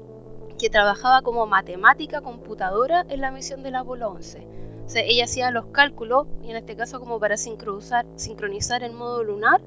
que 0.58 0.70
trabajaba 0.70 1.22
como 1.24 1.48
matemática 1.48 2.22
computadora 2.22 3.06
en 3.10 3.22
la 3.22 3.32
misión 3.32 3.64
del 3.64 3.76
Apolo 3.76 4.10
11. 4.10 4.48
O 4.86 4.90
sea, 4.90 5.04
ella 5.04 5.26
hacía 5.26 5.52
los 5.52 5.68
cálculos, 5.68 6.28
y 6.44 6.52
en 6.52 6.58
este 6.58 6.76
caso 6.76 7.00
como 7.00 7.20
para 7.20 7.38
sincronizar, 7.38 8.06
sincronizar 8.16 8.84
el 8.84 8.94
modo 8.94 9.24
lunar 9.24 9.62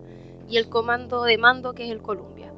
y 0.52 0.58
el 0.58 0.68
comando 0.68 1.22
de 1.22 1.38
mando 1.38 1.72
que 1.72 1.86
es 1.86 1.90
el 1.90 2.02
Columbia. 2.02 2.52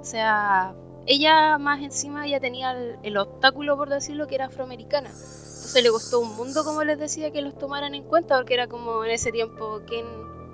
O 0.00 0.04
sea, 0.04 0.72
ella 1.04 1.58
más 1.58 1.82
encima 1.82 2.28
ya 2.28 2.38
tenía 2.38 2.76
el, 3.02 3.16
obstáculo, 3.16 3.76
por 3.76 3.88
decirlo, 3.88 4.28
que 4.28 4.36
era 4.36 4.46
afroamericana. 4.46 5.08
Entonces 5.08 5.82
le 5.82 5.90
costó 5.90 6.20
un 6.20 6.36
mundo, 6.36 6.62
como 6.62 6.84
les 6.84 6.96
decía, 6.96 7.32
que 7.32 7.42
los 7.42 7.58
tomaran 7.58 7.96
en 7.96 8.04
cuenta, 8.04 8.36
porque 8.36 8.54
era 8.54 8.68
como 8.68 9.04
en 9.04 9.10
ese 9.10 9.32
tiempo, 9.32 9.80
¿quién, 9.84 10.06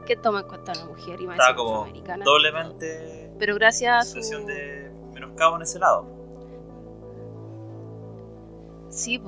que 0.06 0.16
toma 0.16 0.40
en 0.40 0.48
cuenta 0.48 0.72
a 0.72 0.78
una 0.78 0.86
mujer 0.86 1.20
y 1.20 1.26
más 1.26 1.38
Estaba 1.38 1.54
como 1.54 1.86
doblemente 2.24 3.30
pero 3.38 3.54
gracias 3.54 4.16
a 4.16 4.22
su 4.22 4.46
de 4.46 4.90
menoscabo 5.14 5.56
en 5.56 5.62
ese 5.62 5.78
lado 5.78 6.06
sí, 8.90 9.20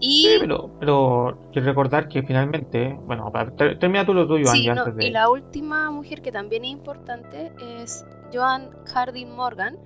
Y... 0.00 0.24
Sí, 0.24 0.36
pero, 0.40 0.70
pero 0.78 1.38
quiero 1.52 1.66
recordar 1.66 2.08
que 2.08 2.22
finalmente, 2.22 2.98
bueno, 3.06 3.32
termina 3.56 4.06
tú 4.06 4.14
lo 4.14 4.26
tuyo, 4.26 4.46
sí, 4.46 4.68
Y 5.00 5.10
la 5.10 5.28
última 5.28 5.90
mujer 5.90 6.22
que 6.22 6.30
también 6.30 6.64
es 6.64 6.70
importante 6.70 7.52
es 7.80 8.04
Joan 8.32 8.70
Harding 8.86 9.34
Morgan, 9.34 9.76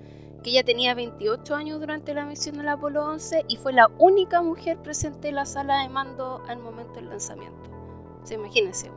que 0.43 0.51
ella 0.51 0.63
tenía 0.63 0.93
28 0.93 1.55
años 1.55 1.79
durante 1.79 2.13
la 2.13 2.25
misión 2.25 2.57
del 2.57 2.67
Apolo 2.67 3.05
11 3.05 3.45
y 3.47 3.55
fue 3.57 3.73
la 3.73 3.89
única 3.97 4.41
mujer 4.41 4.77
presente 4.77 5.29
en 5.29 5.35
la 5.35 5.45
sala 5.45 5.81
de 5.81 5.89
mando 5.89 6.41
al 6.47 6.59
momento 6.59 6.95
del 6.95 7.09
lanzamiento 7.09 7.73
imagínense, 8.31 8.89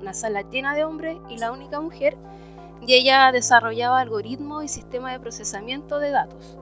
una 0.00 0.14
sala 0.14 0.42
llena 0.42 0.74
de 0.74 0.84
hombres 0.84 1.18
y 1.28 1.38
la 1.38 1.52
única 1.52 1.80
mujer, 1.80 2.16
y 2.84 2.94
ella 2.94 3.30
desarrollaba 3.30 4.00
algoritmos 4.00 4.64
y 4.64 4.68
sistemas 4.68 5.12
de 5.12 5.20
procesamiento 5.20 6.00
de 6.00 6.10
datos. 6.10 6.58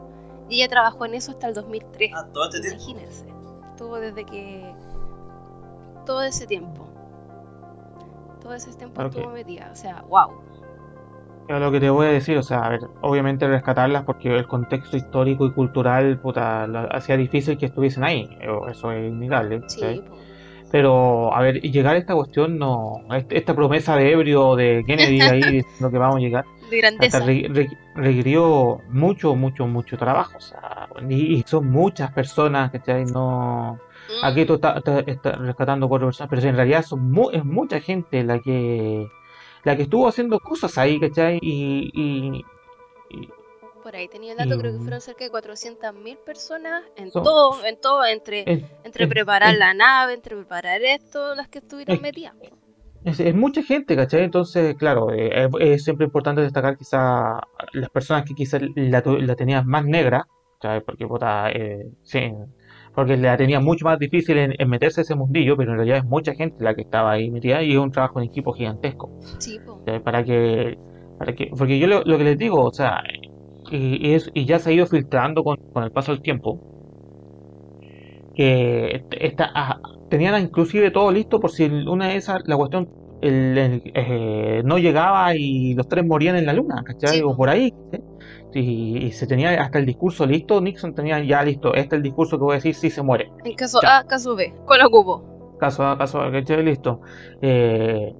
Y 0.51 0.57
ella 0.57 0.69
trabajó 0.69 1.07
en 1.07 1.15
eso 1.15 1.31
hasta 1.31 1.47
el 1.47 1.55
2003. 1.55 2.11
Ah, 2.15 2.29
todo 2.33 2.51
este 2.51 2.69
Imagínense. 2.69 3.25
Estuvo 3.81 3.99
desde 3.99 4.27
que. 4.27 4.75
Todo 6.05 6.23
ese 6.23 6.47
tiempo. 6.47 6.87
Todo 8.43 8.53
ese 8.53 8.75
tiempo 8.75 9.01
estuvo 9.01 9.31
metida. 9.31 9.71
O 9.73 9.75
sea, 9.75 10.03
wow. 10.07 10.33
Lo 11.49 11.73
que 11.73 11.81
te 11.81 11.89
voy 11.89 12.09
a 12.09 12.11
decir, 12.11 12.37
o 12.37 12.43
sea, 12.43 12.59
a 12.59 12.69
ver, 12.69 12.81
obviamente 13.01 13.49
rescatarlas 13.49 14.05
porque 14.05 14.37
el 14.37 14.47
contexto 14.47 14.99
histórico 14.99 15.47
y 15.47 15.53
cultural 15.53 16.19
puta, 16.21 16.65
hacía 16.91 17.17
difícil 17.17 17.57
que 17.57 17.67
estuviesen 17.67 18.05
ahí. 18.05 18.29
Eso 18.69 18.93
es 18.93 19.11
innegable. 19.11 19.63
Sí, 19.69 20.05
pero, 20.71 21.35
a 21.35 21.41
ver, 21.41 21.63
llegar 21.63 21.95
a 21.95 21.99
esta 21.99 22.15
cuestión, 22.15 22.59
no. 22.59 23.01
Esta 23.31 23.55
promesa 23.55 23.97
de 23.97 24.13
ebrio 24.13 24.57
de 24.57 24.85
Kennedy 24.87 25.23
ahí 25.23 25.41
diciendo 25.53 25.91
que 25.91 25.99
vamos 25.99 26.17
a 26.17 26.21
llegar. 26.21 26.45
De 26.71 26.77
grandeza. 26.77 27.25
requirió 27.95 28.79
mucho, 28.91 29.35
mucho, 29.35 29.67
mucho 29.67 29.97
trabajo. 29.97 30.37
O 30.37 30.41
sea, 30.41 30.80
y, 31.09 31.43
son 31.47 31.69
muchas 31.71 32.13
personas, 32.13 32.71
que 32.71 33.05
No. 33.13 33.79
Mm. 34.09 34.25
Aquí 34.25 34.45
tú 34.45 34.55
estás, 34.55 34.83
rescatando 35.39 35.89
cuatro 35.89 36.09
personas, 36.09 36.31
pero 36.31 36.43
en 36.43 36.57
realidad 36.57 36.83
son 36.85 37.15
es 37.33 37.45
mucha 37.45 37.81
gente 37.81 38.25
la 38.25 38.39
que 38.41 39.09
la 39.63 39.77
que 39.77 39.83
estuvo 39.83 40.09
haciendo 40.09 40.39
cosas 40.41 40.77
ahí, 40.79 40.99
¿cachai? 40.99 41.39
Y, 41.43 41.91
y, 41.95 42.45
Por 43.83 43.97
ahí 43.97 44.09
tenía 44.09 44.33
el 44.33 44.39
dato, 44.39 44.55
Y- 44.55 44.59
creo 44.59 44.73
que 44.73 44.79
fueron 44.79 45.01
cerca 45.01 45.25
de 45.25 45.31
400.000 45.31 46.19
personas 46.19 46.83
en 46.97 47.11
Son- 47.11 47.23
todo, 47.25 47.65
en 47.65 47.81
todo, 47.81 48.05
entre, 48.05 48.41
Es, 48.51 48.63
entre 48.85 49.05
es- 49.05 49.11
preparar 49.11 49.53
es- 49.55 49.59
la 49.59 49.73
nave, 49.75 50.15
entre 50.15 50.37
preparar 50.37 50.83
esto, 50.83 51.35
las 51.35 51.49
que 51.49 51.59
estuvieron 51.61 51.97
Es- 51.97 52.03
metidas. 52.03 52.35
es- 53.05 53.35
mucha 53.35 53.63
gente, 53.63 53.97
¿cachai? 53.97 54.25
Entonces, 54.25 54.77
claro, 54.77 55.11
eh, 55.13 55.49
es, 55.61 55.83
siempre 55.85 56.05
importante 56.07 56.43
destacar 56.43 56.77
quizá 56.77 57.41
las 57.73 57.89
personas 57.91 58.25
que 58.27 58.35
quizás 58.35 58.61
la, 58.75 59.03
la 59.05 59.35
tenían 59.37 59.67
más 59.67 59.85
negra, 59.85 60.27
Porque, 60.85 61.07
puta, 61.07 61.51
eh, 61.53 61.91
sí, 62.03 62.21
porque 62.95 63.17
la 63.17 63.37
tenía 63.37 63.61
mucho 63.61 63.85
más 63.87 63.99
difícil 63.99 64.39
en, 64.39 64.55
en 64.59 64.69
meterse 64.69 65.01
a 65.01 65.03
ese 65.03 65.15
mundillo, 65.15 65.57
pero 65.57 65.73
en 65.73 65.77
realidad 65.79 65.99
es 65.99 66.05
mucha 66.05 66.35
gente 66.35 66.63
la 66.63 66.75
que 66.75 66.83
estaba 66.83 67.13
ahí 67.13 67.31
metida 67.31 67.63
y 67.63 67.73
es 67.73 67.79
un 67.79 67.91
trabajo 67.93 68.21
en 68.21 68.27
equipo 68.27 68.53
gigantesco. 68.53 69.11
Para 70.05 70.25
que, 70.25 70.79
para 71.19 71.35
que, 71.35 71.51
porque 71.57 71.79
yo 71.79 71.87
lo, 71.87 72.03
lo 72.05 72.19
que 72.19 72.25
les 72.25 72.39
digo, 72.39 72.65
o 72.65 72.73
sea, 72.73 73.03
y, 73.71 74.15
es, 74.15 74.31
y 74.35 74.47
ya 74.47 74.59
se 74.59 74.71
ha 74.71 74.73
ido 74.73 74.87
filtrando 74.87 75.43
con, 75.45 75.57
con 75.73 75.85
el 75.85 75.93
paso 75.93 76.13
del 76.13 76.23
tiempo, 76.23 76.61
que 78.35 79.07
esta, 79.11 79.51
ah, 79.55 79.81
tenían 80.09 80.41
inclusive 80.43 80.91
todo 80.91 81.11
listo 81.13 81.41
por 81.41 81.51
si 81.51 81.65
una 81.65 82.09
de 82.09 82.17
esas, 82.17 82.43
la 82.47 82.57
cuestión 82.57 82.89
el- 83.21 83.59
el, 83.59 83.83
eh, 83.95 84.63
no 84.65 84.79
llegaba 84.79 85.35
y 85.37 85.75
los 85.75 85.89
tres 85.89 86.05
morían 86.07 86.37
en 86.37 86.47
la 86.47 86.53
luna, 86.53 86.83
¿cachai? 86.85 87.17
Sí, 87.19 87.23
o 87.23 87.29
po. 87.31 87.37
por 87.37 87.51
ahí. 87.51 87.73
Y, 88.53 88.99
y 89.07 89.13
se 89.13 89.27
tenía 89.27 89.63
hasta 89.63 89.79
el 89.79 89.87
discurso 89.87 90.27
listo, 90.27 90.61
Nixon 90.61 90.95
tenía 90.95 91.23
ya 91.23 91.43
listo, 91.43 91.73
este 91.75 91.95
es 91.97 91.99
el 91.99 92.03
discurso 92.03 92.37
que 92.37 92.43
voy 92.45 92.53
a 92.53 92.57
decir 92.57 92.75
si 92.75 92.91
se 92.91 93.01
muere. 93.03 93.31
En 93.45 93.55
caso 93.55 93.79
Ya. 93.83 93.99
A, 93.99 94.05
caso 94.05 94.35
B, 94.35 94.53
¿cuál 94.67 94.83
ocupó? 94.85 95.57
Caso 95.61 95.87
A, 95.87 95.97
caso 95.97 96.21
A, 96.21 96.33
¿cachai? 96.33 96.65
Listo. 96.65 97.01
Eh, 97.43 98.13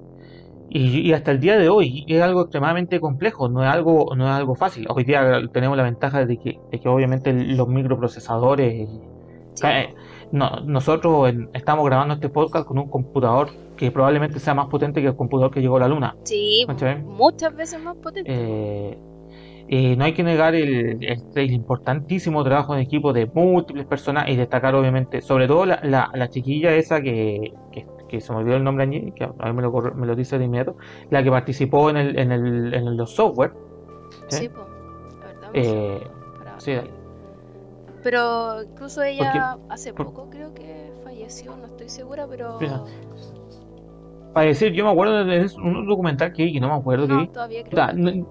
y, 0.69 0.99
y 1.01 1.11
hasta 1.13 1.31
el 1.31 1.39
día 1.41 1.57
de 1.57 1.67
hoy 1.67 2.05
es 2.07 2.21
algo 2.21 2.43
extremadamente 2.43 3.01
complejo, 3.01 3.49
no 3.49 3.61
es 3.61 3.69
algo, 3.69 4.15
no 4.15 4.25
es 4.25 4.31
algo 4.31 4.55
fácil. 4.55 4.87
Hoy 4.89 5.03
día 5.03 5.41
tenemos 5.51 5.75
la 5.75 5.83
ventaja 5.83 6.25
de 6.25 6.37
que, 6.37 6.59
de 6.71 6.79
que 6.79 6.87
obviamente 6.87 7.33
los 7.33 7.67
microprocesadores 7.67 8.87
Sí, 9.53 9.67
eh, 9.67 9.93
no, 10.31 10.61
nosotros 10.61 11.29
en- 11.29 11.49
estamos 11.53 11.85
grabando 11.85 12.13
este 12.13 12.29
podcast 12.29 12.65
con 12.65 12.77
un 12.79 12.87
computador 12.89 13.49
que 13.81 13.89
probablemente 13.91 14.39
sea 14.39 14.53
más 14.53 14.67
potente 14.67 15.01
que 15.01 15.07
el 15.07 15.15
computador 15.15 15.51
que 15.51 15.59
llegó 15.59 15.77
a 15.77 15.79
la 15.79 15.87
luna. 15.87 16.15
sí, 16.23 16.67
muchas 17.03 17.55
veces 17.55 17.81
más 17.81 17.95
potente. 17.97 18.31
Eh, 18.31 18.95
eh, 19.69 19.95
no 19.95 20.03
hay 20.05 20.13
que 20.13 20.21
negar 20.21 20.53
el, 20.53 21.03
el- 21.03 21.23
el 21.33 21.51
importantísimo 21.51 22.43
trabajo 22.43 22.75
en 22.75 22.81
equipo 22.81 23.11
de 23.11 23.25
múltiples 23.33 23.87
personas 23.87 24.29
y 24.29 24.35
destacar 24.35 24.75
obviamente, 24.75 25.19
sobre 25.21 25.47
todo 25.47 25.65
la, 25.65 25.79
la, 25.81 26.11
la 26.13 26.29
chiquilla 26.29 26.75
esa 26.75 27.01
que, 27.01 27.53
que, 27.71 27.87
que 28.07 28.21
se 28.21 28.31
me 28.33 28.37
olvidó 28.39 28.57
el 28.57 28.63
nombre 28.63 28.83
allí, 28.83 29.11
que 29.13 29.23
a 29.23 29.45
mí 29.47 29.53
me 29.53 29.63
lo, 29.63 29.71
me 29.95 30.05
lo 30.05 30.15
dice 30.15 30.37
de 30.37 30.45
inmediato, 30.45 30.75
la 31.09 31.23
que 31.23 31.31
participó 31.31 31.89
en, 31.89 31.97
el, 31.97 32.19
en, 32.19 32.31
el, 32.31 32.73
en 32.75 32.95
los 32.97 33.15
software. 33.15 33.51
¿sí? 34.27 34.37
Sí, 34.37 34.49
po. 34.49 34.67
La 35.21 35.25
verdad, 35.27 35.49
Eh, 35.55 36.07
sí, 36.59 36.73
Pero 38.03 38.61
incluso 38.61 39.01
ella 39.01 39.57
hace 39.69 39.91
por- 39.93 40.07
poco 40.07 40.29
creo 40.29 40.53
que 40.53 40.91
falleció, 41.03 41.55
no 41.57 41.65
estoy 41.65 41.89
segura, 41.89 42.27
pero 42.27 42.57
Mira, 42.59 42.81
para 44.33 44.47
decir, 44.47 44.71
yo 44.73 44.85
me 44.85 44.91
acuerdo 44.91 45.25
de 45.25 45.47
un 45.63 45.85
documental 45.87 46.31
que 46.33 46.45
vi, 46.45 46.53
que 46.53 46.59
no 46.59 46.67
me 46.69 46.75
acuerdo 46.75 47.07
que 47.07 47.13
no, 47.13 47.19
vi, 47.21 47.27
todavía 47.27 47.63
creo 47.63 47.87
que 47.87 47.93
no- 47.93 48.27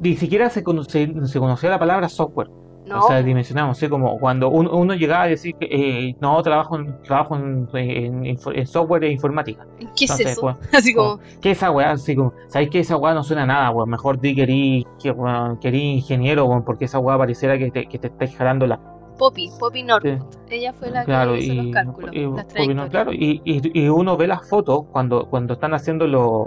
ni 0.00 0.16
siquiera 0.16 0.48
se, 0.50 0.62
conoce- 0.62 1.26
se 1.26 1.38
conocía 1.40 1.70
la 1.70 1.78
palabra 1.78 2.08
software. 2.08 2.48
no. 2.86 3.00
O 3.00 3.08
sea, 3.08 3.22
dimensionamos, 3.22 3.76
¿sí? 3.76 3.86
Como 3.88 4.18
cuando 4.18 4.48
uno, 4.48 4.70
uno 4.74 4.94
llegaba 4.94 5.24
a 5.24 5.26
decir 5.26 5.54
que 5.56 5.66
eh, 5.70 6.16
no, 6.20 6.40
trabajo 6.42 6.76
en, 6.78 7.02
trabajo 7.02 7.36
en, 7.36 7.68
en- 7.74 8.24
info- 8.24 8.52
en 8.54 8.66
software 8.66 9.04
e 9.04 9.10
informática. 9.12 9.66
¿Qué 9.78 10.04
es 10.06 10.10
Entonces, 10.12 10.26
eso? 10.32 10.40
pues, 10.40 10.56
Así 10.74 10.94
como, 10.94 11.18
¿Qué 11.42 11.50
es 11.50 11.58
esa 11.58 11.70
weá? 11.70 11.90
Así 11.90 12.14
como, 12.16 12.32
¿sabes 12.46 12.70
que 12.70 12.78
esa 12.78 12.96
weá 12.96 13.12
no 13.12 13.22
suena 13.24 13.42
a 13.42 13.46
nada, 13.46 13.70
weón? 13.72 13.90
Mejor 13.90 14.18
di 14.20 14.34
que 14.34 14.42
erí, 14.44 14.86
que, 15.02 15.14
que 15.60 15.68
erí 15.68 15.82
ingeniero, 15.96 16.46
weón, 16.46 16.64
porque 16.64 16.86
esa 16.86 16.98
weá 17.00 17.18
pareciera 17.18 17.58
que 17.58 17.70
te, 17.70 17.86
que 17.86 17.98
te 17.98 18.06
estáis 18.06 18.34
jalando 18.36 18.66
la. 18.66 18.80
Poppy, 19.18 19.50
Poppy 19.58 19.82
Norwood. 19.82 20.20
Ella 20.48 20.72
fue 20.72 20.90
la 20.90 21.04
Claro, 21.04 21.32
que 21.34 21.40
hizo 21.40 21.52
y, 21.52 21.56
los 21.56 21.72
cálculos, 21.74 22.10
y- 22.14 22.20
las 22.20 22.30
no, 22.30 22.46
trayectorias. 22.46 22.90
claro, 22.90 23.12
y, 23.12 23.42
y, 23.44 23.88
uno 23.88 24.16
ve 24.16 24.26
las 24.28 24.48
fotos 24.48 24.84
cuando, 24.92 25.28
cuando 25.28 25.54
están 25.54 25.74
haciendo 25.74 26.06
los. 26.06 26.46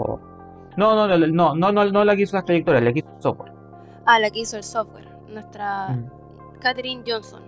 No, 0.76 0.94
no, 0.96 1.06
no, 1.06 1.18
no, 1.18 1.54
no, 1.54 1.72
no, 1.72 1.84
no 1.84 2.04
la 2.04 2.16
que 2.16 2.22
hizo 2.22 2.36
las 2.36 2.44
trayectorias, 2.46 2.82
la 2.82 2.92
que 2.92 3.00
hizo 3.00 3.10
el 3.16 3.22
software. 3.22 3.52
Ah, 4.06 4.18
la 4.18 4.30
que 4.30 4.40
hizo 4.40 4.56
el 4.56 4.64
software, 4.64 5.06
nuestra 5.28 5.88
Mm. 5.90 6.58
Catherine 6.60 7.02
Johnson. 7.06 7.42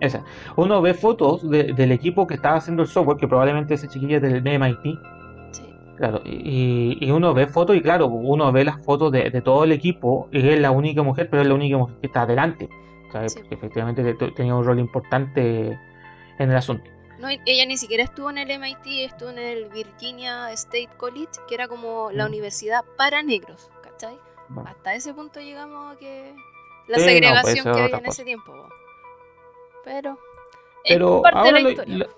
Esa. 0.00 0.22
Uno 0.56 0.80
ve 0.80 0.94
fotos 0.94 1.48
de- 1.50 1.72
del 1.74 1.92
equipo 1.92 2.26
que 2.26 2.34
estaba 2.34 2.56
haciendo 2.56 2.82
el 2.82 2.88
software, 2.88 3.18
que 3.18 3.28
probablemente 3.28 3.74
esa 3.74 3.86
chiquilla 3.88 4.16
es 4.16 4.22
del 4.22 4.46
MIT. 4.46 4.98
Sí. 5.52 5.62
Claro, 5.98 6.22
y, 6.24 6.96
y 7.00 7.10
uno 7.10 7.34
ve 7.34 7.46
fotos 7.48 7.76
y 7.76 7.82
claro, 7.82 8.06
uno 8.06 8.50
ve 8.52 8.64
las 8.64 8.82
fotos 8.84 9.12
de, 9.12 9.28
de 9.30 9.42
todo 9.42 9.64
el 9.64 9.72
equipo 9.72 10.28
y 10.32 10.48
es 10.48 10.58
la 10.60 10.70
única 10.70 11.02
mujer, 11.02 11.28
pero 11.28 11.42
es 11.42 11.48
la 11.48 11.54
única 11.54 11.76
mujer 11.76 11.96
que 12.00 12.06
está 12.06 12.22
adelante. 12.22 12.68
¿Sabes? 13.12 13.32
Sí. 13.32 13.40
Porque 13.40 13.54
efectivamente 13.54 14.02
te- 14.02 14.14
te- 14.14 14.32
tenía 14.32 14.54
un 14.54 14.64
rol 14.64 14.78
importante 14.78 15.68
en 16.38 16.50
el 16.50 16.56
asunto. 16.56 16.90
No, 17.18 17.28
ella 17.28 17.66
ni 17.66 17.76
siquiera 17.76 18.02
estuvo 18.04 18.30
en 18.30 18.38
el 18.38 18.50
MIT, 18.50 19.04
estuvo 19.04 19.28
en 19.30 19.38
el 19.38 19.68
Virginia 19.68 20.50
State 20.52 20.88
College, 20.96 21.28
que 21.48 21.54
era 21.54 21.68
como 21.68 22.10
la 22.12 22.24
Mm. 22.24 22.28
universidad 22.28 22.84
para 22.96 23.22
negros, 23.22 23.70
¿cachai? 23.82 24.18
Bueno, 24.48 24.70
Hasta 24.70 24.94
ese 24.94 25.12
punto 25.12 25.38
llegamos 25.40 25.94
a 25.94 25.98
que 25.98 26.34
la 26.88 26.96
Sí, 26.98 27.02
no, 27.02 27.04
pues, 27.04 27.04
segregación 27.12 27.58
eso 27.58 27.70
es 27.70 27.76
que 27.76 27.82
había 27.82 27.98
en 27.98 28.06
ese 28.06 28.24
tiempo. 28.24 28.52
po. 28.52 28.68
Pero, 29.84 30.18
Pero 30.88 31.22
parte 31.22 31.38
de 31.38 31.44
ahora 31.44 31.52
la 31.52 31.60
lo- 31.60 31.70
historia. 31.70 31.96
la- 31.98 32.08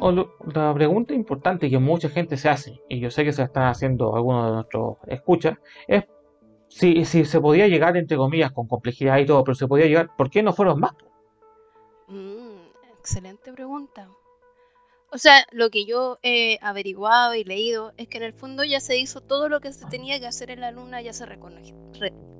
o 0.00 0.10
lo- 0.12 0.34
la 0.52 0.74
pregunta 0.74 1.14
importante 1.14 1.70
que 1.70 1.78
mucha 1.78 2.08
gente 2.08 2.36
se 2.36 2.48
hace, 2.48 2.80
y 2.88 2.98
yo 3.00 3.10
sé 3.10 3.24
que 3.24 3.32
se 3.32 3.42
la 3.42 3.46
están 3.46 3.64
haciendo 3.68 4.14
algunos 4.16 4.46
de 4.46 4.52
nuestros 4.54 4.96
escuchas, 5.06 5.56
es 5.86 6.04
si, 6.68 7.04
si 7.04 7.24
se 7.24 7.40
podía 7.40 7.68
llegar, 7.68 7.96
entre 7.96 8.16
comillas, 8.16 8.52
con 8.52 8.68
complejidad 8.68 9.18
y 9.18 9.26
todo, 9.26 9.44
pero 9.44 9.54
se 9.54 9.66
podía 9.66 9.86
llegar, 9.86 10.14
¿por 10.16 10.30
qué 10.30 10.42
no 10.42 10.52
fueron 10.52 10.80
más? 10.80 10.92
Mm, 12.08 12.58
excelente 12.98 13.52
pregunta. 13.52 14.08
O 15.10 15.18
sea, 15.18 15.44
lo 15.50 15.68
que 15.70 15.84
yo 15.84 16.18
he 16.22 16.58
averiguado 16.62 17.34
y 17.34 17.44
leído 17.44 17.92
es 17.98 18.08
que 18.08 18.16
en 18.18 18.24
el 18.24 18.32
fondo 18.32 18.64
ya 18.64 18.80
se 18.80 18.96
hizo 18.98 19.20
todo 19.20 19.48
lo 19.50 19.60
que 19.60 19.72
se 19.72 19.86
tenía 19.86 20.18
que 20.20 20.26
hacer 20.26 20.50
en 20.50 20.60
la 20.60 20.70
luna, 20.70 21.02
ya 21.02 21.12
se 21.12 21.26
re- 21.26 21.38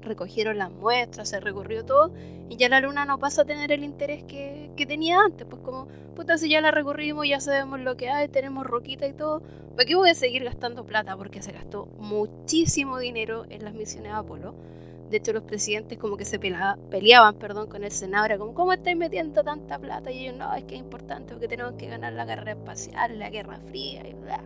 recogieron 0.01 0.57
las 0.59 0.71
muestras, 0.71 1.29
se 1.31 1.41
recorrió 1.41 1.85
todo, 1.85 2.13
y 2.49 2.57
ya 2.57 2.69
la 2.71 2.81
luna 2.81 3.05
no 3.05 3.19
pasa 3.19 3.43
a 3.43 3.45
tener 3.45 3.71
el 3.73 3.85
interés 3.85 4.23
que, 4.25 4.71
que 4.77 4.87
tenía 4.87 5.19
antes. 5.21 5.47
Pues 5.49 5.61
como, 5.63 5.89
puta, 6.15 6.39
si 6.39 6.49
ya 6.51 6.61
la 6.63 6.71
recorrimos, 6.71 7.27
ya 7.29 7.41
sabemos 7.41 7.81
lo 7.81 7.97
que 7.97 8.09
hay, 8.11 8.29
tenemos 8.29 8.65
roquita 8.67 9.07
y 9.07 9.15
todo, 9.15 9.43
¿para 9.75 9.87
qué 9.87 9.95
voy 9.97 10.11
a 10.11 10.15
seguir 10.15 10.45
gastando 10.45 10.85
plata? 10.87 11.17
Porque 11.17 11.43
se 11.43 11.53
gastó 11.53 11.89
muchísimo 11.97 12.99
dinero 12.99 13.45
en 13.51 13.65
las 13.65 13.75
misiones 13.75 14.13
Apolo. 14.13 14.57
De 15.11 15.17
hecho, 15.17 15.33
los 15.33 15.43
presidentes 15.43 15.99
como 15.99 16.17
que 16.17 16.25
se 16.25 16.39
peleaban 16.39 17.35
perdón, 17.37 17.69
con 17.69 17.83
el 17.83 17.91
Senado, 17.91 18.27
era 18.27 18.39
como, 18.39 18.55
¿cómo 18.55 18.73
estáis 18.73 18.97
metiendo 18.97 19.43
tanta 19.43 19.79
plata? 19.79 20.11
Y 20.11 20.27
ellos, 20.27 20.37
no, 20.37 20.55
es 20.55 20.65
que 20.65 20.75
es 20.75 20.81
importante 20.81 21.33
porque 21.33 21.49
tenemos 21.49 21.75
que 21.75 21.87
ganar 21.87 22.13
la 22.13 22.27
carrera 22.27 22.53
espacial, 22.53 23.19
la 23.19 23.31
Guerra 23.31 23.59
Fría 23.69 24.07
y 24.07 24.13
bla. 24.13 24.43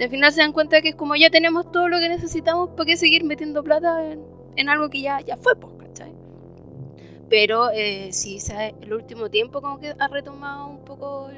Al 0.00 0.10
final 0.10 0.32
se 0.32 0.40
dan 0.40 0.52
cuenta 0.52 0.82
que 0.82 0.90
es 0.90 0.94
como 0.96 1.14
ya 1.14 1.30
tenemos 1.30 1.70
todo 1.70 1.88
lo 1.88 2.00
que 2.00 2.08
necesitamos, 2.08 2.70
¿para 2.70 2.86
qué 2.86 2.96
seguir 2.96 3.22
metiendo 3.22 3.62
plata 3.62 4.12
en, 4.56 4.68
algo 4.68 4.90
que 4.90 5.00
ya, 5.00 5.20
ya 5.20 5.36
fue, 5.36 5.54
pues, 5.54 5.72
¿cachai? 5.78 6.12
Pero 7.28 7.70
eh, 7.70 8.08
sí, 8.12 8.38
el 8.80 8.92
último 8.92 9.30
tiempo 9.30 9.62
como 9.62 9.78
que 9.78 9.94
ha 9.96 10.08
retomado 10.08 10.66
un 10.66 10.84
poco 10.84 11.30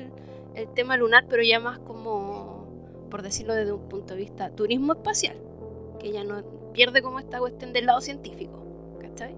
el 0.55 0.69
tema 0.69 0.97
lunar, 0.97 1.27
pero 1.29 1.43
ya 1.43 1.61
más 1.61 1.79
como, 1.81 2.67
por 3.11 3.23
decirlo 3.23 3.55
desde 3.55 3.73
un 3.73 3.89
punto 3.89 4.15
de 4.15 4.21
vista, 4.21 4.51
turismo 4.51 4.95
espacial, 4.95 5.37
ya 6.13 6.25
no 6.25 6.43
pierde 6.73 7.03
como 7.03 7.19
esta 7.19 7.39
cuestión 7.39 7.73
del 7.73 7.87
lado 7.87 8.01
científico, 8.01 8.63
¿cachai? 9.01 9.35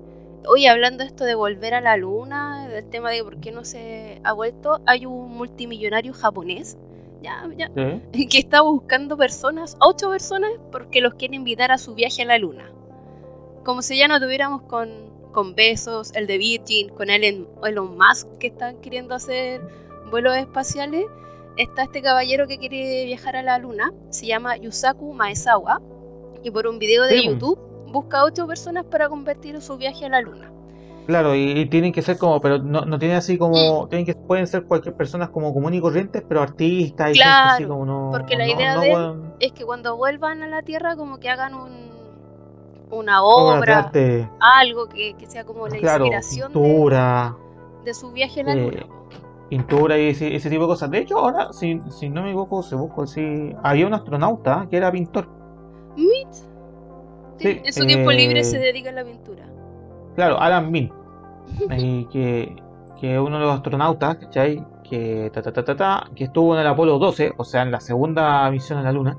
Oye, 0.47 0.69
hablando 0.69 1.05
esto 1.05 1.25
de 1.25 1.35
volver 1.35 1.75
a 1.75 1.81
la 1.81 1.97
luna, 1.97 2.69
del 2.69 2.89
tema 2.89 3.11
de 3.11 3.23
por 3.23 3.39
qué 3.41 3.53
no 3.53 3.65
se 3.65 4.21
ha 4.25 4.33
vuelto, 4.33 4.81
hay 4.87 5.07
un 5.07 5.31
multimillonario 5.37 6.13
japonés, 6.13 6.77
ya, 7.23 7.49
ya, 7.57 7.71
¿Sí? 8.13 8.29
que 8.29 8.39
está 8.39 8.63
buscando 8.63 9.17
personas, 9.17 9.77
ocho 9.81 10.11
personas, 10.11 10.51
porque 10.73 11.01
los 11.01 11.15
quiere 11.15 11.37
invitar 11.37 11.73
a 11.73 11.79
su 11.79 11.95
viaje 11.95 12.23
a 12.23 12.27
la 12.27 12.39
luna. 12.39 12.71
Como 13.65 13.83
si 13.83 13.99
ya 13.99 14.09
no 14.09 14.21
tuviéramos 14.21 14.63
con, 14.63 15.11
con 15.33 15.55
Besos, 15.55 16.15
el 16.15 16.27
de 16.27 16.39
Virgin, 16.39 16.89
con 16.91 17.11
Elon, 17.11 17.49
Elon 17.65 17.97
Musk, 17.97 18.39
que 18.39 18.47
están 18.49 18.81
queriendo 18.81 19.15
hacer 19.15 19.61
vuelos 20.11 20.37
espaciales. 20.37 21.07
Está 21.57 21.83
este 21.83 22.03
caballero 22.03 22.47
que 22.47 22.59
quiere 22.59 23.05
viajar 23.05 23.37
a 23.37 23.43
la 23.43 23.59
luna, 23.59 23.93
se 24.11 24.27
llama 24.27 24.57
Yusaku 24.57 25.13
Maezawa, 25.13 25.83
y 26.43 26.51
por 26.51 26.67
un 26.67 26.79
video 26.79 27.05
de 27.05 27.19
Sí, 27.19 27.23
pues. 27.25 27.35
YouTube 27.35 27.59
busca 27.93 28.25
ocho 28.25 28.47
personas 28.47 28.85
para 28.85 29.09
convertir 29.09 29.61
su 29.61 29.77
viaje 29.77 30.07
a 30.07 30.09
la 30.11 30.21
luna. 30.21 30.53
Claro, 31.07 31.35
y, 31.35 31.53
y 31.53 31.67
tienen 31.71 31.91
que 31.93 32.03
ser 32.03 32.19
como, 32.19 32.39
pero 32.41 32.59
no, 32.59 32.83
no 32.85 32.99
tienen 32.99 33.17
así 33.17 33.39
como, 33.39 33.85
Mm. 33.85 33.89
tienen 33.89 34.05
que, 34.07 34.15
pueden 34.15 34.47
ser 34.47 34.65
cualquier 34.65 34.95
personas 34.95 35.31
como 35.31 35.55
común 35.55 35.73
y 35.73 35.81
corrientes, 35.81 36.23
pero 36.29 36.43
artistas 36.43 37.11
y 37.11 37.15
Claro, 37.15 37.55
así 37.55 37.65
como 37.65 37.87
no. 37.87 38.11
porque 38.13 38.37
la 38.37 38.47
no- 38.47 38.53
idea 38.53 38.75
no, 38.75 38.81
de 38.83 38.93
él 38.93 39.21
Es 39.41 39.53
que 39.53 39.65
cuando 39.65 39.97
vuelvan 39.97 40.43
a 40.43 40.49
la 40.49 40.61
Tierra 40.63 40.97
como 40.97 41.19
que 41.19 41.31
hagan 41.31 41.55
un, 41.55 41.89
una 42.91 43.23
obra, 43.23 43.91
algo 44.41 44.89
que, 44.89 45.15
que 45.15 45.27
sea 45.27 45.45
como 45.45 45.67
la 45.67 45.79
claro, 45.79 46.05
inspiración 46.05 46.53
de, 46.53 46.59
pintura, 46.61 47.37
de 47.85 47.95
su 47.95 48.13
viaje 48.13 48.41
a 48.43 48.45
la 48.45 48.53
eh, 48.53 48.57
luna. 48.71 48.87
pintura 49.49 49.99
y 49.99 50.09
ese, 50.09 50.35
ese 50.35 50.51
tipo 50.51 50.63
de 50.65 50.69
cosas. 50.69 50.91
De 50.91 50.99
hecho, 50.99 51.19
ahora, 51.19 51.53
si, 51.55 51.81
si 51.91 52.11
no 52.11 52.23
me 52.23 52.29
equivoco, 52.29 52.63
se 52.63 52.77
buscó 52.77 53.03
así, 53.05 53.55
había 53.63 53.87
un 53.87 53.95
astronauta 53.95 54.67
que 54.71 54.77
era 54.77 54.93
pintor. 54.93 55.38
Mit. 55.99 56.29
Sí, 57.39 57.61
en 57.65 57.73
su 57.73 57.87
tiempo 57.87 58.11
libre 58.11 58.41
eh, 58.41 58.45
se 58.45 58.59
dedica 58.59 58.91
a 58.91 58.93
la 58.93 59.05
pintura. 59.05 59.47
Claro, 60.15 60.41
Alan 60.41 60.75
y 60.75 62.05
que, 62.13 62.57
que 63.01 63.19
uno 63.19 63.39
de 63.39 63.45
los 63.45 63.55
astronautas, 63.55 64.17
¿cachai? 64.17 64.65
Que, 64.89 65.31
ta, 65.33 65.43
ta, 65.43 65.53
ta, 65.53 65.65
ta, 65.65 65.77
ta, 65.77 66.11
que 66.15 66.25
estuvo 66.25 66.55
en 66.55 66.61
el 66.61 66.67
Apolo 66.67 66.99
12, 66.99 67.33
o 67.37 67.45
sea, 67.45 67.63
en 67.63 67.71
la 67.71 67.81
segunda 67.81 68.51
misión 68.51 68.79
a 68.79 68.83
la 68.83 68.93
Luna. 68.93 69.19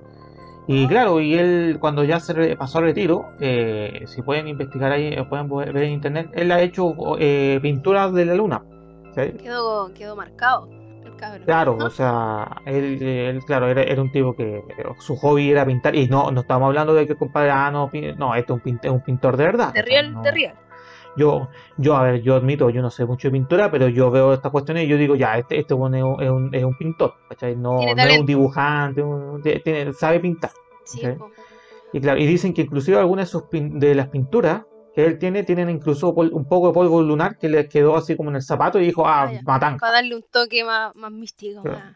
Y 0.68 0.88
claro, 0.88 1.20
y 1.20 1.34
él 1.34 1.78
cuando 1.80 2.04
ya 2.04 2.20
se 2.20 2.56
pasó 2.56 2.78
al 2.78 2.86
retiro, 2.86 3.26
eh, 3.39 4.04
si 4.06 4.22
pueden 4.22 4.48
investigar 4.48 4.92
ahí, 4.92 5.08
eh, 5.08 5.26
pueden 5.28 5.50
ver 5.50 5.78
en 5.78 5.94
internet, 5.94 6.30
él 6.34 6.52
ha 6.52 6.62
hecho 6.62 6.94
eh, 7.18 7.60
pinturas 7.62 8.13
de 8.13 8.26
la 8.26 8.36
Luna. 8.36 8.63
Quedó, 9.15 9.92
quedó 9.94 10.15
marcado 10.15 10.70
cabrón. 11.19 11.43
Claro, 11.45 11.77
o 11.77 11.89
sea, 11.89 12.62
él, 12.65 13.01
él, 13.01 13.43
claro, 13.45 13.67
era, 13.67 13.84
era 13.84 14.01
un 14.01 14.12
tipo 14.12 14.36
que 14.36 14.63
su 14.99 15.15
hobby 15.17 15.51
era 15.51 15.65
pintar, 15.65 15.95
y 15.95 16.08
no, 16.08 16.32
no 16.32 16.41
estamos 16.41 16.67
hablando 16.67 16.93
de 16.93 17.05
que 17.08 17.15
compadre, 17.15 17.51
ah, 17.51 17.69
no, 17.71 17.91
no, 18.17 18.36
este 18.36 18.53
es 18.53 18.55
un, 18.58 18.62
pin- 18.63 18.79
es 18.82 18.89
un 18.91 19.01
pintor 19.03 19.38
de 19.38 19.45
verdad. 19.45 19.73
De 19.73 19.82
o 19.82 19.84
sea, 19.84 19.91
real, 20.01 20.13
no- 20.13 20.21
de 20.21 20.32
real. 20.32 20.55
Yo, 21.17 21.49
yo, 21.77 21.97
a 21.97 22.03
ver, 22.03 22.21
yo 22.21 22.36
admito, 22.36 22.69
yo 22.69 22.82
no 22.82 22.89
sé 22.91 23.03
mucho 23.05 23.27
de 23.27 23.32
pintura, 23.34 23.69
pero 23.71 23.88
yo 23.89 24.10
veo 24.12 24.32
estas 24.32 24.51
cuestiones 24.51 24.86
y 24.86 24.88
yo 24.88 24.95
digo, 24.95 25.15
ya, 25.15 25.38
este, 25.38 25.60
este 25.60 25.73
es 25.73 25.79
un, 25.79 25.93
es 25.95 26.03
un, 26.03 26.49
es 26.53 26.63
un 26.63 26.77
pintor, 26.77 27.15
¿cachai? 27.27 27.55
No, 27.55 27.73
no 27.82 28.01
es 28.03 28.19
un 28.19 28.25
dibujante, 28.25 29.01
un- 29.01 29.41
de- 29.41 29.60
tiene- 29.60 29.91
sabe 29.93 30.19
pintar. 30.19 30.51
Sí. 30.86 31.01
Y 31.91 31.99
claro, 31.99 32.19
y 32.19 32.25
dicen 32.27 32.53
que 32.53 32.62
inclusive 32.62 32.97
algunas 32.99 33.25
de, 33.27 33.32
sus 33.32 33.43
de 33.51 33.95
las 33.95 34.08
pinturas 34.10 34.62
que 34.95 35.06
él 35.06 35.17
tiene, 35.19 35.43
tienen 35.43 35.69
incluso 35.69 36.12
un 36.12 36.45
poco 36.47 36.67
de 36.67 36.73
polvo 36.73 37.02
lunar 37.02 37.38
que 37.38 37.47
le 37.49 37.67
quedó 37.69 37.95
así 37.95 38.15
como 38.15 38.30
en 38.30 38.38
el 38.38 38.41
zapato 38.43 38.80
y 38.80 38.86
dijo, 38.86 39.08
ah, 39.08 39.28
Ah, 39.28 39.34
ya. 39.34 39.41
matán. 39.43 39.78
Para 39.78 39.93
darle 39.93 40.15
un 40.15 40.23
toque 40.23 40.63
más, 40.63 40.95
más 40.95 41.12
místico, 41.12 41.62
Claro. 41.62 41.80
más, 41.80 41.95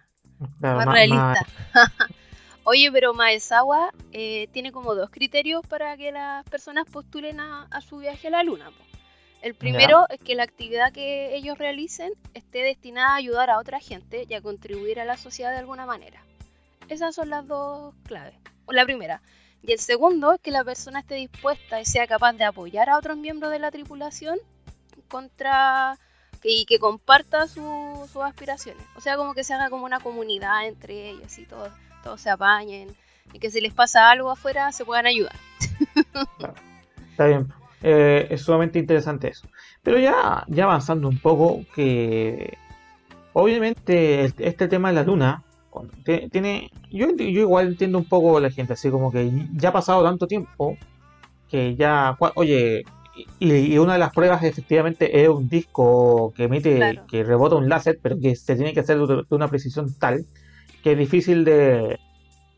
Claro, 0.60 0.78
más 0.78 0.86
ma- 0.86 0.94
realista. 0.94 1.46
Oye, 2.66 2.90
pero 2.92 3.14
Maezawa 3.14 3.92
eh, 4.14 4.48
tiene 4.54 4.72
como 4.72 4.96
dos 4.96 5.10
criterios 5.10 5.66
para 5.68 5.98
que 5.98 6.12
las 6.12 6.46
personas 6.46 6.86
postulen 6.90 7.40
a, 7.42 7.64
a 7.70 7.82
su 7.82 7.98
viaje 7.98 8.28
a 8.30 8.32
la 8.32 8.44
luna. 8.44 8.66
po. 8.68 8.84
El 9.42 9.54
primero 9.56 10.06
es 10.10 10.22
que 10.22 10.36
la 10.36 10.44
actividad 10.44 10.94
que 10.94 11.36
ellos 11.36 11.58
realicen 11.58 12.14
esté 12.34 12.60
destinada 12.60 13.10
a 13.12 13.16
ayudar 13.16 13.50
a 13.50 13.60
otra 13.60 13.82
gente 13.82 14.26
y 14.30 14.34
a 14.34 14.42
contribuir 14.42 15.02
a 15.02 15.06
la 15.06 15.18
sociedad 15.18 15.52
de 15.52 15.58
alguna 15.58 15.86
manera. 15.86 16.24
Esas 16.88 17.14
son 17.16 17.30
las 17.30 17.46
dos 17.48 17.94
claves. 18.06 18.36
La 18.70 18.86
primera. 18.86 19.22
Y 19.66 19.72
el 19.72 19.80
segundo 19.80 20.34
es 20.34 20.42
que 20.42 20.52
la 20.52 20.64
persona 20.64 21.00
esté 21.00 21.16
dispuesta 21.16 21.80
y 21.80 21.86
sea 21.86 22.06
capaz 22.06 22.34
de 22.34 22.44
apoyar 22.44 22.90
a 22.90 22.98
otros 22.98 23.18
miembros 23.18 23.50
de 23.52 23.60
la 23.60 23.72
tripulación 23.72 24.38
contra 25.08 25.98
y 26.44 26.66
que 26.66 26.78
comparta 26.80 27.48
su- 27.48 28.08
sus 28.12 28.22
aspiraciones. 28.24 28.84
O 28.98 29.02
sea, 29.02 29.16
como 29.16 29.34
que 29.34 29.46
se 29.46 29.54
haga 29.54 29.70
como 29.70 29.86
una 29.86 30.02
comunidad 30.02 30.68
entre 30.68 31.12
ellos 31.12 31.38
y 31.40 31.46
todos, 31.46 31.70
todos 32.04 32.20
se 32.20 32.30
apañen 32.30 32.94
y 33.32 33.40
que 33.40 33.50
si 33.50 33.62
les 33.62 33.74
pasa 33.74 34.10
algo 34.12 34.30
afuera 34.30 34.72
se 34.74 34.84
puedan 34.84 35.06
ayudar. 35.06 35.36
Está 37.12 37.28
bien. 37.28 37.48
Eh, 37.82 38.28
es 38.30 38.42
sumamente 38.42 38.80
interesante 38.80 39.30
eso. 39.30 39.48
Pero 39.82 39.98
ya, 40.00 40.44
ya 40.48 40.66
avanzando 40.66 41.08
un 41.08 41.20
poco, 41.20 41.62
que 41.76 42.58
obviamente 43.34 44.26
este 44.26 44.68
tema 44.68 44.90
de 44.90 44.96
la 44.96 45.04
luna 45.04 45.44
tiene. 46.32 46.70
Yo, 46.92 47.08
igual 47.18 47.68
entiendo 47.68 47.98
un 47.98 48.06
poco 48.06 48.38
a 48.38 48.42
la 48.42 48.52
gente, 48.52 48.74
así 48.74 48.90
como 48.90 49.12
que 49.12 49.32
ya 49.56 49.70
ha 49.70 49.74
pasado 49.74 50.04
tanto 50.04 50.28
tiempo 50.28 50.78
que 51.50 51.76
ya. 51.76 52.18
Oye, 52.36 52.84
y, 53.40 53.54
y 53.54 53.78
una 53.78 53.94
de 53.94 54.00
las 54.00 54.12
pruebas 54.14 54.44
efectivamente 54.44 55.24
es 55.24 55.30
un 55.30 55.48
disco 55.50 56.34
que 56.36 56.46
emite, 56.46 56.76
Claro. 56.78 57.04
que 57.08 57.24
rebota 57.24 57.56
un 57.56 57.70
láser, 57.70 58.00
pero 58.02 58.20
que 58.20 58.36
se 58.36 58.56
tiene 58.56 58.74
que 58.74 58.80
hacer 58.80 58.98
de 59.00 59.24
una 59.30 59.48
precisión 59.48 59.94
tal 60.00 60.26
que 60.84 60.94
es 60.94 60.98
difícil 60.98 61.46
de, 61.46 62.00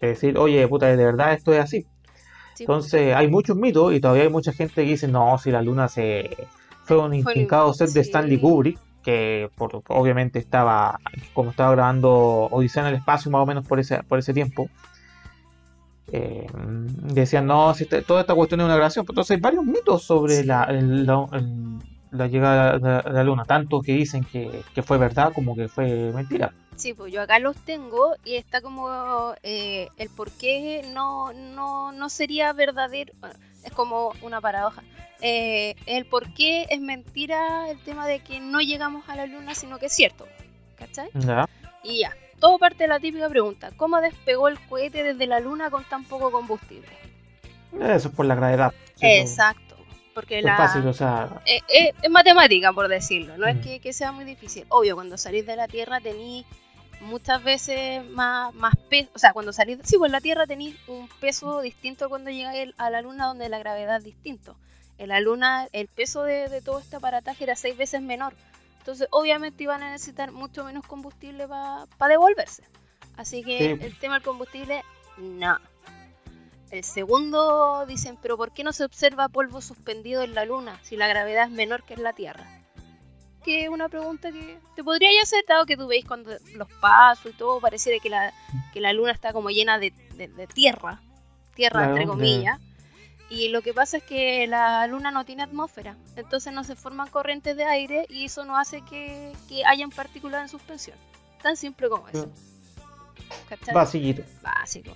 de 0.01 0.08
decir, 0.08 0.38
oye, 0.38 0.67
puta, 0.67 0.88
de 0.88 0.95
verdad 0.95 1.34
esto 1.34 1.54
es 1.54 1.60
así. 1.60 1.86
Sí, 2.56 2.63
Entonces 2.63 3.13
hay 3.13 3.28
muchos 3.28 3.56
mitos 3.58 3.93
y 3.93 3.99
todavía 3.99 4.23
hay 4.23 4.30
mucha 4.30 4.54
gente 4.54 4.84
que 4.84 4.89
dice, 4.91 5.08
no, 5.08 5.38
si 5.38 5.51
la 5.51 5.62
luna 5.62 5.88
se 5.89 6.30
fue 6.86 6.97
un 6.97 7.13
intrincado 7.13 7.73
set 7.73 7.89
de. 7.89 7.99
Stanley 8.01 8.39
Kubrick, 8.39 8.80
que 9.06 9.50
por- 9.56 9.84
obviamente 9.88 10.39
estaba, 10.39 11.00
como 11.34 11.52
estaba 11.52 11.72
grabando 11.72 12.12
Odisea 12.52 12.82
en 12.84 12.89
el 12.89 12.96
espacio 12.96 13.30
más 13.32 13.41
o 13.41 13.46
menos 13.46 13.65
por 13.65 13.80
ese, 13.80 14.04
por 14.04 14.20
ese 14.20 14.34
tiempo. 14.34 14.68
eh, 16.12 16.46
decían, 16.54 17.48
no, 17.48 17.74
si 17.74 17.84
este- 17.84 18.02
toda 18.04 18.22
esta 18.22 18.36
cuestión 18.36 18.60
es 18.62 18.65
una 18.65 18.76
grabación. 18.76 19.06
Entonces 19.10 19.36
hay 19.36 19.41
varios 19.41 19.65
mitos 19.65 20.04
sobre 20.04 20.44
la, 20.46 20.63
el- 20.65 21.06
la- 21.06 21.28
el- 21.34 21.80
la 22.12 22.28
llegada 22.28 22.78
de 23.04 23.12
la, 23.12 23.24
luna, 23.24 23.44
tanto 23.44 23.82
que 23.82 23.94
dicen 23.94 24.24
que, 24.24 24.62
que 24.74 24.84
fue 24.84 24.98
verdad 25.00 25.34
como 25.34 25.56
que 25.56 25.68
fue 25.68 26.12
mentira. 26.13 26.54
Sí, 26.76 26.94
pues 26.94 27.12
yo 27.12 27.22
acá 27.22 27.39
los 27.39 27.56
tengo 27.58 28.15
y 28.24 28.36
está 28.36 28.62
como 28.62 29.34
eh, 29.44 29.89
el 29.98 30.10
por 30.10 30.30
qué 30.32 30.84
no, 30.94 31.34
no, 31.34 31.91
no 31.91 32.10
sería 32.10 32.54
verdadero. 32.54 33.12
es 33.63 33.72
como 33.74 34.12
una 34.22 34.39
paradoja. 34.41 34.84
Eh, 35.21 35.75
el 35.86 36.06
por 36.06 36.34
qué 36.34 36.65
es 36.69 36.80
mentira 36.82 37.69
el 37.69 37.80
tema 37.80 38.06
de 38.08 38.19
que 38.19 38.39
no 38.39 38.60
llegamos 38.60 39.08
a 39.10 39.15
la 39.15 39.25
luna, 39.25 39.56
sino 39.56 39.80
que 39.80 39.88
es 39.88 39.93
cierto. 39.93 40.28
¿Cachai? 40.78 41.10
¿Ya? 41.13 41.47
Y 41.84 41.99
ya, 42.01 42.13
todo 42.39 42.58
parte 42.60 42.84
de 42.84 42.88
la 42.89 42.99
típica 42.99 43.30
pregunta: 43.30 43.71
¿cómo 43.78 44.01
despegó 44.01 44.47
el 44.49 44.60
cohete 44.67 45.04
desde 45.04 45.25
la 45.28 45.39
luna 45.39 45.69
con 45.69 45.84
tan 45.86 46.04
poco 46.04 46.32
combustible? 46.32 46.89
Eso 47.80 48.10
es 48.10 48.15
por 48.15 48.25
la 48.25 48.36
gravedad. 48.36 48.73
Exacto, 49.01 49.75
porque 50.13 50.39
Es 50.39 50.45
la... 50.45 50.58
fácil, 50.58 50.88
o 50.88 50.93
sea, 50.93 51.41
eh, 51.45 51.60
eh, 51.67 51.93
es 52.01 52.10
matemática, 52.10 52.71
por 52.73 52.88
decirlo, 52.88 53.38
no 53.38 53.47
es 53.47 53.58
Mm. 53.58 53.62
que, 53.62 53.80
que 53.80 53.93
sea 53.93 54.12
muy 54.12 54.25
difícil. 54.25 54.65
Obvio, 54.69 54.95
cuando 54.95 55.17
salís 55.17 55.45
de 55.45 55.56
la 55.56 55.67
Tierra 55.67 55.99
tenéis 55.99 56.45
muchas 57.01 57.43
veces 57.43 58.04
más, 58.10 58.54
más 58.56 58.73
peso, 58.89 59.10
o 59.13 59.19
sea, 59.19 59.34
cuando 59.34 59.51
salís, 59.54 59.78
sí, 59.84 59.97
pues 59.97 60.12
la 60.12 60.21
Tierra 60.21 60.47
tenéis 60.47 60.75
un 60.88 61.08
peso 61.19 61.62
distinto 61.62 62.08
cuando 62.10 62.30
llegáis 62.32 62.73
a 62.78 62.89
la 62.89 63.01
Luna, 63.01 63.28
donde 63.28 63.49
la 63.49 63.60
gravedad 63.60 63.97
es 63.97 64.06
distinto. 64.06 64.56
En 64.97 65.10
la 65.10 65.19
Luna 65.19 65.67
el 65.73 65.88
peso 65.88 66.23
de, 66.23 66.47
de 66.49 66.62
todo 66.62 66.79
este 66.79 66.95
aparataje 66.95 67.43
era 67.43 67.55
seis 67.55 67.75
veces 67.77 68.01
menor. 68.01 68.34
Entonces, 68.79 69.08
obviamente 69.12 69.63
iban 69.63 69.81
a 69.84 69.91
necesitar 69.91 70.31
mucho 70.31 70.63
menos 70.63 70.86
combustible 70.86 71.47
para 71.47 72.12
devolverse. 72.12 72.63
Así 73.17 73.43
que 73.43 73.58
Sí. 73.79 73.86
el 73.86 73.97
tema 73.97 74.15
del 74.15 74.23
combustible, 74.23 74.84
no. 75.17 75.58
El 76.71 76.84
segundo 76.84 77.86
dicen, 77.88 78.17
pero 78.21 78.38
¿por 78.38 78.51
qué 78.51 78.63
no 78.63 78.73
se 78.73 78.84
observa 78.84 79.29
polvo 79.29 79.62
suspendido 79.62 80.21
en 80.23 80.34
la 80.34 80.45
Luna 80.45 80.79
si 80.84 80.97
la 80.97 81.08
gravedad 81.08 81.45
es 81.45 81.51
menor 81.51 81.84
que 81.84 81.93
en 81.93 82.03
la 82.03 82.13
Tierra? 82.13 82.45
Que 83.43 83.63
es 83.63 83.69
una 83.69 83.89
pregunta 83.89 84.31
que 84.31 84.58
te 84.75 84.84
podría 84.84 85.10
ya 85.13 85.21
hacer, 85.21 85.43
dado 85.47 85.65
que 85.65 85.77
tú 85.77 85.88
veis 85.88 86.03
cuando 86.05 86.31
los 86.55 86.67
pasos 86.81 87.31
y 87.31 87.36
todo, 87.38 87.60
pareciera 87.60 87.99
que 88.01 88.10
la, 88.10 88.34
que 88.73 88.81
la 88.81 88.91
Luna 88.93 89.12
está 89.12 89.31
como 89.34 89.49
llena 89.51 89.77
de, 89.77 89.91
de- 90.15 90.27
de 90.27 90.47
tierra, 90.47 90.99
tierra 91.53 91.81
Claro, 91.81 91.91
entre 91.93 92.08
comillas. 92.08 92.60
Y 93.30 93.48
lo 93.50 93.62
que 93.62 93.74
pasa 93.74 93.98
es 93.98 94.04
que 94.04 94.46
la 94.48 94.86
Luna 94.88 95.10
no 95.12 95.26
tiene 95.26 95.44
atmósfera, 95.44 95.96
entonces 96.16 96.54
no 96.54 96.64
se 96.64 96.76
forman 96.76 97.10
corrientes 97.10 97.58
de 97.58 97.64
aire 97.66 98.06
y 98.10 98.26
eso 98.26 98.46
no 98.46 98.58
hace 98.58 98.82
que, 98.82 99.32
que 99.50 99.66
hayan 99.66 99.90
partículas 99.90 100.44
en 100.44 100.50
suspensión. 100.50 100.98
Tan 101.42 101.58
simple 101.58 101.90
como 101.90 102.08
eso. 102.08 102.30
¿Cachai? 103.50 103.74
basiquito. 103.74 104.24
básico. 104.42 104.92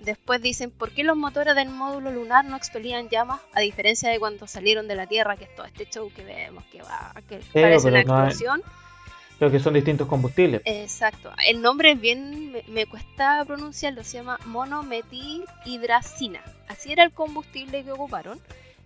Después 0.00 0.40
dicen, 0.40 0.70
¿por 0.70 0.92
qué 0.92 1.02
los 1.02 1.16
motores 1.16 1.56
del 1.56 1.70
módulo 1.70 2.12
lunar 2.12 2.44
no 2.44 2.56
expelían 2.56 3.08
llamas 3.08 3.40
a 3.52 3.60
diferencia 3.60 4.08
de 4.10 4.20
cuando 4.20 4.46
salieron 4.46 4.86
de 4.86 4.94
la 4.94 5.08
Tierra, 5.08 5.36
que 5.36 5.44
es 5.44 5.54
todo 5.56 5.66
este 5.66 5.86
show 5.90 6.10
que 6.14 6.22
vemos, 6.22 6.64
que 6.66 6.80
va, 6.82 7.12
que 7.28 7.40
parece 7.52 7.88
una 7.88 7.98
pero 8.02 8.08
no 8.08 8.16
hay- 8.18 8.28
explosión? 8.28 8.62
Creo 9.38 9.50
que 9.52 9.60
son 9.60 9.74
distintos 9.74 10.08
combustibles. 10.08 10.62
Exacto. 10.64 11.30
El 11.46 11.62
nombre 11.62 11.92
es 11.92 12.00
bien, 12.00 12.50
me, 12.52 12.62
me 12.68 12.86
cuesta 12.86 13.44
pronunciarlo, 13.46 14.02
se 14.02 14.18
llama 14.18 14.38
monometilhidracina. 14.46 16.40
Así 16.68 16.92
era 16.92 17.04
el 17.04 17.12
combustible 17.12 17.84
que 17.84 17.92
ocuparon. 17.92 18.40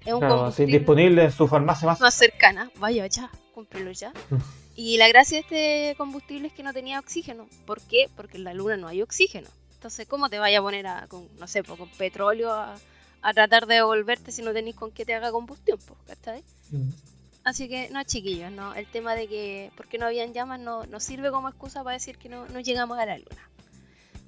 Es 0.04 0.12
un 0.12 0.18
Claro, 0.20 0.34
sí, 0.34 0.38
combustible 0.38 0.78
disponible 0.78 1.24
en 1.24 1.32
su 1.32 1.48
farmacia 1.48 1.86
más. 1.88 2.00
más 2.00 2.14
cercana. 2.14 2.70
Vaya 2.78 3.06
ya, 3.06 3.30
cómprelo 3.54 3.92
ya. 3.92 4.10
Mm. 4.30 4.36
Y 4.74 4.96
la 4.98 5.08
gracia 5.08 5.38
de 5.38 5.40
este 5.42 5.94
combustible 5.96 6.48
es 6.48 6.54
que 6.54 6.62
no 6.62 6.72
tenía 6.72 6.98
oxígeno. 6.98 7.46
¿Por 7.66 7.80
qué? 7.82 8.08
Porque 8.16 8.36
en 8.36 8.44
la 8.44 8.52
luna 8.54 8.76
no 8.76 8.88
hay 8.88 9.00
oxígeno. 9.02 9.48
Entonces, 9.74 10.06
¿cómo 10.06 10.28
te 10.28 10.38
vaya 10.38 10.58
a 10.58 10.62
poner 10.62 10.86
a, 10.86 11.06
con, 11.08 11.26
no 11.38 11.46
sé, 11.46 11.62
con 11.62 11.88
petróleo 11.98 12.52
a, 12.52 12.74
a 13.22 13.32
tratar 13.34 13.66
de 13.66 13.76
devolverte 13.76 14.32
si 14.32 14.42
no 14.42 14.52
tenéis 14.52 14.76
con 14.76 14.90
qué 14.92 15.04
te 15.04 15.14
haga 15.14 15.30
combustión? 15.32 15.78
¿cachai? 16.06 16.42
Mm. 16.70 16.88
Así 17.44 17.68
que, 17.68 17.88
no, 17.90 18.02
chiquillos, 18.04 18.52
no. 18.52 18.74
El 18.74 18.86
tema 18.86 19.14
de 19.14 19.26
que, 19.26 19.70
porque 19.76 19.98
no 19.98 20.06
habían 20.06 20.32
llamas, 20.32 20.60
no, 20.60 20.84
no 20.86 21.00
sirve 21.00 21.30
como 21.30 21.48
excusa 21.48 21.82
para 21.82 21.94
decir 21.94 22.16
que 22.18 22.28
no, 22.28 22.46
no 22.48 22.60
llegamos 22.60 22.98
a 22.98 23.06
la 23.06 23.18
luna. 23.18 23.48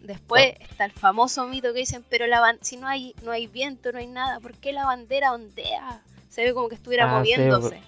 Después 0.03 0.55
está 0.61 0.85
el 0.85 0.93
famoso 0.93 1.47
mito 1.47 1.73
que 1.73 1.79
dicen, 1.81 2.05
pero 2.11 2.27
la 2.27 2.41
ban- 2.41 2.59
si 2.61 2.77
no 2.77 2.87
hay, 2.89 3.15
no 3.23 3.31
hay 3.31 3.47
viento, 3.47 3.91
no 3.93 3.99
hay 3.99 4.07
nada, 4.07 4.39
¿por 4.41 4.53
qué 4.55 4.73
la 4.73 4.85
bandera 4.85 5.33
ondea? 5.33 6.03
Se 6.29 6.45
ve 6.45 6.53
como 6.53 6.69
que 6.69 6.75
estuviera 6.75 7.05
Ah, 7.05 7.23
sí, 7.25 7.31
moviéndose. 7.37 7.81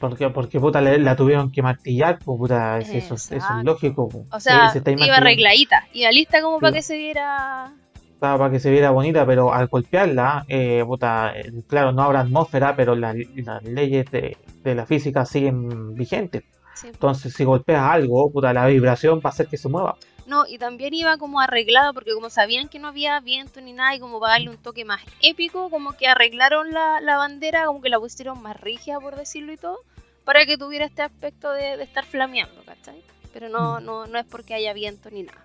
Porque, 0.00 0.30
porque 0.30 0.60
puta, 0.60 0.80
le- 0.80 0.98
la 0.98 1.16
tuvieron 1.16 1.50
que 1.50 1.60
martillar, 1.60 2.20
pues 2.20 2.38
puta, 2.38 2.78
es- 2.78 2.88
eso, 2.88 3.14
eso 3.16 3.34
es 3.34 3.42
lógico. 3.64 4.08
po. 4.08 4.24
O 4.30 4.40
sea, 4.40 4.70
Sí, 4.70 4.78
se 4.82 4.92
iba 4.92 5.16
arregladita, 5.16 5.86
iba 5.92 6.10
lista 6.12 6.40
como 6.40 6.60
para 6.60 6.70
Sí. 6.72 6.78
que 6.78 6.82
se 6.82 6.96
viera. 6.96 7.72
Para, 8.18 8.36
para 8.38 8.50
que 8.50 8.60
se 8.60 8.70
viera 8.70 8.90
bonita, 8.90 9.24
pero 9.26 9.52
al 9.52 9.68
golpearla, 9.68 10.44
eh, 10.48 10.82
puta, 10.86 11.32
eh, 11.38 11.52
claro, 11.68 11.92
no 11.92 12.02
habrá 12.02 12.20
atmósfera, 12.20 12.74
pero 12.76 12.94
la- 12.94 13.14
las 13.36 13.62
leyes 13.64 14.10
de, 14.10 14.36
de 14.62 14.74
la 14.74 14.86
física 14.86 15.24
siguen 15.24 15.94
vigentes. 15.94 16.42
Sí. 16.74 16.88
Entonces, 16.88 17.34
si 17.34 17.44
golpeas 17.44 17.82
algo, 17.82 18.30
puta, 18.30 18.52
la 18.52 18.66
vibración 18.66 19.18
va 19.18 19.30
a 19.30 19.32
hacer 19.32 19.48
que 19.48 19.56
se 19.56 19.68
mueva. 19.68 19.96
No, 20.26 20.44
y 20.46 20.58
también 20.58 20.92
iba 20.94 21.16
como 21.16 21.40
arreglada 21.40 21.92
porque 21.94 22.12
como 22.12 22.28
sabían 22.28 22.68
que 22.68 22.78
no 22.78 22.88
había 22.88 23.18
viento 23.20 23.60
ni 23.62 23.72
nada 23.72 23.94
y 23.96 23.98
como 24.00 24.20
para 24.20 24.34
darle 24.34 24.50
un 24.50 24.58
toque 24.58 24.84
más 24.84 25.00
épico, 25.22 25.70
como 25.70 25.92
que 25.96 26.06
arreglaron 26.06 26.70
la, 26.72 27.00
la 27.00 27.16
bandera, 27.16 27.64
como 27.66 27.80
que 27.80 27.88
la 27.88 27.98
pusieron 27.98 28.42
más 28.42 28.60
rígida 28.60 29.00
por 29.00 29.16
decirlo 29.16 29.52
y 29.52 29.56
todo, 29.56 29.78
para 30.24 30.44
que 30.44 30.58
tuviera 30.58 30.84
este 30.84 31.00
aspecto 31.02 31.50
de, 31.52 31.78
de 31.78 31.82
estar 31.82 32.04
flameando, 32.04 32.62
¿cachai? 32.66 33.02
Pero 33.32 33.48
no, 33.48 33.80
Mm. 33.80 33.84
no, 33.84 34.06
no 34.06 34.18
es 34.18 34.26
porque 34.26 34.52
haya 34.54 34.72
viento 34.74 35.08
ni 35.10 35.22
nada. 35.22 35.38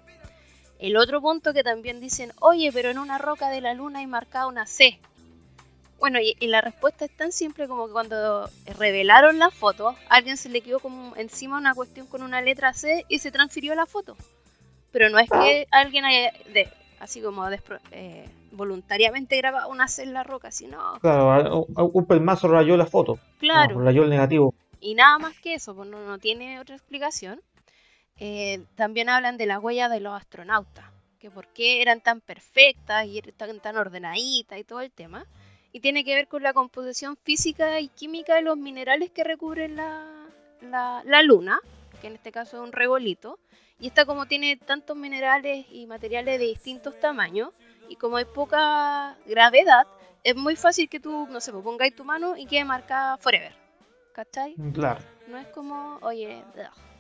El 0.84 0.98
otro 0.98 1.22
punto 1.22 1.54
que 1.54 1.64
también 1.64 2.02
dicen, 2.02 2.34
oye, 2.42 2.70
pero 2.74 2.90
en 2.90 2.98
una 3.00 3.18
roca 3.18 3.50
de 3.50 3.62
la 3.62 3.74
luna 3.74 4.00
hay 4.00 4.06
marcada 4.08 4.48
una 4.48 4.66
C. 4.66 5.00
Bueno, 5.98 6.20
y, 6.20 6.36
y 6.42 6.48
la 6.48 6.60
respuesta 6.60 7.06
es 7.06 7.16
tan 7.16 7.32
simple 7.32 7.70
como 7.70 7.88
que 7.88 7.94
cuando 7.94 8.50
revelaron 8.78 9.40
la 9.40 9.50
foto, 9.50 9.96
a 10.10 10.16
alguien 10.16 10.36
se 10.36 10.50
le 10.50 10.60
quedó 10.60 10.82
como 10.82 11.16
encima 11.16 11.58
una 11.58 11.74
cuestión 11.74 12.06
con 12.08 12.22
una 12.22 12.42
letra 12.42 12.74
C 12.74 13.06
y 13.08 13.20
se 13.20 13.32
transfirió 13.32 13.74
la 13.76 13.86
foto. 13.86 14.18
Pero 14.92 15.10
no 15.10 15.20
es 15.20 15.30
que 15.30 15.68
alguien 15.72 16.04
haya, 16.04 16.34
de, 16.54 16.68
así 17.00 17.22
como 17.22 17.46
despro- 17.46 17.80
eh, 17.92 18.28
voluntariamente 18.52 19.38
grabado 19.38 19.70
una 19.70 19.88
C 19.88 20.04
en 20.04 20.14
la 20.14 20.24
roca, 20.24 20.52
sino, 20.52 21.00
Claro, 21.00 21.66
un- 21.66 21.92
un 21.94 22.06
pelmazo 22.06 22.50
rayó 22.50 22.76
la 22.76 22.86
foto. 22.88 23.20
claro. 23.40 23.76
No, 23.80 23.86
rayó 23.86 24.04
el 24.04 24.10
negativo. 24.10 24.54
Y 24.82 24.96
nada 24.96 25.18
más 25.18 25.40
que 25.40 25.54
eso, 25.54 25.74
pues 25.74 25.88
no, 25.88 26.06
no 26.06 26.18
tiene 26.18 26.60
otra 26.60 26.76
explicación. 26.76 27.40
Eh, 28.20 28.64
también 28.76 29.10
hablan 29.10 29.38
de 29.38 29.46
las 29.46 29.62
huellas 29.62 29.90
de 29.92 30.00
los 30.00 30.14
astronautas, 30.14 30.86
que 31.20 31.32
por 31.32 31.48
qué 31.48 31.82
eran 31.82 32.02
tan 32.02 32.22
perfectas 32.22 33.06
y 33.08 33.22
tan, 33.22 33.60
tan 33.60 33.78
ordenaditas 33.78 34.60
y 34.60 34.64
todo 34.64 34.82
el 34.82 34.92
tema. 34.92 35.26
Y 35.72 35.80
tiene 35.80 36.04
que 36.04 36.14
ver 36.14 36.28
con 36.28 36.44
la 36.44 36.54
composición 36.54 37.18
física 37.18 37.80
y 37.80 37.88
química 37.88 38.36
de 38.36 38.44
los 38.44 38.58
minerales 38.58 39.10
que 39.10 39.24
recubren 39.24 39.76
la, 39.76 40.28
la, 40.62 41.02
la 41.06 41.24
luna, 41.24 41.60
que 42.02 42.08
en 42.08 42.14
este 42.14 42.32
caso 42.32 42.58
es 42.58 42.64
un 42.64 42.72
regolito. 42.72 43.40
Y 43.80 43.88
esta 43.88 44.06
como 44.06 44.28
tiene 44.28 44.56
tantos 44.56 44.96
minerales 44.96 45.66
y 45.72 45.88
materiales 45.88 46.40
de 46.40 46.46
distintos 46.46 47.00
tamaños, 47.00 47.50
y 47.90 47.96
como 47.96 48.18
hay 48.18 48.26
poca 48.26 49.18
gravedad, 49.26 49.88
es 50.24 50.36
muy 50.36 50.56
fácil 50.56 50.88
que 50.88 51.00
tú, 51.00 51.28
no 51.30 51.42
sé, 51.42 51.52
pues 51.52 51.64
pongáis 51.64 51.96
tu 51.96 52.06
mano 52.06 52.38
y 52.38 52.46
quede 52.46 52.64
marcada 52.64 53.18
forever. 53.18 53.54
¿Cachai? 54.14 54.56
Claro. 54.74 55.02
No 55.28 55.38
es 55.38 55.48
como, 55.48 55.98
oye, 56.02 56.44
ugh. 56.56 56.93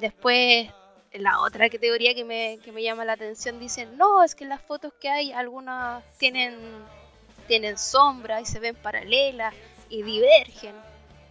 Después 0.00 0.68
la 1.12 1.40
otra 1.40 1.68
teoría 1.68 2.14
que 2.14 2.24
me, 2.24 2.58
que 2.64 2.72
me 2.72 2.82
llama 2.82 3.04
la 3.04 3.14
atención 3.14 3.58
dicen, 3.58 3.96
no, 3.96 4.22
es 4.22 4.34
que 4.34 4.44
las 4.44 4.60
fotos 4.60 4.92
que 5.00 5.08
hay, 5.08 5.32
algunas 5.32 6.04
tienen, 6.18 6.56
tienen 7.46 7.78
sombra 7.78 8.40
y 8.40 8.46
se 8.46 8.60
ven 8.60 8.74
paralelas 8.76 9.54
y 9.88 10.02
divergen. 10.02 10.74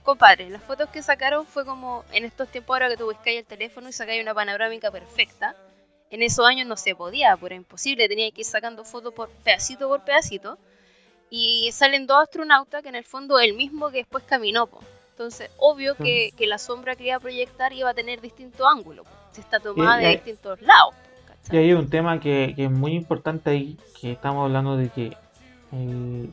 Compadre, 0.04 0.50
las 0.50 0.64
fotos 0.64 0.90
que 0.90 1.02
sacaron 1.02 1.46
fue 1.46 1.66
como 1.66 2.06
en 2.12 2.26
estos 2.26 2.50
tiempos 2.50 2.76
ahora 2.76 2.90
que 2.90 2.98
tú 2.98 3.06
buscáis 3.06 3.40
el 3.40 3.46
teléfono 3.46 3.90
y 3.90 3.94
sacáis 3.94 4.22
una 4.22 4.34
panorámica 4.34 4.92
perfecta. 4.92 5.56
En 6.12 6.22
esos 6.22 6.46
años 6.46 6.68
no 6.68 6.78
se 6.78 6.96
podía, 6.96 7.36
pues 7.36 7.50
era 7.50 7.56
imposible, 7.56 8.08
tenía 8.08 8.30
que 8.32 8.42
ir 8.42 8.46
sacando 8.46 8.86
fotos 8.86 9.14
por 9.14 9.30
pedacito 9.30 9.88
por 9.88 10.04
pedacito. 10.04 10.58
Y 11.32 11.72
salen 11.72 12.06
dos 12.06 12.22
astronautas 12.22 12.84
que 12.84 12.90
en 12.90 12.96
el 12.96 13.04
fondo 13.04 13.40
el 13.40 13.56
mismo 13.56 13.90
que 13.90 13.98
después 13.98 14.24
caminó. 14.24 14.70
Entonces, 15.16 15.50
obvio 15.58 15.96
que, 15.96 16.34
que 16.38 16.46
la 16.46 16.58
sombra 16.58 16.98
que 16.98 17.06
iba 17.06 17.16
a 17.16 17.20
proyectar 17.22 17.72
iba 17.72 17.90
a 17.90 17.94
tener 17.94 18.20
distinto 18.20 18.68
ángulo. 18.68 19.04
Si 19.32 19.40
está 19.40 19.62
tomada 19.62 20.02
Y- 20.02 20.06
de 20.06 20.12
y- 20.12 20.16
distintos 20.16 20.62
lados. 20.62 20.94
Y 21.52 21.56
hay 21.58 21.72
un 21.74 21.90
tema 21.90 22.20
que, 22.20 22.52
que 22.54 22.66
es 22.66 22.72
muy 22.72 22.94
importante 22.94 23.52
ahí, 23.52 23.78
que 24.02 24.12
estamos 24.12 24.44
hablando 24.44 24.76
de 24.76 24.90
que, 24.90 25.16
eh, 25.72 26.30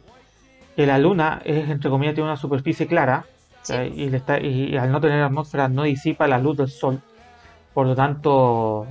que 0.75 0.87
la 0.87 0.99
luna 0.99 1.41
es, 1.45 1.69
entre 1.71 1.91
comillas, 1.91 2.15
tiene 2.15 2.29
una 2.31 2.37
superficie 2.37 2.87
clara 2.89 3.25
Sí, 3.63 3.75
y, 3.75 4.11
le 4.11 4.17
está- 4.17 4.41
y 4.41 4.77
al 4.77 4.91
no 4.91 5.01
tener 5.01 5.23
atmósfera 5.23 5.69
no 5.69 5.85
disipa 5.85 6.27
la 6.27 6.39
luz 6.39 6.57
del 6.57 6.69
sol. 6.69 7.01
Por 7.73 7.87
lo 7.87 7.95
tanto, 7.95 8.87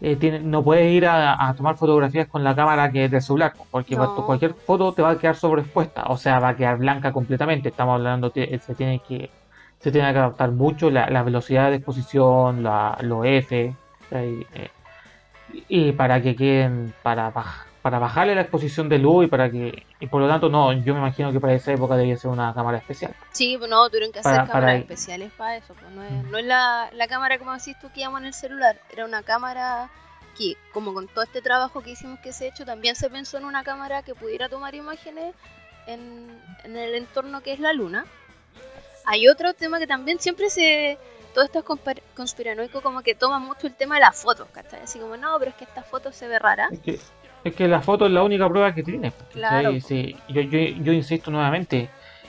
eh, 0.00 0.16
tiene- 0.16 0.40
no 0.40 0.62
puedes 0.62 0.90
ir 0.92 1.06
a, 1.06 1.48
a 1.48 1.54
tomar 1.54 1.76
fotografías 1.76 2.26
con 2.28 2.42
la 2.44 2.54
cámara 2.54 2.90
que 2.90 3.04
es 3.06 3.10
del 3.10 3.22
celular, 3.22 3.52
porque 3.70 3.96
No. 3.96 4.14
cualquier 4.26 4.54
foto 4.54 4.92
te 4.92 5.02
va 5.02 5.10
a 5.10 5.18
quedar 5.18 5.36
sobreexpuesta, 5.36 6.04
o 6.08 6.16
sea, 6.16 6.40
va 6.40 6.48
a 6.50 6.56
quedar 6.56 6.78
blanca 6.78 7.12
completamente. 7.12 7.68
Estamos 7.70 7.94
hablando, 7.94 8.30
que 8.32 8.58
se 8.58 8.74
tiene 8.74 9.00
que 9.06 9.30
se 9.78 9.92
tiene 9.92 10.12
que 10.12 10.18
adaptar 10.18 10.50
mucho 10.50 10.90
la, 10.90 11.10
la 11.10 11.22
velocidad 11.22 11.68
de 11.70 11.76
exposición, 11.76 12.62
la, 12.62 12.96
los 13.02 13.24
F. 13.26 13.74
Eh, 14.12 14.46
y 15.68 15.92
para 15.92 16.20
que 16.22 16.34
queden, 16.34 16.94
para, 17.02 17.32
baj- 17.32 17.66
para 17.84 17.98
bajarle 17.98 18.34
la 18.34 18.40
exposición 18.40 18.88
de 18.88 18.96
luz 18.98 19.26
y 19.26 19.28
para 19.28 19.50
que, 19.50 19.84
y 20.00 20.06
por 20.06 20.22
lo 20.22 20.26
tanto, 20.26 20.48
no, 20.48 20.72
yo 20.72 20.94
me 20.94 21.00
imagino 21.00 21.30
que 21.32 21.38
para 21.38 21.52
esa 21.52 21.70
época 21.70 21.96
debía 21.96 22.16
ser 22.16 22.30
una 22.30 22.54
cámara 22.54 22.78
especial. 22.78 23.14
Sí, 23.30 23.58
pues 23.58 23.68
no, 23.68 23.86
tuvieron 23.90 24.10
que 24.10 24.20
hacer 24.20 24.32
Para- 24.32 24.46
cámaras 24.46 24.68
para- 24.68 24.78
especiales 24.78 25.32
para 25.36 25.56
eso. 25.58 25.74
Pues 25.74 25.92
no 25.92 26.02
es, 26.02 26.10
Mm. 26.10 26.30
no 26.30 26.38
es 26.38 26.46
la, 26.46 26.88
la 26.94 27.06
cámara 27.08 27.38
como 27.38 27.52
decís 27.52 27.76
tú 27.78 27.90
que 27.92 28.00
llamo 28.00 28.16
en 28.16 28.24
el 28.24 28.32
celular. 28.32 28.80
Era 28.90 29.04
una 29.04 29.22
cámara 29.22 29.90
que, 30.34 30.54
como 30.72 30.94
con 30.94 31.08
todo 31.08 31.24
este 31.24 31.42
trabajo 31.42 31.82
que 31.82 31.90
hicimos 31.90 32.20
que 32.20 32.32
se 32.32 32.46
ha 32.46 32.48
hecho, 32.48 32.64
también 32.64 32.96
se 32.96 33.10
pensó 33.10 33.36
en 33.36 33.44
una 33.44 33.62
cámara 33.64 34.02
que 34.02 34.14
pudiera 34.14 34.48
tomar 34.48 34.74
imágenes 34.74 35.34
en, 35.86 36.40
en 36.64 36.76
el 36.78 36.94
entorno 36.94 37.42
que 37.42 37.52
es 37.52 37.60
la 37.60 37.74
luna. 37.74 38.06
Hay 39.04 39.28
otro 39.28 39.52
tema 39.52 39.78
que 39.78 39.86
también 39.86 40.18
siempre 40.20 40.48
se... 40.48 40.96
Todo 41.34 41.44
esto 41.44 41.58
es 41.58 41.64
conspir- 41.66 42.00
conspiranoico, 42.16 42.80
como 42.80 43.02
que 43.02 43.14
toma 43.14 43.38
mucho 43.40 43.66
el 43.66 43.74
tema 43.74 43.96
de 43.96 44.00
las 44.02 44.16
fotos, 44.22 44.48
¿cachai? 44.54 44.80
Así 44.80 44.98
como, 45.00 45.18
no, 45.18 45.36
pero 45.38 45.50
es 45.50 45.56
que 45.58 45.64
esta 45.64 45.82
foto 45.82 46.12
se 46.12 46.28
ve 46.28 46.38
rara. 46.38 46.68
Es 46.72 46.78
que, 46.80 46.98
es 47.44 47.54
que 47.54 47.68
la 47.68 47.80
foto 47.82 48.06
es 48.06 48.12
la 48.12 48.22
única 48.22 48.48
prueba 48.48 48.74
que 48.74 48.82
tiene. 48.82 49.12
Claro. 49.32 49.72
Sí, 49.80 50.16
yo, 50.28 50.40
yo, 50.40 50.58
yo 50.58 50.92
insisto 50.92 51.30
nuevamente, 51.30 51.88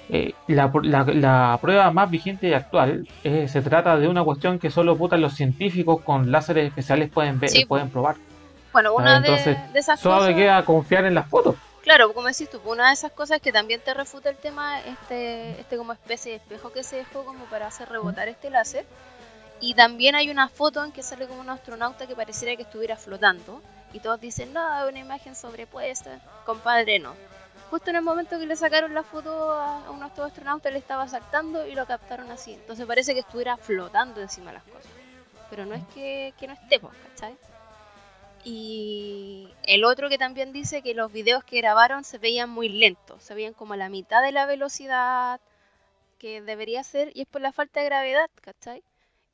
eh, 0.09 0.33
la, 0.47 0.69
la, 0.83 1.03
la 1.05 1.57
prueba 1.61 1.89
más 1.91 2.09
vigente 2.11 2.47
y 2.49 2.53
actual 2.53 3.07
eh, 3.23 3.47
se 3.47 3.61
trata 3.61 3.97
de 3.97 4.07
una 4.07 4.23
cuestión 4.23 4.59
que 4.59 4.69
solo 4.69 4.95
puta 4.95 5.17
los 5.17 5.33
científicos 5.33 6.01
con 6.01 6.31
láseres 6.31 6.67
especiales 6.67 7.09
pueden 7.09 7.39
ver, 7.39 7.49
Sí, 7.49 7.61
po. 7.63 7.69
pueden 7.69 7.89
probar. 7.89 8.15
Bueno, 8.73 8.93
una 8.93 9.19
de- 9.21 9.27
entonces, 9.29 9.73
de, 9.73 9.79
esas 9.79 9.99
Solo 9.99 10.15
cosas... 10.17 10.29
le 10.31 10.35
queda 10.35 10.63
confiar 10.65 11.05
en 11.05 11.15
las 11.15 11.27
fotos. 11.27 11.55
Claro, 11.81 12.11
como 12.13 12.27
decís 12.27 12.49
tú, 12.49 12.59
una 12.65 12.87
de 12.87 12.93
esas 12.93 13.11
cosas 13.11 13.39
que 13.39 13.51
también 13.51 13.79
te 13.79 13.93
refuta 13.93 14.29
el 14.29 14.35
tema, 14.37 14.79
este, 14.81 15.51
este 15.61 15.77
como 15.77 15.93
especie 15.93 16.31
de 16.31 16.37
espejo 16.37 16.71
que 16.73 16.83
se 16.83 16.97
dejó 16.97 17.23
como 17.23 17.45
para 17.45 17.67
hacer 17.67 17.87
rebotar 17.89 18.27
este 18.27 18.49
láser. 18.49 18.85
Y 19.61 19.75
también 19.75 20.15
hay 20.15 20.29
una 20.29 20.49
foto 20.49 20.83
en 20.83 20.91
que 20.91 21.01
sale 21.03 21.27
como 21.27 21.39
un 21.41 21.49
astronauta 21.49 22.05
que 22.07 22.15
pareciera 22.15 22.55
que 22.55 22.63
estuviera 22.63 22.97
flotando. 22.97 23.61
Y 23.95 24.01
todos 24.01 24.19
dicen, 24.19 24.51
no, 24.51 24.83
es 24.83 24.89
una 24.89 24.99
imagen 24.99 25.35
sobrepuesta. 25.35 26.19
Compadre, 26.45 26.99
no. 26.99 27.15
Justo 27.69 27.91
en 27.91 27.95
el 27.95 28.01
momento 28.01 28.37
que 28.37 28.45
le 28.45 28.57
sacaron 28.57 28.93
la 28.93 29.03
foto 29.03 29.53
a, 29.53 29.89
un 29.89 30.03
otro 30.03 30.25
astronauta, 30.25 30.69
le 30.69 30.79
estaba 30.79 31.07
saltando 31.07 31.65
y 31.65 31.75
lo 31.75 31.85
captaron 31.85 32.29
así. 32.29 32.53
Entonces 32.55 32.85
parece 32.85 33.13
que 33.13 33.21
estuviera 33.21 33.55
flotando 33.55 34.21
encima 34.21 34.47
de 34.47 34.57
las 34.57 34.63
cosas. 34.65 34.91
Pero 35.49 35.65
no 35.65 35.75
es 35.75 35.83
que, 35.93 36.33
que 36.37 36.45
no 36.45 36.53
estemos, 36.53 36.93
¿cachai? 37.07 37.37
Y 38.43 39.47
el 39.63 39.85
otro 39.85 40.09
que 40.09 40.17
también 40.17 40.51
dice 40.51 40.81
que 40.81 40.93
los 40.93 41.13
videos 41.13 41.45
que 41.45 41.61
grabaron 41.61 42.03
se 42.03 42.17
veían 42.17 42.49
muy 42.49 42.67
lentos, 42.67 43.23
se 43.23 43.33
veían 43.33 43.53
como 43.53 43.75
a 43.75 43.77
la 43.77 43.87
mitad 43.87 44.21
de 44.21 44.33
la 44.33 44.45
velocidad 44.45 45.39
que 46.19 46.41
debería 46.41 46.83
ser 46.83 47.13
y 47.15 47.21
es 47.21 47.27
por 47.27 47.39
la 47.39 47.53
falta 47.53 47.79
de 47.79 47.85
gravedad, 47.85 48.29
¿cachai? 48.41 48.83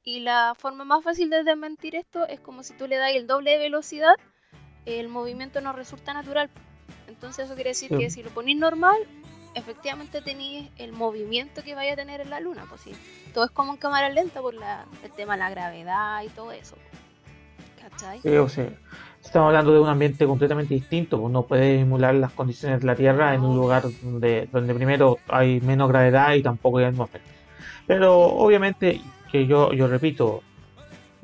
Y 0.04 0.20
la 0.20 0.54
forma 0.56 0.86
más 0.86 1.04
fácil 1.04 1.32
de 1.32 1.44
desmentir 1.44 1.96
esto 1.96 2.28
es 2.28 2.40
como 2.40 2.62
si 2.62 2.74
tú 2.74 2.88
le 2.88 2.98
das 2.98 3.12
el 3.16 3.26
doble 3.26 3.52
de 3.52 3.58
velocidad, 3.58 4.16
el 4.86 5.08
movimiento 5.10 5.62
no 5.62 5.74
resulta 5.74 6.14
natural. 6.14 6.50
Entonces 7.08 7.46
eso 7.46 7.56
quiere 7.56 7.72
decir 7.72 7.90
Sí. 7.90 7.98
que 7.98 8.10
si 8.10 8.24
lo 8.24 8.30
ponís 8.32 8.58
normal, 8.58 8.98
efectivamente 9.54 10.22
tenéis 10.22 10.70
el 10.78 10.92
movimiento 10.94 11.62
que 11.64 11.76
vaya 11.76 11.94
a 11.94 11.96
tener 11.96 12.22
en 12.22 12.30
la 12.30 12.40
luna, 12.40 12.66
pues 12.70 12.82
sí. 12.82 12.92
Todo 13.34 13.46
es 13.46 13.52
como 13.52 13.74
en 13.74 13.78
cámara 13.78 14.10
lenta 14.10 14.42
por 14.42 14.54
la, 14.54 14.86
el 15.04 15.12
tema 15.12 15.34
de 15.34 15.40
la 15.40 15.50
gravedad 15.50 16.24
y 16.24 16.30
todo 16.30 16.52
eso. 16.52 16.76
¿Cachai? 17.82 18.22
Eh, 18.24 18.40
o 18.40 18.48
sea, 18.48 18.70
estamos 19.24 19.48
hablando 19.48 19.74
de 19.74 19.80
un 19.80 19.90
ambiente 19.90 20.26
completamente 20.26 20.74
distinto, 20.74 21.20
pues 21.20 21.32
no 21.34 21.44
puedes 21.44 21.82
emular 21.82 22.14
las 22.16 22.32
condiciones 22.32 22.80
de 22.82 22.88
la 22.88 22.96
Tierra 22.96 23.34
en 23.34 23.42
un 23.42 23.56
lugar 23.56 23.84
donde, 24.02 24.48
donde 24.52 24.74
primero 24.74 25.18
hay 25.28 25.60
menos 25.62 25.90
gravedad 25.90 26.34
y 26.34 26.42
tampoco 26.44 26.78
hay 26.78 26.86
atmósfera. 26.86 27.24
Pero 27.88 28.20
obviamente, 28.20 29.02
que 29.32 29.48
yo, 29.48 29.74
yo 29.74 29.88
repito, 29.88 30.44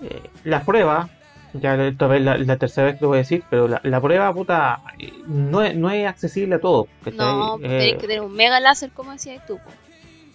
eh, 0.02 0.22
la 0.44 0.64
prueba, 0.64 1.10
ya 1.54 1.76
esta 1.88 2.08
vez 2.08 2.22
la, 2.22 2.38
la 2.38 2.58
tercera 2.58 2.88
vez 2.88 2.96
que 2.96 3.02
lo 3.02 3.10
voy 3.10 3.18
a 3.18 3.20
decir, 3.20 3.44
pero 3.50 3.68
la, 3.68 3.80
la 3.84 4.02
prueba, 4.02 4.34
puta, 4.34 4.82
eh, 5.00 5.12
no 5.28 5.62
es, 5.62 5.76
no 5.76 5.90
es 5.90 6.08
accesible 6.08 6.56
a 6.56 6.60
todos. 6.60 6.88
¿cachai? 7.04 7.18
No, 7.18 7.56
Eh, 7.58 7.60
tenéis 7.80 7.96
que 7.98 8.08
tener 8.08 8.22
un 8.22 8.34
mega 8.34 8.60
láser, 8.60 8.92
como 8.92 9.12
decías 9.12 9.46
tú. 9.46 9.60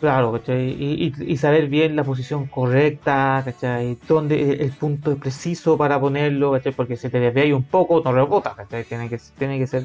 Claro, 0.01 0.33
¿cachai? 0.33 0.71
Y, 0.71 1.15
y- 1.17 1.33
y 1.33 1.37
saber 1.37 1.69
bien 1.69 1.95
la 1.95 2.03
posición 2.03 2.47
correcta, 2.47 3.41
¿cachai? 3.45 3.97
Dónde 4.09 4.55
el 4.55 4.71
punto 4.73 5.17
preciso 5.17 5.79
para 5.79 6.01
ponerlo, 6.01 6.51
¿cachai? 6.53 6.73
Porque 6.73 6.97
si 6.97 7.09
te 7.09 7.21
desvías 7.21 7.53
un 7.53 7.63
poco, 7.63 8.03
no 8.05 8.11
rebota, 8.13 8.53
¿cachai? 8.57 8.83
Tiene 8.85 9.09
que, 9.09 9.19
tiene 9.39 9.59
que 9.61 9.67
ser... 9.69 9.85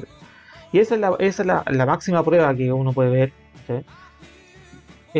Y 0.72 0.80
esa 0.80 0.96
es 0.96 1.00
la, 1.00 1.14
esa 1.20 1.42
es 1.42 1.46
la, 1.46 1.62
la 1.70 1.86
máxima 1.86 2.24
prueba 2.24 2.52
que 2.54 2.72
uno 2.72 2.92
puede 2.92 3.10
ver, 3.10 3.32
¿cachai? 3.60 3.84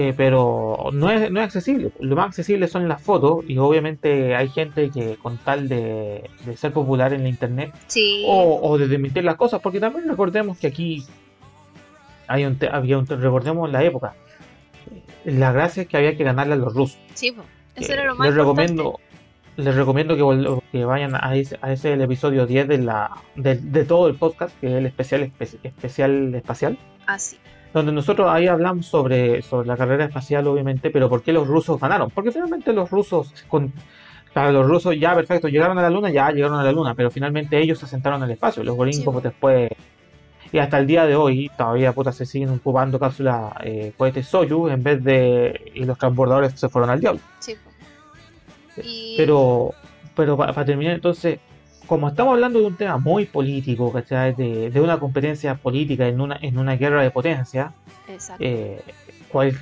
Eh, 0.01 0.14
pero 0.16 0.90
no 0.92 1.11
es, 1.11 1.30
no 1.30 1.40
es 1.40 1.44
accesible. 1.46 1.90
Lo 1.99 2.14
más 2.14 2.26
accesible 2.26 2.68
son 2.68 2.86
las 2.88 3.03
fotos 3.03 3.44
y 3.49 3.59
obviamente 3.59 4.36
hay 4.36 4.49
gente 4.49 4.90
que 4.90 5.16
con 5.16 5.38
tal 5.38 5.68
de, 5.68 6.30
de 6.44 6.57
ser 6.57 6.72
popular 6.72 7.12
en 7.14 7.22
la 7.24 7.28
internet 7.30 7.72
Sí. 7.88 8.22
o, 8.26 8.61
o 8.62 8.78
de 8.78 8.86
desmentir 8.86 9.24
las 9.24 9.36
cosas, 9.36 9.61
porque 9.61 9.80
también 9.80 10.09
recordemos 10.09 10.57
que 10.59 10.66
aquí 10.68 11.05
hay 12.28 12.44
un 12.44 12.57
te- 12.59 12.68
había 12.68 12.99
un 12.99 13.07
recordemos 13.07 13.70
la 13.72 13.82
época. 13.82 14.14
La 15.24 15.53
gracia 15.53 15.82
es 15.82 15.88
que 15.88 15.96
había 15.96 16.16
que 16.16 16.24
ganarle 16.24 16.55
a 16.55 16.57
los 16.57 16.74
rusos. 16.74 16.99
Sí. 17.14 17.34
Eso 17.74 17.90
Eh, 17.90 17.94
era 17.94 18.05
lo 18.05 18.14
más 18.14 18.28
les 18.28 18.36
importante. 18.38 18.72
recomiendo 18.72 19.01
les 19.57 19.74
recomiendo 19.74 20.14
que, 20.16 20.61
que 20.70 20.84
vayan 20.84 21.16
a 21.16 21.34
ese, 21.34 21.59
a 21.62 21.72
ese 21.72 21.94
el 21.94 22.01
episodio 22.03 22.46
10 22.46 22.68
de 22.68 22.78
la 22.78 23.11
de, 23.34 23.57
de 23.57 23.84
todo 23.84 24.07
el 24.07 24.14
podcast, 24.14 24.57
que 24.61 24.68
es 24.68 24.74
el 24.74 24.86
especial 24.86 25.22
espe- 25.32 25.59
especial 25.64 26.32
espacial. 26.36 26.78
Así. 27.07 27.36
Donde 27.72 27.92
nosotros 27.92 28.28
ahí 28.30 28.46
hablamos 28.46 28.86
sobre, 28.86 29.42
sobre 29.42 29.68
la 29.68 29.76
carrera 29.76 30.06
espacial, 30.06 30.46
obviamente, 30.46 30.90
pero 30.90 31.08
¿por 31.08 31.22
qué 31.22 31.32
los 31.32 31.46
rusos 31.46 31.80
ganaron? 31.80 32.10
Porque 32.10 32.32
finalmente 32.32 32.72
los 32.72 32.90
rusos, 32.90 33.32
con, 33.48 33.72
claro, 34.32 34.52
los 34.52 34.66
rusos 34.66 34.98
ya, 34.98 35.14
perfecto, 35.14 35.48
llegaron 35.48 35.78
a 35.78 35.82
la 35.82 35.90
Luna, 35.90 36.10
ya 36.10 36.30
llegaron 36.30 36.58
a 36.58 36.64
la 36.64 36.72
Luna, 36.72 36.94
pero 36.94 37.10
finalmente 37.10 37.58
ellos 37.58 37.78
se 37.78 37.84
asentaron 37.84 38.20
en 38.20 38.24
el 38.24 38.30
espacio, 38.32 38.64
los 38.64 38.76
gringos 38.76 39.14
Sí, 39.14 39.20
después, 39.22 39.70
y 40.52 40.58
hasta 40.58 40.78
el 40.78 40.86
día 40.86 41.04
de 41.06 41.14
hoy, 41.14 41.50
todavía 41.56 41.92
puta, 41.92 42.12
se 42.12 42.24
siguen 42.24 42.50
ocupando 42.50 42.98
cápsulas 42.98 43.52
eh, 43.62 43.92
cohetes 43.96 44.26
Soyuz 44.26 44.72
en 44.72 44.82
vez 44.82 45.04
de, 45.04 45.72
y 45.74 45.84
los 45.84 45.98
transbordadores 45.98 46.58
se 46.58 46.68
fueron 46.68 46.90
al 46.90 47.00
diablo. 47.00 47.20
Sí. 47.38 47.56
Y... 48.82 49.14
Pero, 49.16 49.74
pero 50.14 50.36
para 50.36 50.64
terminar, 50.64 50.94
entonces, 50.94 51.40
como 51.89 52.09
estamos 52.09 52.34
hablando 52.34 52.61
de 52.61 52.66
un 52.66 52.76
tema 52.76 52.99
muy 52.99 53.24
político, 53.26 53.91
¿cachai? 53.93 54.34
De, 54.34 54.70
de 54.70 54.80
una 54.80 55.01
competencia 55.01 55.55
política 55.57 56.07
en 56.07 56.20
una, 56.20 56.39
en 56.41 56.59
una 56.59 56.76
guerra 56.76 57.03
de 57.03 57.11
potencia, 57.11 57.72
eh, 58.39 58.80
cual- 59.32 59.59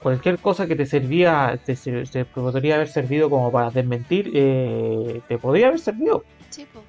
cualquier 0.00 0.38
cosa 0.38 0.66
que 0.66 0.74
te 0.76 0.86
servía, 0.86 1.58
te, 1.64 1.76
te 1.76 2.24
podría 2.24 2.76
haber 2.76 2.88
servido 2.88 3.28
como 3.30 3.52
para 3.52 3.70
desmentir, 3.70 4.30
eh, 4.34 5.20
te 5.28 5.38
podría 5.38 5.68
haber 5.68 5.78
servido. 5.80 6.24
Sí, 6.50 6.66
po. 6.72 6.80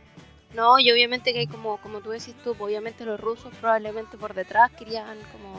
No, 0.55 0.79
y 0.79 0.89
obviamente 0.91 1.31
que 1.33 1.39
hay 1.39 1.47
como, 1.47 1.77
como 1.77 1.99
tú 1.99 2.09
decís 2.09 2.33
tú, 2.43 2.55
pues, 2.55 2.69
obviamente 2.71 3.05
los 3.05 3.19
rusos 3.19 3.51
probablemente 3.59 4.17
por 4.17 4.33
detrás 4.33 4.71
querían 4.71 5.17
como 5.31 5.53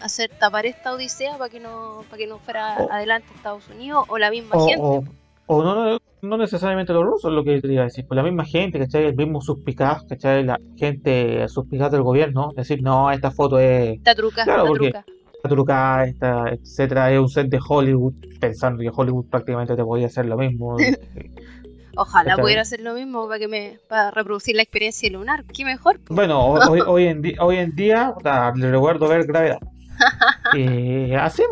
hacer 0.00 0.30
tapar 0.40 0.66
esta 0.66 0.92
odisea 0.94 1.38
para 1.38 1.48
que 1.48 1.60
no 1.60 2.02
para 2.10 2.18
que 2.18 2.26
no 2.26 2.38
fuera 2.38 2.84
O- 2.84 2.90
adelante 2.92 3.28
Estados 3.36 3.68
Unidos 3.68 4.04
o 4.08 4.18
la 4.18 4.30
misma 4.30 4.56
O, 4.56 4.66
gente. 4.66 4.82
o-. 4.82 5.04
o 5.46 5.62
no, 5.62 5.98
no, 6.22 6.36
necesariamente 6.36 6.92
los 6.92 7.04
rusos, 7.04 7.32
lo 7.32 7.44
que 7.44 7.60
te 7.60 7.72
iba 7.72 7.82
a 7.82 7.84
decir, 7.86 8.04
pues 8.06 8.16
la 8.16 8.22
misma 8.22 8.44
gente, 8.44 8.78
¿cachai? 8.78 9.04
El 9.06 9.16
mismo 9.16 9.40
suspicaz, 9.40 10.02
¿cachai? 10.08 10.44
La 10.44 10.58
gente 10.76 11.46
suspicaz 11.48 11.90
del 11.92 12.02
gobierno, 12.02 12.50
decir, 12.56 12.82
no, 12.82 13.10
esta 13.10 13.30
foto 13.30 13.58
es 13.58 13.96
Está 13.98 14.14
truca, 14.14 14.44
Claro, 14.44 14.62
está 14.62 14.68
porque- 14.68 14.90
truca. 14.90 15.04
trucada, 15.48 16.04
esta, 16.06 16.48
etcétera, 16.50 17.12
es 17.12 17.20
un 17.20 17.28
set 17.28 17.48
de 17.48 17.60
Hollywood, 17.66 18.14
pensando 18.40 18.80
que 18.80 18.90
Hollywood 18.92 19.26
prácticamente 19.30 19.76
te 19.76 19.84
podía 19.84 20.06
hacer 20.06 20.26
lo 20.26 20.36
mismo. 20.36 20.76
Ojalá 21.98 22.30
¿cachai? 22.30 22.42
pudiera 22.42 22.62
hacer 22.62 22.80
lo 22.80 22.92
mismo 22.94 23.26
para 23.26 23.38
que 23.38 23.48
me 23.48 23.78
para 23.88 24.10
reproducir 24.10 24.54
la 24.56 24.62
experiencia 24.62 25.08
lunar. 25.10 25.44
Qué 25.44 25.64
mejor. 25.64 26.00
Bueno, 26.10 26.44
ho- 26.44 26.58
hoy, 26.70 26.80
hoy 26.86 27.06
en, 27.06 27.22
di- 27.22 27.36
hoy 27.40 27.56
en 27.56 27.74
día, 27.74 28.12
puta, 28.14 28.52
le 28.54 28.70
recuerdo 28.70 29.08
ver 29.08 29.24
gravedad. 29.26 29.58
Eh, 30.56 31.16
así, 31.18 31.42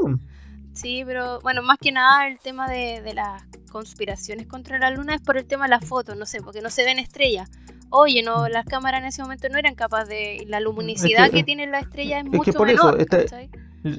Sí, 0.75 1.03
pero 1.07 1.41
bueno, 1.41 1.63
más 1.63 1.79
que 1.79 1.93
nada 1.93 2.27
el 2.29 2.39
tema 2.41 2.69
de, 2.69 3.01
de 3.03 3.15
las 3.15 3.43
conspiraciones 3.75 4.47
contra 4.47 4.79
la 4.79 4.91
luna 4.91 5.17
es 5.17 5.21
por 5.21 5.37
el 5.37 5.45
tema 5.45 5.65
de 5.65 5.71
las 5.71 5.85
fotos, 5.85 6.17
no 6.17 6.27
sé, 6.27 6.41
porque 6.41 6.63
no 6.63 6.71
se 6.71 6.85
ven 6.85 6.99
estrellas. 7.01 7.51
Oye, 7.91 8.23
no, 8.23 8.49
las 8.49 8.65
cámaras 8.65 9.01
en 9.03 9.09
ese 9.09 9.21
momento 9.23 9.49
no 9.49 9.59
eran 9.59 9.75
capaces 9.75 10.09
de... 10.09 10.45
La 10.49 10.61
luminosidad 10.61 11.25
Es 11.27 11.31
que- 11.31 11.37
que, 11.39 11.43
tienen 11.45 11.71
las 11.73 11.83
estrellas 11.83 12.25
es 12.25 12.31
que 12.31 12.37
mucho 12.37 12.53
por 12.53 12.71
eso, 12.71 12.85
menor, 12.87 13.01
este- 13.01 13.25
¿cachai? 13.25 13.51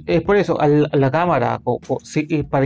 es 0.07 0.21
por 0.23 0.36
eso, 0.38 0.59
al- 0.59 0.89
la 0.91 1.11
cámara, 1.11 1.59
o- 1.63 1.80
o- 1.88 1.99
sí, 2.03 2.26
y 2.28 2.41
para 2.43 2.65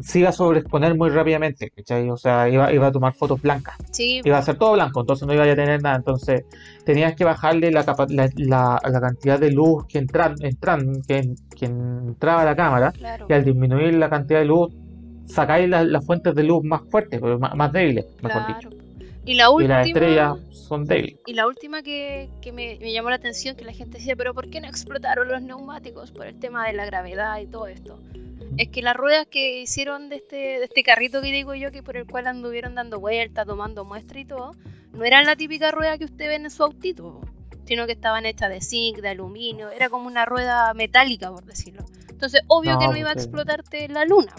se 0.00 0.18
iba 0.20 0.28
a 0.28 0.32
sobreexponer 0.32 0.94
muy 0.96 1.08
rápidamente, 1.10 1.70
¿cachai? 1.70 2.08
O 2.10 2.16
sea, 2.16 2.48
iba, 2.48 2.70
iba 2.72 2.86
a 2.88 2.92
tomar 2.92 3.14
fotos 3.14 3.40
blancas, 3.42 3.76
Sí, 3.90 4.20
iba 4.24 4.36
a 4.38 4.42
ser 4.42 4.56
todo 4.56 4.74
blanco, 4.74 5.00
entonces 5.00 5.26
no 5.26 5.32
iba 5.34 5.42
a 5.44 5.56
tener 5.56 5.82
nada, 5.82 5.96
entonces 5.96 6.44
tenías 6.84 7.16
que 7.16 7.24
bajarle 7.24 7.70
la, 7.72 7.84
capa- 7.84 8.06
la, 8.10 8.28
la- 8.36 8.78
la 8.86 9.00
cantidad 9.00 9.40
de 9.40 9.50
luz 9.50 9.86
que, 9.88 9.98
entran, 9.98 10.34
entran, 10.40 11.02
que, 11.08 11.34
que 11.58 11.64
entraba 11.66 12.42
a 12.42 12.44
la 12.44 12.54
cámara, 12.54 12.92
claro. 12.92 13.26
y 13.28 13.32
al 13.32 13.44
disminuir 13.44 13.94
la 13.94 14.08
cantidad 14.10 14.38
de 14.40 14.44
luz, 14.44 14.72
sacáis 15.28 15.68
la- 15.68 15.84
las 15.84 16.04
fuentes 16.04 16.34
de 16.34 16.42
luz 16.42 16.64
más 16.64 16.82
fuertes, 16.90 17.20
pero 17.20 17.38
más, 17.38 17.54
más 17.54 17.72
débiles, 17.72 18.06
mejor 18.22 18.46
dicho. 18.46 18.70
Claro. 18.70 18.84
Y 19.24 19.34
la 19.34 19.44
Y 19.44 19.48
última... 19.48 19.78
las 19.78 19.86
estrellas 19.86 20.38
son 20.52 20.84
débiles. 20.86 21.20
Y 21.26 21.34
la 21.34 21.46
última 21.46 21.82
que, 21.82 22.28
que 22.40 22.50
me, 22.52 22.78
me 22.80 22.92
llamó 22.92 23.10
la 23.10 23.16
atención, 23.16 23.56
que 23.56 23.64
la 23.64 23.72
gente 23.72 23.98
decía, 23.98 24.16
pero 24.16 24.32
¿por 24.34 24.48
qué 24.48 24.60
no 24.60 24.68
explotaron 24.68 25.28
los 25.28 25.42
neumáticos 25.42 26.10
por 26.12 26.26
el 26.26 26.38
tema 26.38 26.66
de 26.66 26.72
la 26.72 26.86
gravedad 26.86 27.38
y 27.40 27.46
todo 27.46 27.66
esto? 27.66 27.98
Es 28.56 28.68
que 28.68 28.80
las 28.82 28.96
ruedas 28.96 29.26
que 29.26 29.60
hicieron 29.60 30.08
de 30.08 30.16
este, 30.16 30.36
de 30.36 30.64
este 30.64 30.82
carrito 30.82 31.20
que 31.20 31.30
digo 31.30 31.54
yo, 31.54 31.70
que 31.70 31.82
por 31.82 31.96
el 31.96 32.06
cual 32.06 32.26
anduvieron 32.26 32.74
dando 32.74 32.98
vueltas, 32.98 33.46
tomando 33.46 33.84
muestra 33.84 34.18
y 34.18 34.24
todo, 34.24 34.52
no 34.92 35.04
eran 35.04 35.26
la 35.26 35.36
típica 35.36 35.70
rueda 35.70 35.98
que 35.98 36.06
usted 36.06 36.26
ve 36.28 36.36
en 36.36 36.50
su 36.50 36.64
autito, 36.64 37.20
sino 37.66 37.84
que 37.86 37.92
estaban 37.92 38.24
hechas 38.24 38.48
de 38.48 38.60
zinc, 38.62 38.98
de 38.98 39.10
aluminio, 39.10 39.68
era 39.70 39.90
como 39.90 40.06
una 40.06 40.24
rueda 40.24 40.72
metálica, 40.74 41.30
por 41.30 41.44
decirlo. 41.44 41.84
Entonces, 42.08 42.40
obvio 42.48 42.72
No, 42.72 42.78
que 42.78 42.84
no 42.86 42.90
pues 42.92 43.00
iba 43.00 43.10
a 43.10 43.12
explotarte 43.12 43.88
la 43.88 44.04
luna. 44.06 44.32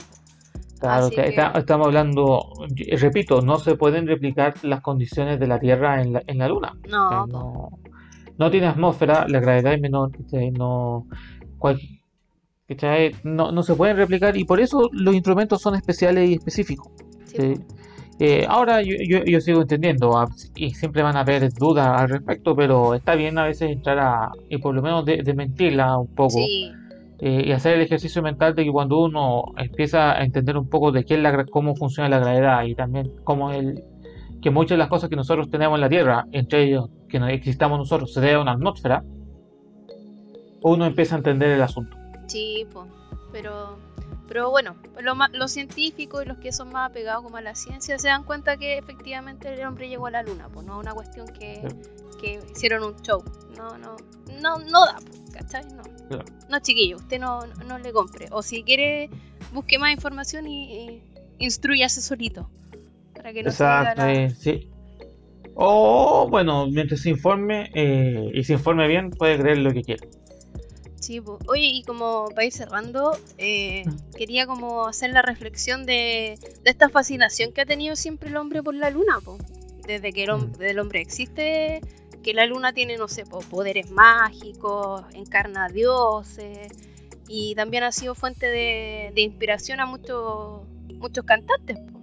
Claro, 0.80 1.10
que 1.10 1.28
está- 1.30 1.52
estamos 1.60 1.88
hablando, 1.88 2.42
repito, 3.00 3.42
no 3.42 3.58
se 3.60 3.76
pueden 3.76 4.08
replicar 4.08 4.54
las 4.64 4.82
condiciones 4.82 5.40
de 5.40 5.48
la 5.48 5.60
Tierra 5.60 6.02
en 6.02 6.14
la, 6.14 6.24
en 6.26 6.38
la 6.38 6.48
Luna. 6.48 6.74
No, 6.90 7.28
no, 7.28 7.70
no 8.38 8.52
tiene 8.52 8.68
atmósfera, 8.68 9.28
la 9.28 9.40
gravedad 9.40 9.74
es 9.74 9.82
menor, 9.82 10.12
no, 10.28 11.06
no, 13.24 13.52
no 13.52 13.64
se 13.64 13.76
pueden 13.76 13.98
replicar 13.98 14.38
y 14.38 14.46
por 14.46 14.60
eso 14.60 14.90
los 14.94 15.14
instrumentos 15.14 15.62
son 15.62 15.76
especiales 15.76 16.30
y 16.30 16.34
específicos. 16.36 16.88
Sí. 17.26 17.56
Eh, 18.22 18.46
ahora 18.50 18.82
yo, 18.82 18.96
yo, 19.08 19.24
yo 19.24 19.40
sigo 19.40 19.62
entendiendo 19.62 20.18
ah, 20.18 20.28
y 20.56 20.72
siempre 20.72 21.02
van 21.02 21.16
a 21.16 21.22
haber 21.22 21.52
dudas 21.54 21.88
al 22.02 22.10
respecto, 22.10 22.54
pero 22.56 22.94
está 22.94 23.16
bien 23.16 23.38
a 23.38 23.46
veces 23.46 23.72
entrar 23.72 23.98
a, 24.00 24.30
y 24.50 24.58
por 24.58 24.76
lo 24.76 24.82
menos 24.82 25.06
de- 25.06 25.24
desmentirla 25.24 25.98
un 25.98 26.14
poco. 26.14 26.32
Sí, 26.32 26.70
eh, 27.22 27.44
y 27.46 27.52
hacer 27.52 27.76
el 27.76 27.82
ejercicio 27.82 28.22
mental 28.22 28.56
de 28.56 28.64
que 28.64 28.72
cuando 28.72 29.00
uno 29.00 29.44
empieza 29.58 30.14
a 30.14 30.24
entender 30.24 30.58
un 30.58 30.70
poco 30.70 30.92
de 30.92 31.04
qué 31.04 31.16
es 31.16 31.22
la, 31.22 31.46
cómo 31.46 31.76
funciona 31.76 32.10
la 32.10 32.20
gravedad 32.20 32.64
y 32.64 32.76
también 32.76 33.12
cómo 33.24 33.52
el 33.52 33.84
que 34.42 34.52
muchas 34.52 34.72
de 34.72 34.78
las 34.78 34.88
cosas 34.88 35.10
que 35.10 35.16
nosotros 35.16 35.50
tenemos 35.50 35.76
en 35.76 35.82
la 35.82 35.90
Tierra, 35.90 36.26
entre 36.32 36.64
ellos 36.64 36.90
que 37.10 37.18
existamos 37.34 37.78
nosotros, 37.78 38.14
se 38.14 38.22
debe 38.22 38.36
a 38.36 38.42
una 38.42 38.54
atmósfera, 38.54 39.04
uno 40.62 40.86
empieza 40.86 41.16
a 41.16 41.18
entender 41.18 41.52
el 41.52 41.62
asunto. 41.62 41.98
Sí, 42.28 42.66
pero, 43.32 43.78
pero 44.30 44.50
bueno, 44.52 44.76
lo 45.02 45.16
los 45.34 45.52
científicos 45.52 46.24
y 46.24 46.28
los 46.28 46.38
que 46.38 46.52
son 46.54 46.72
más 46.72 46.92
apegados 46.92 47.24
como 47.24 47.36
a 47.38 47.42
la 47.42 47.56
ciencia 47.56 47.98
se 48.00 48.08
dan 48.08 48.24
cuenta 48.24 48.56
que 48.58 48.78
efectivamente 48.78 49.52
el 49.52 49.66
hombre 49.68 49.90
llegó 49.90 50.06
a 50.08 50.12
la 50.12 50.24
luna, 50.24 50.48
pues 50.54 50.66
no 50.66 50.80
es 50.80 50.86
una 50.86 50.94
cuestión 50.94 51.28
que, 51.28 51.68
que 52.22 52.40
hicieron 52.52 52.84
un 52.84 52.96
show. 53.02 53.24
No, 53.58 53.78
no, 53.80 53.98
no, 54.40 54.60
no 54.60 54.86
da, 54.86 54.98
po, 55.00 55.34
¿cachai? 55.34 55.66
No. 55.74 55.84
No, 56.48 56.60
chiquillo, 56.60 56.98
usted 56.98 57.20
no, 57.20 57.46
no, 57.46 57.64
no 57.66 57.80
le 57.80 57.92
compre. 57.92 58.28
O 58.32 58.42
si 58.44 58.64
quiere, 58.64 59.10
busque 59.52 59.78
más 59.80 59.92
información 59.92 60.48
y, 60.48 60.74
y 60.90 61.04
instruyase 61.40 62.02
solito. 62.02 62.50
Para 63.16 63.34
que 63.34 63.44
no 63.44 63.50
se 63.52 63.56
Exacto, 63.64 64.02
la- 64.02 64.14
eh, 64.14 64.30
sí. 64.30 64.70
O 65.56 66.28
bueno, 66.30 66.68
mientras 66.68 67.02
se 67.02 67.10
informe 67.10 67.70
eh, 67.74 68.30
y 68.34 68.44
se 68.44 68.54
informe 68.54 68.88
bien, 68.88 69.10
puede 69.10 69.38
creer 69.40 69.58
lo 69.58 69.74
que 69.74 69.82
quiera. 69.82 70.08
Sí, 71.10 71.20
oye, 71.48 71.66
y 71.66 71.82
como 71.82 72.30
para 72.36 72.46
ir 72.46 72.54
cerrando, 72.54 73.18
eh, 73.40 73.84
quería 74.16 74.46
como 74.46 74.86
hacer 74.86 75.10
la 75.10 75.24
reflexión 75.24 75.88
de, 75.88 76.38
de 76.64 76.70
esta 76.70 76.88
fascinación 76.90 77.52
que 77.52 77.62
ha 77.62 77.66
tenido 77.66 77.96
siempre 77.96 78.30
el 78.30 78.38
hombre 78.38 78.62
por 78.62 78.76
la 78.76 78.92
luna, 78.92 79.20
po. 79.26 79.36
Desde 79.88 80.14
que 80.14 80.26
el, 80.26 80.30
hom- 80.30 80.50
Mm. 80.50 80.52
desde 80.52 80.70
el 80.70 80.78
hombre 80.78 81.02
existe, 81.02 81.82
que 82.22 82.34
la 82.36 82.46
luna 82.46 82.74
tiene, 82.74 82.96
no 82.98 83.08
sé, 83.08 83.26
po, 83.26 83.40
poderes 83.40 83.90
mágicos, 83.90 85.04
encarna 85.16 85.66
a 85.66 85.70
dioses, 85.70 86.72
y 87.28 87.56
también 87.56 87.82
ha 87.86 87.92
sido 87.92 88.14
fuente 88.14 88.46
de, 88.46 89.12
de 89.16 89.22
inspiración 89.22 89.80
a 89.80 89.88
muchos 89.88 90.62
muchos 90.94 91.26
cantantes, 91.26 91.80
po. 91.92 92.02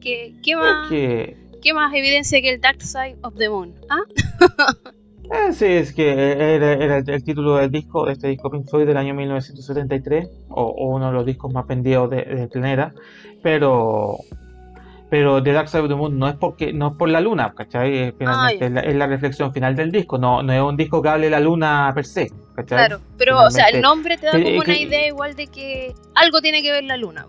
¿Qué, 0.00 0.34
qué, 0.42 0.56
más, 0.56 0.88
¿Qué 1.62 1.72
más 1.74 1.94
evidencia 1.94 2.40
que 2.40 2.54
el 2.54 2.60
Dark 2.60 2.82
Side 2.82 3.18
of 3.22 3.36
the 3.36 3.48
Moon? 3.48 3.72
¿Ah? 3.88 4.00
Eh, 5.30 5.52
sí, 5.52 5.66
es 5.66 5.92
que 5.92 6.10
era, 6.12 6.72
era 6.72 6.96
el, 6.98 7.08
el 7.10 7.24
título 7.24 7.56
del 7.56 7.70
disco, 7.70 8.06
de 8.06 8.12
este 8.12 8.28
disco 8.28 8.50
Pink 8.50 8.68
Floyd 8.68 8.86
del 8.86 8.96
año 8.96 9.14
1973, 9.14 10.26
o, 10.48 10.62
o 10.62 10.94
uno 10.94 11.08
de 11.08 11.12
los 11.12 11.26
discos 11.26 11.52
más 11.52 11.66
vendidos 11.66 12.08
de- 12.10 12.48
planeta, 12.50 12.92
pero 13.42 14.16
pero 15.10 15.42
The 15.42 15.52
Dark 15.52 15.68
Side 15.70 15.84
of 15.84 15.88
the 15.88 15.94
Moon 15.94 16.18
no 16.18 16.28
es 16.28 16.34
porque 16.36 16.70
no 16.74 16.88
es 16.88 16.94
por 16.98 17.08
la 17.08 17.20
luna, 17.22 17.54
¿cachai? 17.56 17.96
Es, 17.96 18.14
finalmente 18.18 18.58
ya. 18.60 18.66
es, 18.66 18.72
la, 18.72 18.80
es 18.80 18.94
la 18.94 19.06
reflexión 19.06 19.52
final 19.54 19.74
del 19.74 19.90
disco, 19.90 20.18
no, 20.18 20.42
no 20.42 20.52
es 20.52 20.60
un 20.60 20.76
disco 20.76 21.00
que 21.00 21.08
hable 21.08 21.26
de 21.26 21.30
la 21.30 21.40
luna 21.40 21.90
per 21.94 22.04
se, 22.04 22.30
¿cachai? 22.54 22.76
Claro, 22.86 23.00
pero 23.16 23.42
o 23.42 23.50
sea, 23.50 23.66
el 23.68 23.80
nombre 23.80 24.18
te 24.18 24.26
da 24.26 24.32
que- 24.32 24.42
como 24.44 24.56
una 24.56 24.64
que- 24.64 24.80
idea 24.82 25.06
igual 25.06 25.34
de 25.34 25.46
que 25.46 25.94
algo 26.14 26.40
tiene 26.42 26.60
que 26.62 26.72
ver 26.72 26.84
la 26.84 26.98
luna. 26.98 27.26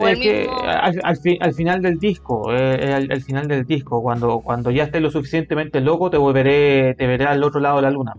O 0.00 0.08
Es 0.08 0.14
el 0.16 0.22
que 0.22 0.38
mismo... 0.40 0.60
al, 0.66 1.00
al 1.02 1.16
fi- 1.18 1.38
al 1.40 1.52
final 1.54 1.82
del 1.82 1.98
disco, 1.98 2.52
eh, 2.54 2.92
al, 2.94 3.12
al 3.12 3.22
final 3.22 3.46
del 3.48 3.64
disco, 3.66 4.02
cuando, 4.02 4.40
cuando 4.40 4.70
ya 4.70 4.84
estés 4.84 5.02
lo 5.02 5.10
suficientemente 5.10 5.80
loco, 5.80 6.08
te 6.10 6.16
volveré, 6.16 6.94
te 6.94 7.06
veré 7.06 7.26
al 7.26 7.44
otro 7.44 7.60
lado 7.60 7.76
de 7.76 7.82
la 7.82 7.90
luna. 7.90 8.14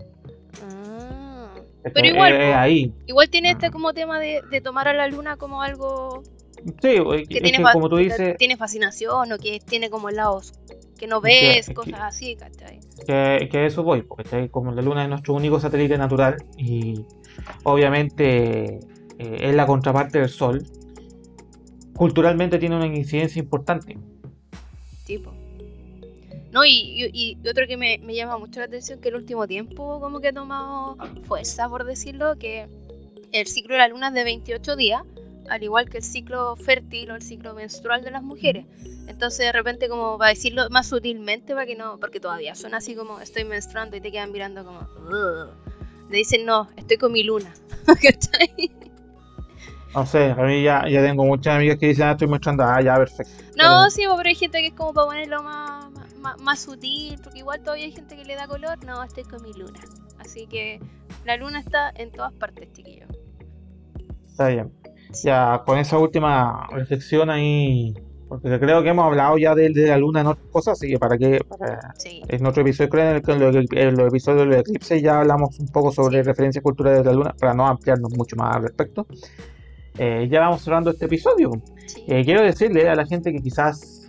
Ah, 0.63 1.53
Pero 1.83 1.93
que 1.95 2.07
igual, 2.09 2.33
po. 2.37 2.39
ahí. 2.55 2.93
Igual 3.07 3.29
tiene 3.29 3.51
este 3.51 3.69
Mm. 3.69 3.71
como 3.71 3.93
tema 3.93 4.19
de, 4.19 4.41
de 4.49 4.61
tomar 4.61 4.87
a 4.87 4.93
la 4.93 5.07
luna 5.07 5.37
como 5.37 5.61
algo 5.61 6.21
Sí, 6.79 6.89
es 6.97 7.27
que 7.27 7.35
que 7.35 7.41
tiene, 7.41 7.59
fa- 7.59 7.73
como 7.73 7.89
tú 7.89 7.95
dices, 7.97 8.37
tiene 8.37 8.55
fascinación 8.55 9.31
o 9.31 9.37
que 9.39 9.59
tiene 9.67 9.89
como 9.89 10.11
lados 10.11 10.53
que 10.99 11.07
no 11.07 11.19
Que- 11.19 11.55
ves, 11.55 11.67
que- 11.67 11.73
cosas 11.73 11.99
así, 12.01 12.35
¿cachai? 12.35 12.79
que, 13.07 13.49
que 13.51 13.57
a 13.57 13.65
eso 13.65 13.81
voy, 13.81 14.03
porque 14.03 14.49
como 14.51 14.71
la 14.71 14.83
Luna 14.83 15.01
es 15.01 15.09
nuestro 15.09 15.33
único 15.33 15.59
satélite 15.59 15.97
natural 15.97 16.35
y 16.57 17.03
obviamente 17.63 18.75
eh, 19.17 19.37
es 19.39 19.55
la 19.55 19.65
contraparte 19.65 20.19
del 20.19 20.29
Sol, 20.29 20.63
culturalmente 21.95 22.57
tiene 22.59 22.75
una 22.75 22.87
incidencia 22.87 23.39
importante. 23.39 23.97
Tipo. 25.05 25.33
No, 26.51 26.65
y, 26.65 26.71
y- 26.71 27.37
y 27.41 27.47
otro 27.47 27.65
que 27.67 27.77
me, 27.77 27.97
me 27.99 28.13
llama 28.13 28.37
mucho 28.37 28.59
la 28.59 28.65
atención 28.65 28.99
que 28.99 29.09
el 29.09 29.15
último 29.15 29.47
tiempo 29.47 29.99
como 30.01 30.19
que 30.19 30.29
ha 30.29 30.33
tomado 30.33 30.97
fuerza, 31.23 31.69
por 31.69 31.85
decirlo, 31.85 32.35
que 32.37 32.67
el 33.31 33.47
ciclo 33.47 33.75
de 33.75 33.79
la 33.79 33.87
luna 33.87 34.09
es 34.09 34.13
de 34.13 34.23
28 34.25 34.75
días, 34.75 35.03
al 35.49 35.63
igual 35.63 35.89
que 35.89 35.97
el 35.97 36.03
ciclo 36.03 36.55
fértil 36.57 37.11
o 37.11 37.15
el 37.15 37.21
ciclo 37.21 37.53
menstrual 37.53 38.03
de 38.03 38.11
las 38.11 38.21
mujeres. 38.23 38.65
Entonces 39.07 39.39
de 39.45 39.51
repente 39.51 39.87
como 39.89 40.17
para 40.17 40.29
decirlo 40.31 40.69
más 40.69 40.87
sutilmente, 40.89 41.53
para 41.53 41.65
que 41.65 41.75
no, 41.75 41.97
porque 41.99 42.19
todavía 42.19 42.53
suena 42.55 42.77
así 42.77 42.95
como 42.95 43.19
estoy 43.21 43.45
menstruando 43.45 43.95
y 43.95 44.01
te 44.01 44.11
quedan 44.11 44.31
mirando 44.31 44.63
como... 44.65 44.79
"Ugh". 44.81 45.49
Le 46.09 46.17
dicen 46.17 46.45
no, 46.45 46.67
estoy 46.75 46.97
con 46.97 47.13
mi 47.13 47.23
luna. 47.23 47.53
¿Cachai? 47.85 48.71
No 49.93 50.05
sé, 50.05 50.31
a 50.31 50.35
mí 50.35 50.63
ya, 50.63 50.87
ya 50.87 51.01
tengo 51.01 51.25
muchas 51.25 51.55
amigas 51.55 51.77
que 51.77 51.87
dicen, 51.87 52.05
ah, 52.07 52.11
estoy 52.11 52.27
mostrando, 52.27 52.63
ah, 52.63 52.81
ya, 52.81 52.95
perfecto. 52.95 53.33
No, 53.57 53.63
Pero- 53.81 53.89
sí, 53.89 54.03
pero 54.15 54.29
hay 54.29 54.35
gente 54.35 54.59
que 54.59 54.67
es 54.67 54.73
como 54.73 54.93
para 54.93 55.07
ponerlo 55.07 55.43
más, 55.43 55.89
más, 56.19 56.39
más 56.41 56.59
sutil, 56.61 57.19
porque 57.21 57.39
igual 57.39 57.61
todavía 57.61 57.85
hay 57.85 57.91
gente 57.91 58.15
que 58.15 58.23
le 58.23 58.35
da 58.35 58.47
color. 58.47 58.83
No, 58.85 59.03
estoy 59.03 59.23
con 59.23 59.41
mi 59.43 59.51
luna. 59.53 59.79
Así 60.19 60.47
que 60.47 60.79
la 61.25 61.35
luna 61.35 61.59
está 61.59 61.91
en 61.95 62.11
todas 62.11 62.31
partes, 62.33 62.71
chiquillos. 62.71 63.09
Está 64.29 64.47
bien. 64.47 64.71
Ya, 65.23 65.61
con 65.65 65.77
esa 65.77 65.97
última 65.97 66.67
reflexión 66.71 67.29
ahí, 67.29 67.93
porque 68.29 68.57
creo 68.61 68.81
que 68.81 68.89
hemos 68.89 69.03
hablado 69.05 69.37
ya 69.37 69.53
de, 69.53 69.71
de 69.71 69.87
la 69.87 69.97
luna 69.97 70.21
en 70.21 70.27
otras 70.27 70.47
cosas, 70.53 70.77
así 70.77 70.87
que 70.89 70.97
para 70.99 71.17
que, 71.17 71.41
para, 71.43 71.93
Sí, 71.97 72.21
en 72.29 72.45
otro 72.45 72.61
episodio, 72.61 72.89
creo 72.89 73.09
en, 73.09 73.15
el, 73.17 73.21
que 73.21 73.31
en 73.33 73.39
los, 73.41 73.55
en 73.73 73.97
los 73.97 74.07
episodios 74.07 74.39
de 74.41 74.45
los 74.45 74.57
eclipses 74.59 75.01
ya 75.01 75.19
hablamos 75.19 75.59
un 75.59 75.67
poco 75.67 75.91
sobre 75.91 76.19
Sí. 76.19 76.23
referencias 76.23 76.63
culturales 76.63 76.99
de 76.99 77.05
la 77.07 77.13
luna, 77.13 77.35
para 77.37 77.53
no 77.53 77.67
ampliarnos 77.67 78.15
mucho 78.15 78.37
más 78.37 78.55
al 78.55 78.63
respecto. 78.63 79.05
Eh, 79.97 80.27
ya 80.29 80.39
vamos 80.41 80.61
cerrando 80.61 80.91
este 80.91 81.05
episodio. 81.05 81.51
sí. 81.85 82.03
Eh, 82.07 82.23
quiero 82.23 82.41
decirle 82.41 82.89
a 82.89 82.95
la 82.95 83.05
gente 83.05 83.31
que 83.31 83.39
quizás 83.39 84.01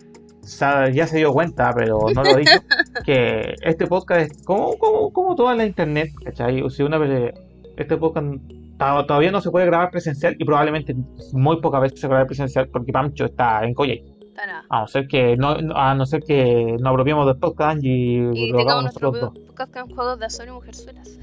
ya 0.93 1.07
se 1.07 1.19
dio 1.19 1.33
cuenta, 1.33 1.73
pero 1.75 2.01
no 2.15 2.23
lo 2.23 2.37
dicho, 2.37 2.51
que 3.05 3.55
este 3.63 3.87
podcast 3.87 4.33
es 4.33 4.43
como, 4.45 4.77
como, 4.79 5.13
como 5.13 5.35
toda 5.35 5.55
la 5.55 5.65
internet, 5.65 6.11
¿cachai? 6.25 6.69
Sea, 6.71 6.87
una 6.87 6.99
vez, 6.99 7.35
este 7.77 7.97
podcast 7.97 8.27
todavía 9.07 9.31
no 9.31 9.41
se 9.41 9.51
puede 9.51 9.67
grabar 9.67 9.91
presencial 9.91 10.35
y 10.39 10.45
probablemente 10.45 10.95
muy 11.33 11.61
pocas 11.61 11.81
veces 11.83 12.01
se 12.01 12.09
grabe 12.09 12.27
presencial 12.27 12.69
porque 12.69 12.93
Pancho 12.93 13.27
está 13.27 13.65
en 13.65 13.75
Coyhai. 13.75 14.05
A 14.71 14.81
no 14.81 14.87
ser 14.89 15.07
que 15.07 15.37
no, 15.37 15.57
a 15.75 15.95
no 15.95 16.05
ser 16.07 16.23
que 16.25 16.77
nos 16.81 16.91
apropiemos 16.91 17.27
del 17.27 17.37
podcast 17.39 17.79
y 17.83 18.17
Y 18.33 18.51
lo 18.51 18.59
tengamos 18.59 18.85
hagamos 18.85 18.85
nosotros 18.85 19.21
dos. 19.21 19.33
podcast 19.47 19.73
con 19.73 19.91
juegos 19.95 20.19
de 20.19 20.27
azul 20.27 20.47
y 20.49 20.51
mujerzuelas. 20.51 21.19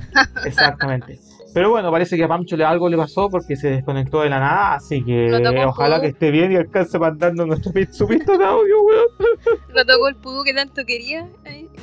Exactamente. 0.46 1.20
Pero 1.54 1.72
bueno, 1.72 1.92
parece 1.92 2.16
que 2.16 2.24
a 2.24 2.28
Pancho 2.28 2.56
le 2.56 2.64
algo 2.64 2.90
le 2.90 2.98
pasó 2.98 3.30
porque 3.30 3.56
se 3.56 3.70
desconectó 3.70 4.22
de 4.22 4.30
la 4.30 4.40
nada, 4.40 4.76
así 4.76 5.04
que 5.04 5.32
ojalá 5.66 6.00
que 6.00 6.08
esté 6.08 6.32
bien 6.32 6.52
y 6.52 6.56
alcance 6.56 7.00
mandando 7.00 7.46
nuestro 7.46 7.72
su 7.92 8.08
pista 8.08 8.38
de 8.38 8.46
audio, 8.46 8.82
weón. 8.84 9.08
Lo 9.74 9.86
tocó 9.86 10.08
el 10.10 10.16
pudú 10.16 10.44
que 10.44 10.54
tanto 10.54 10.86
quería. 10.86 11.28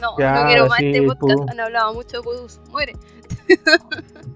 No, 0.01 0.11
no 0.19 0.47
quiero 0.47 0.69
más 0.69 0.79
sí, 0.79 0.87
este 0.89 1.03
podcast. 1.03 1.21
pudú. 1.21 1.47
Han 1.51 1.61
hablado 1.61 1.95
mucho 1.95 2.19
de 2.19 2.23
pudús. 2.23 2.61
Muere. 2.71 2.93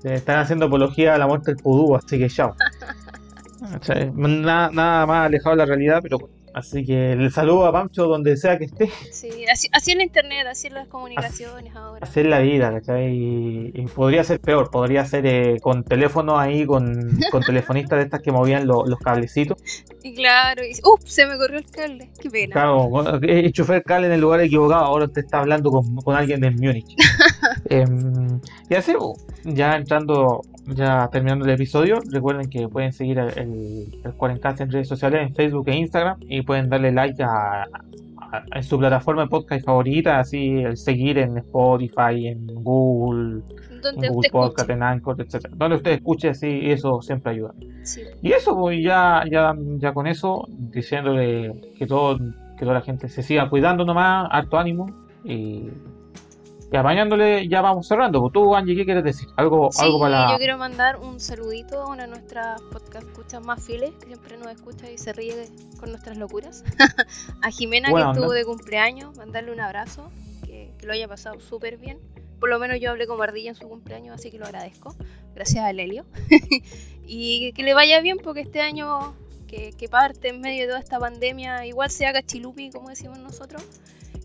Se 0.00 0.14
están 0.14 0.38
haciendo 0.38 0.66
apología 0.66 1.14
a 1.14 1.18
la 1.18 1.26
muerte 1.26 1.52
del 1.52 1.62
pudú, 1.62 1.94
así 1.94 2.18
que 2.18 2.28
chao. 2.28 2.54
¿Cachai? 3.72 4.10
Nada, 4.14 4.70
nada 4.72 5.06
más 5.06 5.26
alejado 5.26 5.50
de 5.50 5.56
la 5.58 5.66
realidad, 5.66 6.00
pero. 6.02 6.18
Así 6.52 6.84
que 6.84 7.14
le 7.16 7.30
saludo 7.30 7.66
a 7.66 7.72
Pancho 7.72 8.06
donde 8.06 8.36
sea 8.36 8.58
que 8.58 8.64
esté. 8.64 8.90
Sí, 9.12 9.44
así, 9.52 9.68
así 9.72 9.94
la 9.94 10.02
internet, 10.02 10.46
así 10.50 10.66
es 10.66 10.72
las 10.72 10.88
comunicaciones 10.88 11.74
ahora. 11.76 12.00
Hacer 12.04 12.26
la 12.26 12.40
vida, 12.40 12.72
¿cachai? 12.72 13.08
Y, 13.14 13.72
y 13.74 13.82
podría 13.86 14.24
ser 14.24 14.40
peor, 14.40 14.70
podría 14.70 15.04
ser 15.04 15.26
eh, 15.26 15.58
con 15.60 15.84
teléfono 15.84 16.38
ahí, 16.38 16.66
con, 16.66 17.18
con 17.30 17.42
telefonistas 17.42 17.98
de 17.98 18.04
estas 18.04 18.20
que 18.20 18.32
movían 18.32 18.66
lo- 18.66 18.84
los 18.84 18.98
cablecitos. 18.98 19.58
Y 20.02 20.14
claro, 20.14 20.62
y 20.64 20.72
¡Uf! 20.84 21.02
Se 21.08 21.26
me 21.26 21.36
corrió 21.36 21.58
el 21.58 21.66
cable. 21.70 22.10
Qué 22.20 22.30
pena. 22.30 22.52
Claro, 22.52 22.88
enchufé 23.22 23.76
el 23.76 23.82
cable 23.84 24.06
en 24.08 24.14
el 24.14 24.20
lugar 24.20 24.40
equivocado, 24.40 24.84
ahora 24.84 25.06
te 25.08 25.20
está 25.20 25.40
hablando 25.40 25.70
con, 25.70 25.96
con 25.96 26.16
alguien 26.16 26.40
de 26.40 26.50
Múnich. 26.50 26.96
Em, 27.68 28.40
y 28.68 28.74
así, 28.74 28.94
oh, 28.98 29.14
ya 29.44 29.76
entrando, 29.76 30.42
ya 30.66 31.08
terminando 31.12 31.44
el 31.44 31.52
episodio, 31.52 32.00
recuerden 32.10 32.48
que 32.50 32.68
pueden 32.68 32.92
seguir 32.92 33.18
el, 33.18 33.28
el, 33.38 34.00
el 34.04 34.40
en 34.60 34.70
redes 34.72 34.88
sociales, 34.88 35.28
en 35.28 35.34
Facebook 35.34 35.68
e 35.68 35.76
Instagram, 35.76 36.18
y 36.22 36.39
pueden 36.42 36.68
darle 36.68 36.92
like 36.92 37.22
a, 37.22 37.66
su 38.62 38.78
plataforma 38.78 39.22
de 39.22 39.28
podcast 39.28 39.64
favorita, 39.64 40.20
así 40.20 40.58
el 40.58 40.76
seguir 40.76 41.18
en 41.18 41.38
Spotify, 41.38 42.28
en 42.28 42.46
Google, 42.62 43.42
en 43.82 44.12
Google 44.12 44.30
Podcast, 44.30 44.60
escuche. 44.60 44.72
en 44.72 44.82
Anchor, 44.82 45.20
etc. 45.20 45.48
Donde 45.50 45.76
usted 45.76 45.90
escuche, 45.92 46.28
así, 46.28 46.70
eso 46.70 47.02
siempre 47.02 47.32
ayuda. 47.32 47.54
Sí. 47.82 48.02
Y 48.22 48.32
eso, 48.32 48.56
pues 48.56 48.82
ya, 48.82 49.24
ya, 49.28 49.54
ya 49.78 49.92
con 49.92 50.06
eso, 50.06 50.46
diciéndole 50.48 51.72
que 51.76 51.86
todo, 51.86 52.18
que 52.56 52.60
toda 52.60 52.74
la 52.74 52.82
gente 52.82 53.08
se 53.08 53.22
siga 53.22 53.50
cuidando 53.50 53.84
nomás, 53.84 54.28
harto 54.30 54.58
ánimo 54.58 54.86
y, 55.24 55.68
y 56.72 56.76
apañándole, 56.76 57.48
ya 57.48 57.60
vamos 57.62 57.88
cerrando. 57.88 58.30
Tú, 58.30 58.54
Angie, 58.54 58.76
¿qué 58.76 58.84
quieres 58.84 59.02
decir? 59.02 59.28
Algo, 59.36 59.70
Sí, 59.72 59.84
algo 59.84 59.98
para 59.98 60.32
yo 60.32 60.38
quiero 60.38 60.56
mandar 60.56 60.98
un 60.98 61.18
saludito 61.18 61.82
a 61.82 61.88
una 61.88 62.04
de 62.04 62.10
nuestras 62.10 62.60
podcast 62.62 63.08
escuchas 63.08 63.44
más 63.44 63.64
fieles, 63.64 63.92
que 63.98 64.06
siempre 64.06 64.36
nos 64.36 64.52
escucha 64.52 64.88
y 64.90 64.96
se 64.96 65.12
ríe 65.12 65.48
con 65.80 65.90
nuestras 65.90 66.16
locuras. 66.16 66.64
a 67.42 67.50
Jimena, 67.50 67.92
que 67.92 68.00
estuvo 68.00 68.32
de 68.32 68.44
cumpleaños, 68.44 69.16
mandarle 69.16 69.52
un 69.52 69.60
abrazo, 69.60 70.10
que, 70.46 70.72
que 70.78 70.86
lo 70.86 70.92
haya 70.92 71.08
pasado 71.08 71.40
súper 71.40 71.76
bien. 71.76 71.98
Por 72.38 72.48
lo 72.48 72.58
menos 72.58 72.78
yo 72.80 72.90
hablé 72.90 73.06
con 73.06 73.20
Ardilla 73.20 73.50
en 73.50 73.56
su 73.56 73.68
cumpleaños, 73.68 74.14
así 74.14 74.30
que 74.30 74.38
lo 74.38 74.46
agradezco. 74.46 74.94
Gracias 75.34 75.64
a 75.64 75.72
Lelio. 75.72 76.06
y 77.04 77.52
que 77.52 77.62
le 77.64 77.74
vaya 77.74 78.00
bien, 78.00 78.18
porque 78.22 78.42
este 78.42 78.60
año 78.60 79.14
que, 79.48 79.72
que 79.76 79.88
parte 79.88 80.28
en 80.28 80.40
medio 80.40 80.62
de 80.62 80.68
toda 80.68 80.78
esta 80.78 81.00
pandemia, 81.00 81.66
igual 81.66 81.90
se 81.90 82.06
haga 82.06 82.22
chilupi, 82.22 82.70
como 82.70 82.90
decimos 82.90 83.18
nosotros. 83.18 83.62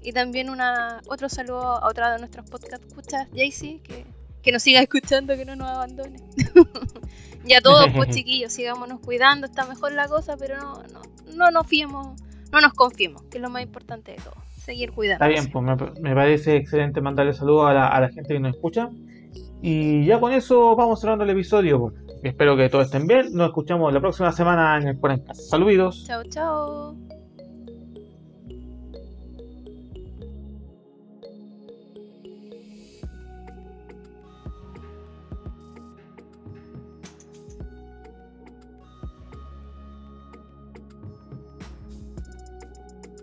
Y 0.05 0.11
también 0.11 0.51
una, 0.51 1.01
otro 1.07 1.27
saludo 1.29 1.63
a 1.63 1.87
otra 1.89 2.13
de 2.13 2.19
nuestros 2.19 2.47
podcast 2.47 2.85
escuchas, 2.85 3.27
Jaycee, 3.33 3.79
que, 3.79 4.05
que 4.43 4.51
nos 4.51 4.61
siga 4.61 4.79
escuchando, 4.79 5.35
que 5.35 5.45
no 5.45 5.55
nos 5.55 5.67
abandone. 5.67 6.19
y 7.43 7.53
a 7.53 7.61
todos, 7.61 7.87
pues 7.95 8.09
chiquillos, 8.15 8.53
sigámonos 8.53 8.99
cuidando, 8.99 9.47
está 9.47 9.65
mejor 9.65 9.93
la 9.93 10.07
cosa, 10.07 10.37
pero 10.37 10.57
no, 10.57 10.83
no, 10.93 11.01
no 11.33 11.49
nos 11.49 11.65
fiemos, 11.65 12.21
no 12.51 12.61
nos 12.61 12.73
confiemos, 12.73 13.23
que 13.23 13.39
es 13.39 13.41
lo 13.41 13.49
más 13.49 13.63
importante 13.63 14.11
de 14.11 14.17
todo. 14.17 14.35
Seguir 14.63 14.91
cuidando. 14.91 15.25
Está 15.25 15.41
bien, 15.41 15.51
pues 15.51 15.65
me, 15.65 16.01
me 16.01 16.13
parece 16.13 16.55
excelente 16.55 17.01
mandarle 17.01 17.33
saludos 17.33 17.69
a 17.69 17.73
la, 17.73 17.87
a 17.87 17.99
la 17.99 18.09
gente 18.09 18.35
que 18.35 18.39
nos 18.39 18.53
escucha. 18.53 18.89
Y 19.63 20.05
ya 20.05 20.19
con 20.19 20.33
eso 20.33 20.75
vamos 20.75 21.01
cerrando 21.01 21.23
el 21.23 21.31
episodio. 21.31 21.79
pues. 21.79 21.93
Espero 22.21 22.55
que 22.55 22.69
todos 22.69 22.85
estén 22.85 23.07
bien. 23.07 23.33
Nos 23.33 23.47
escuchamos 23.47 23.91
la 23.91 23.99
próxima 23.99 24.31
semana 24.31 24.77
en 24.77 24.87
el 24.89 24.99
40. 24.99 25.33
Saludos. 25.33 26.03
Chao, 26.05 26.23
chao. 26.25 27.14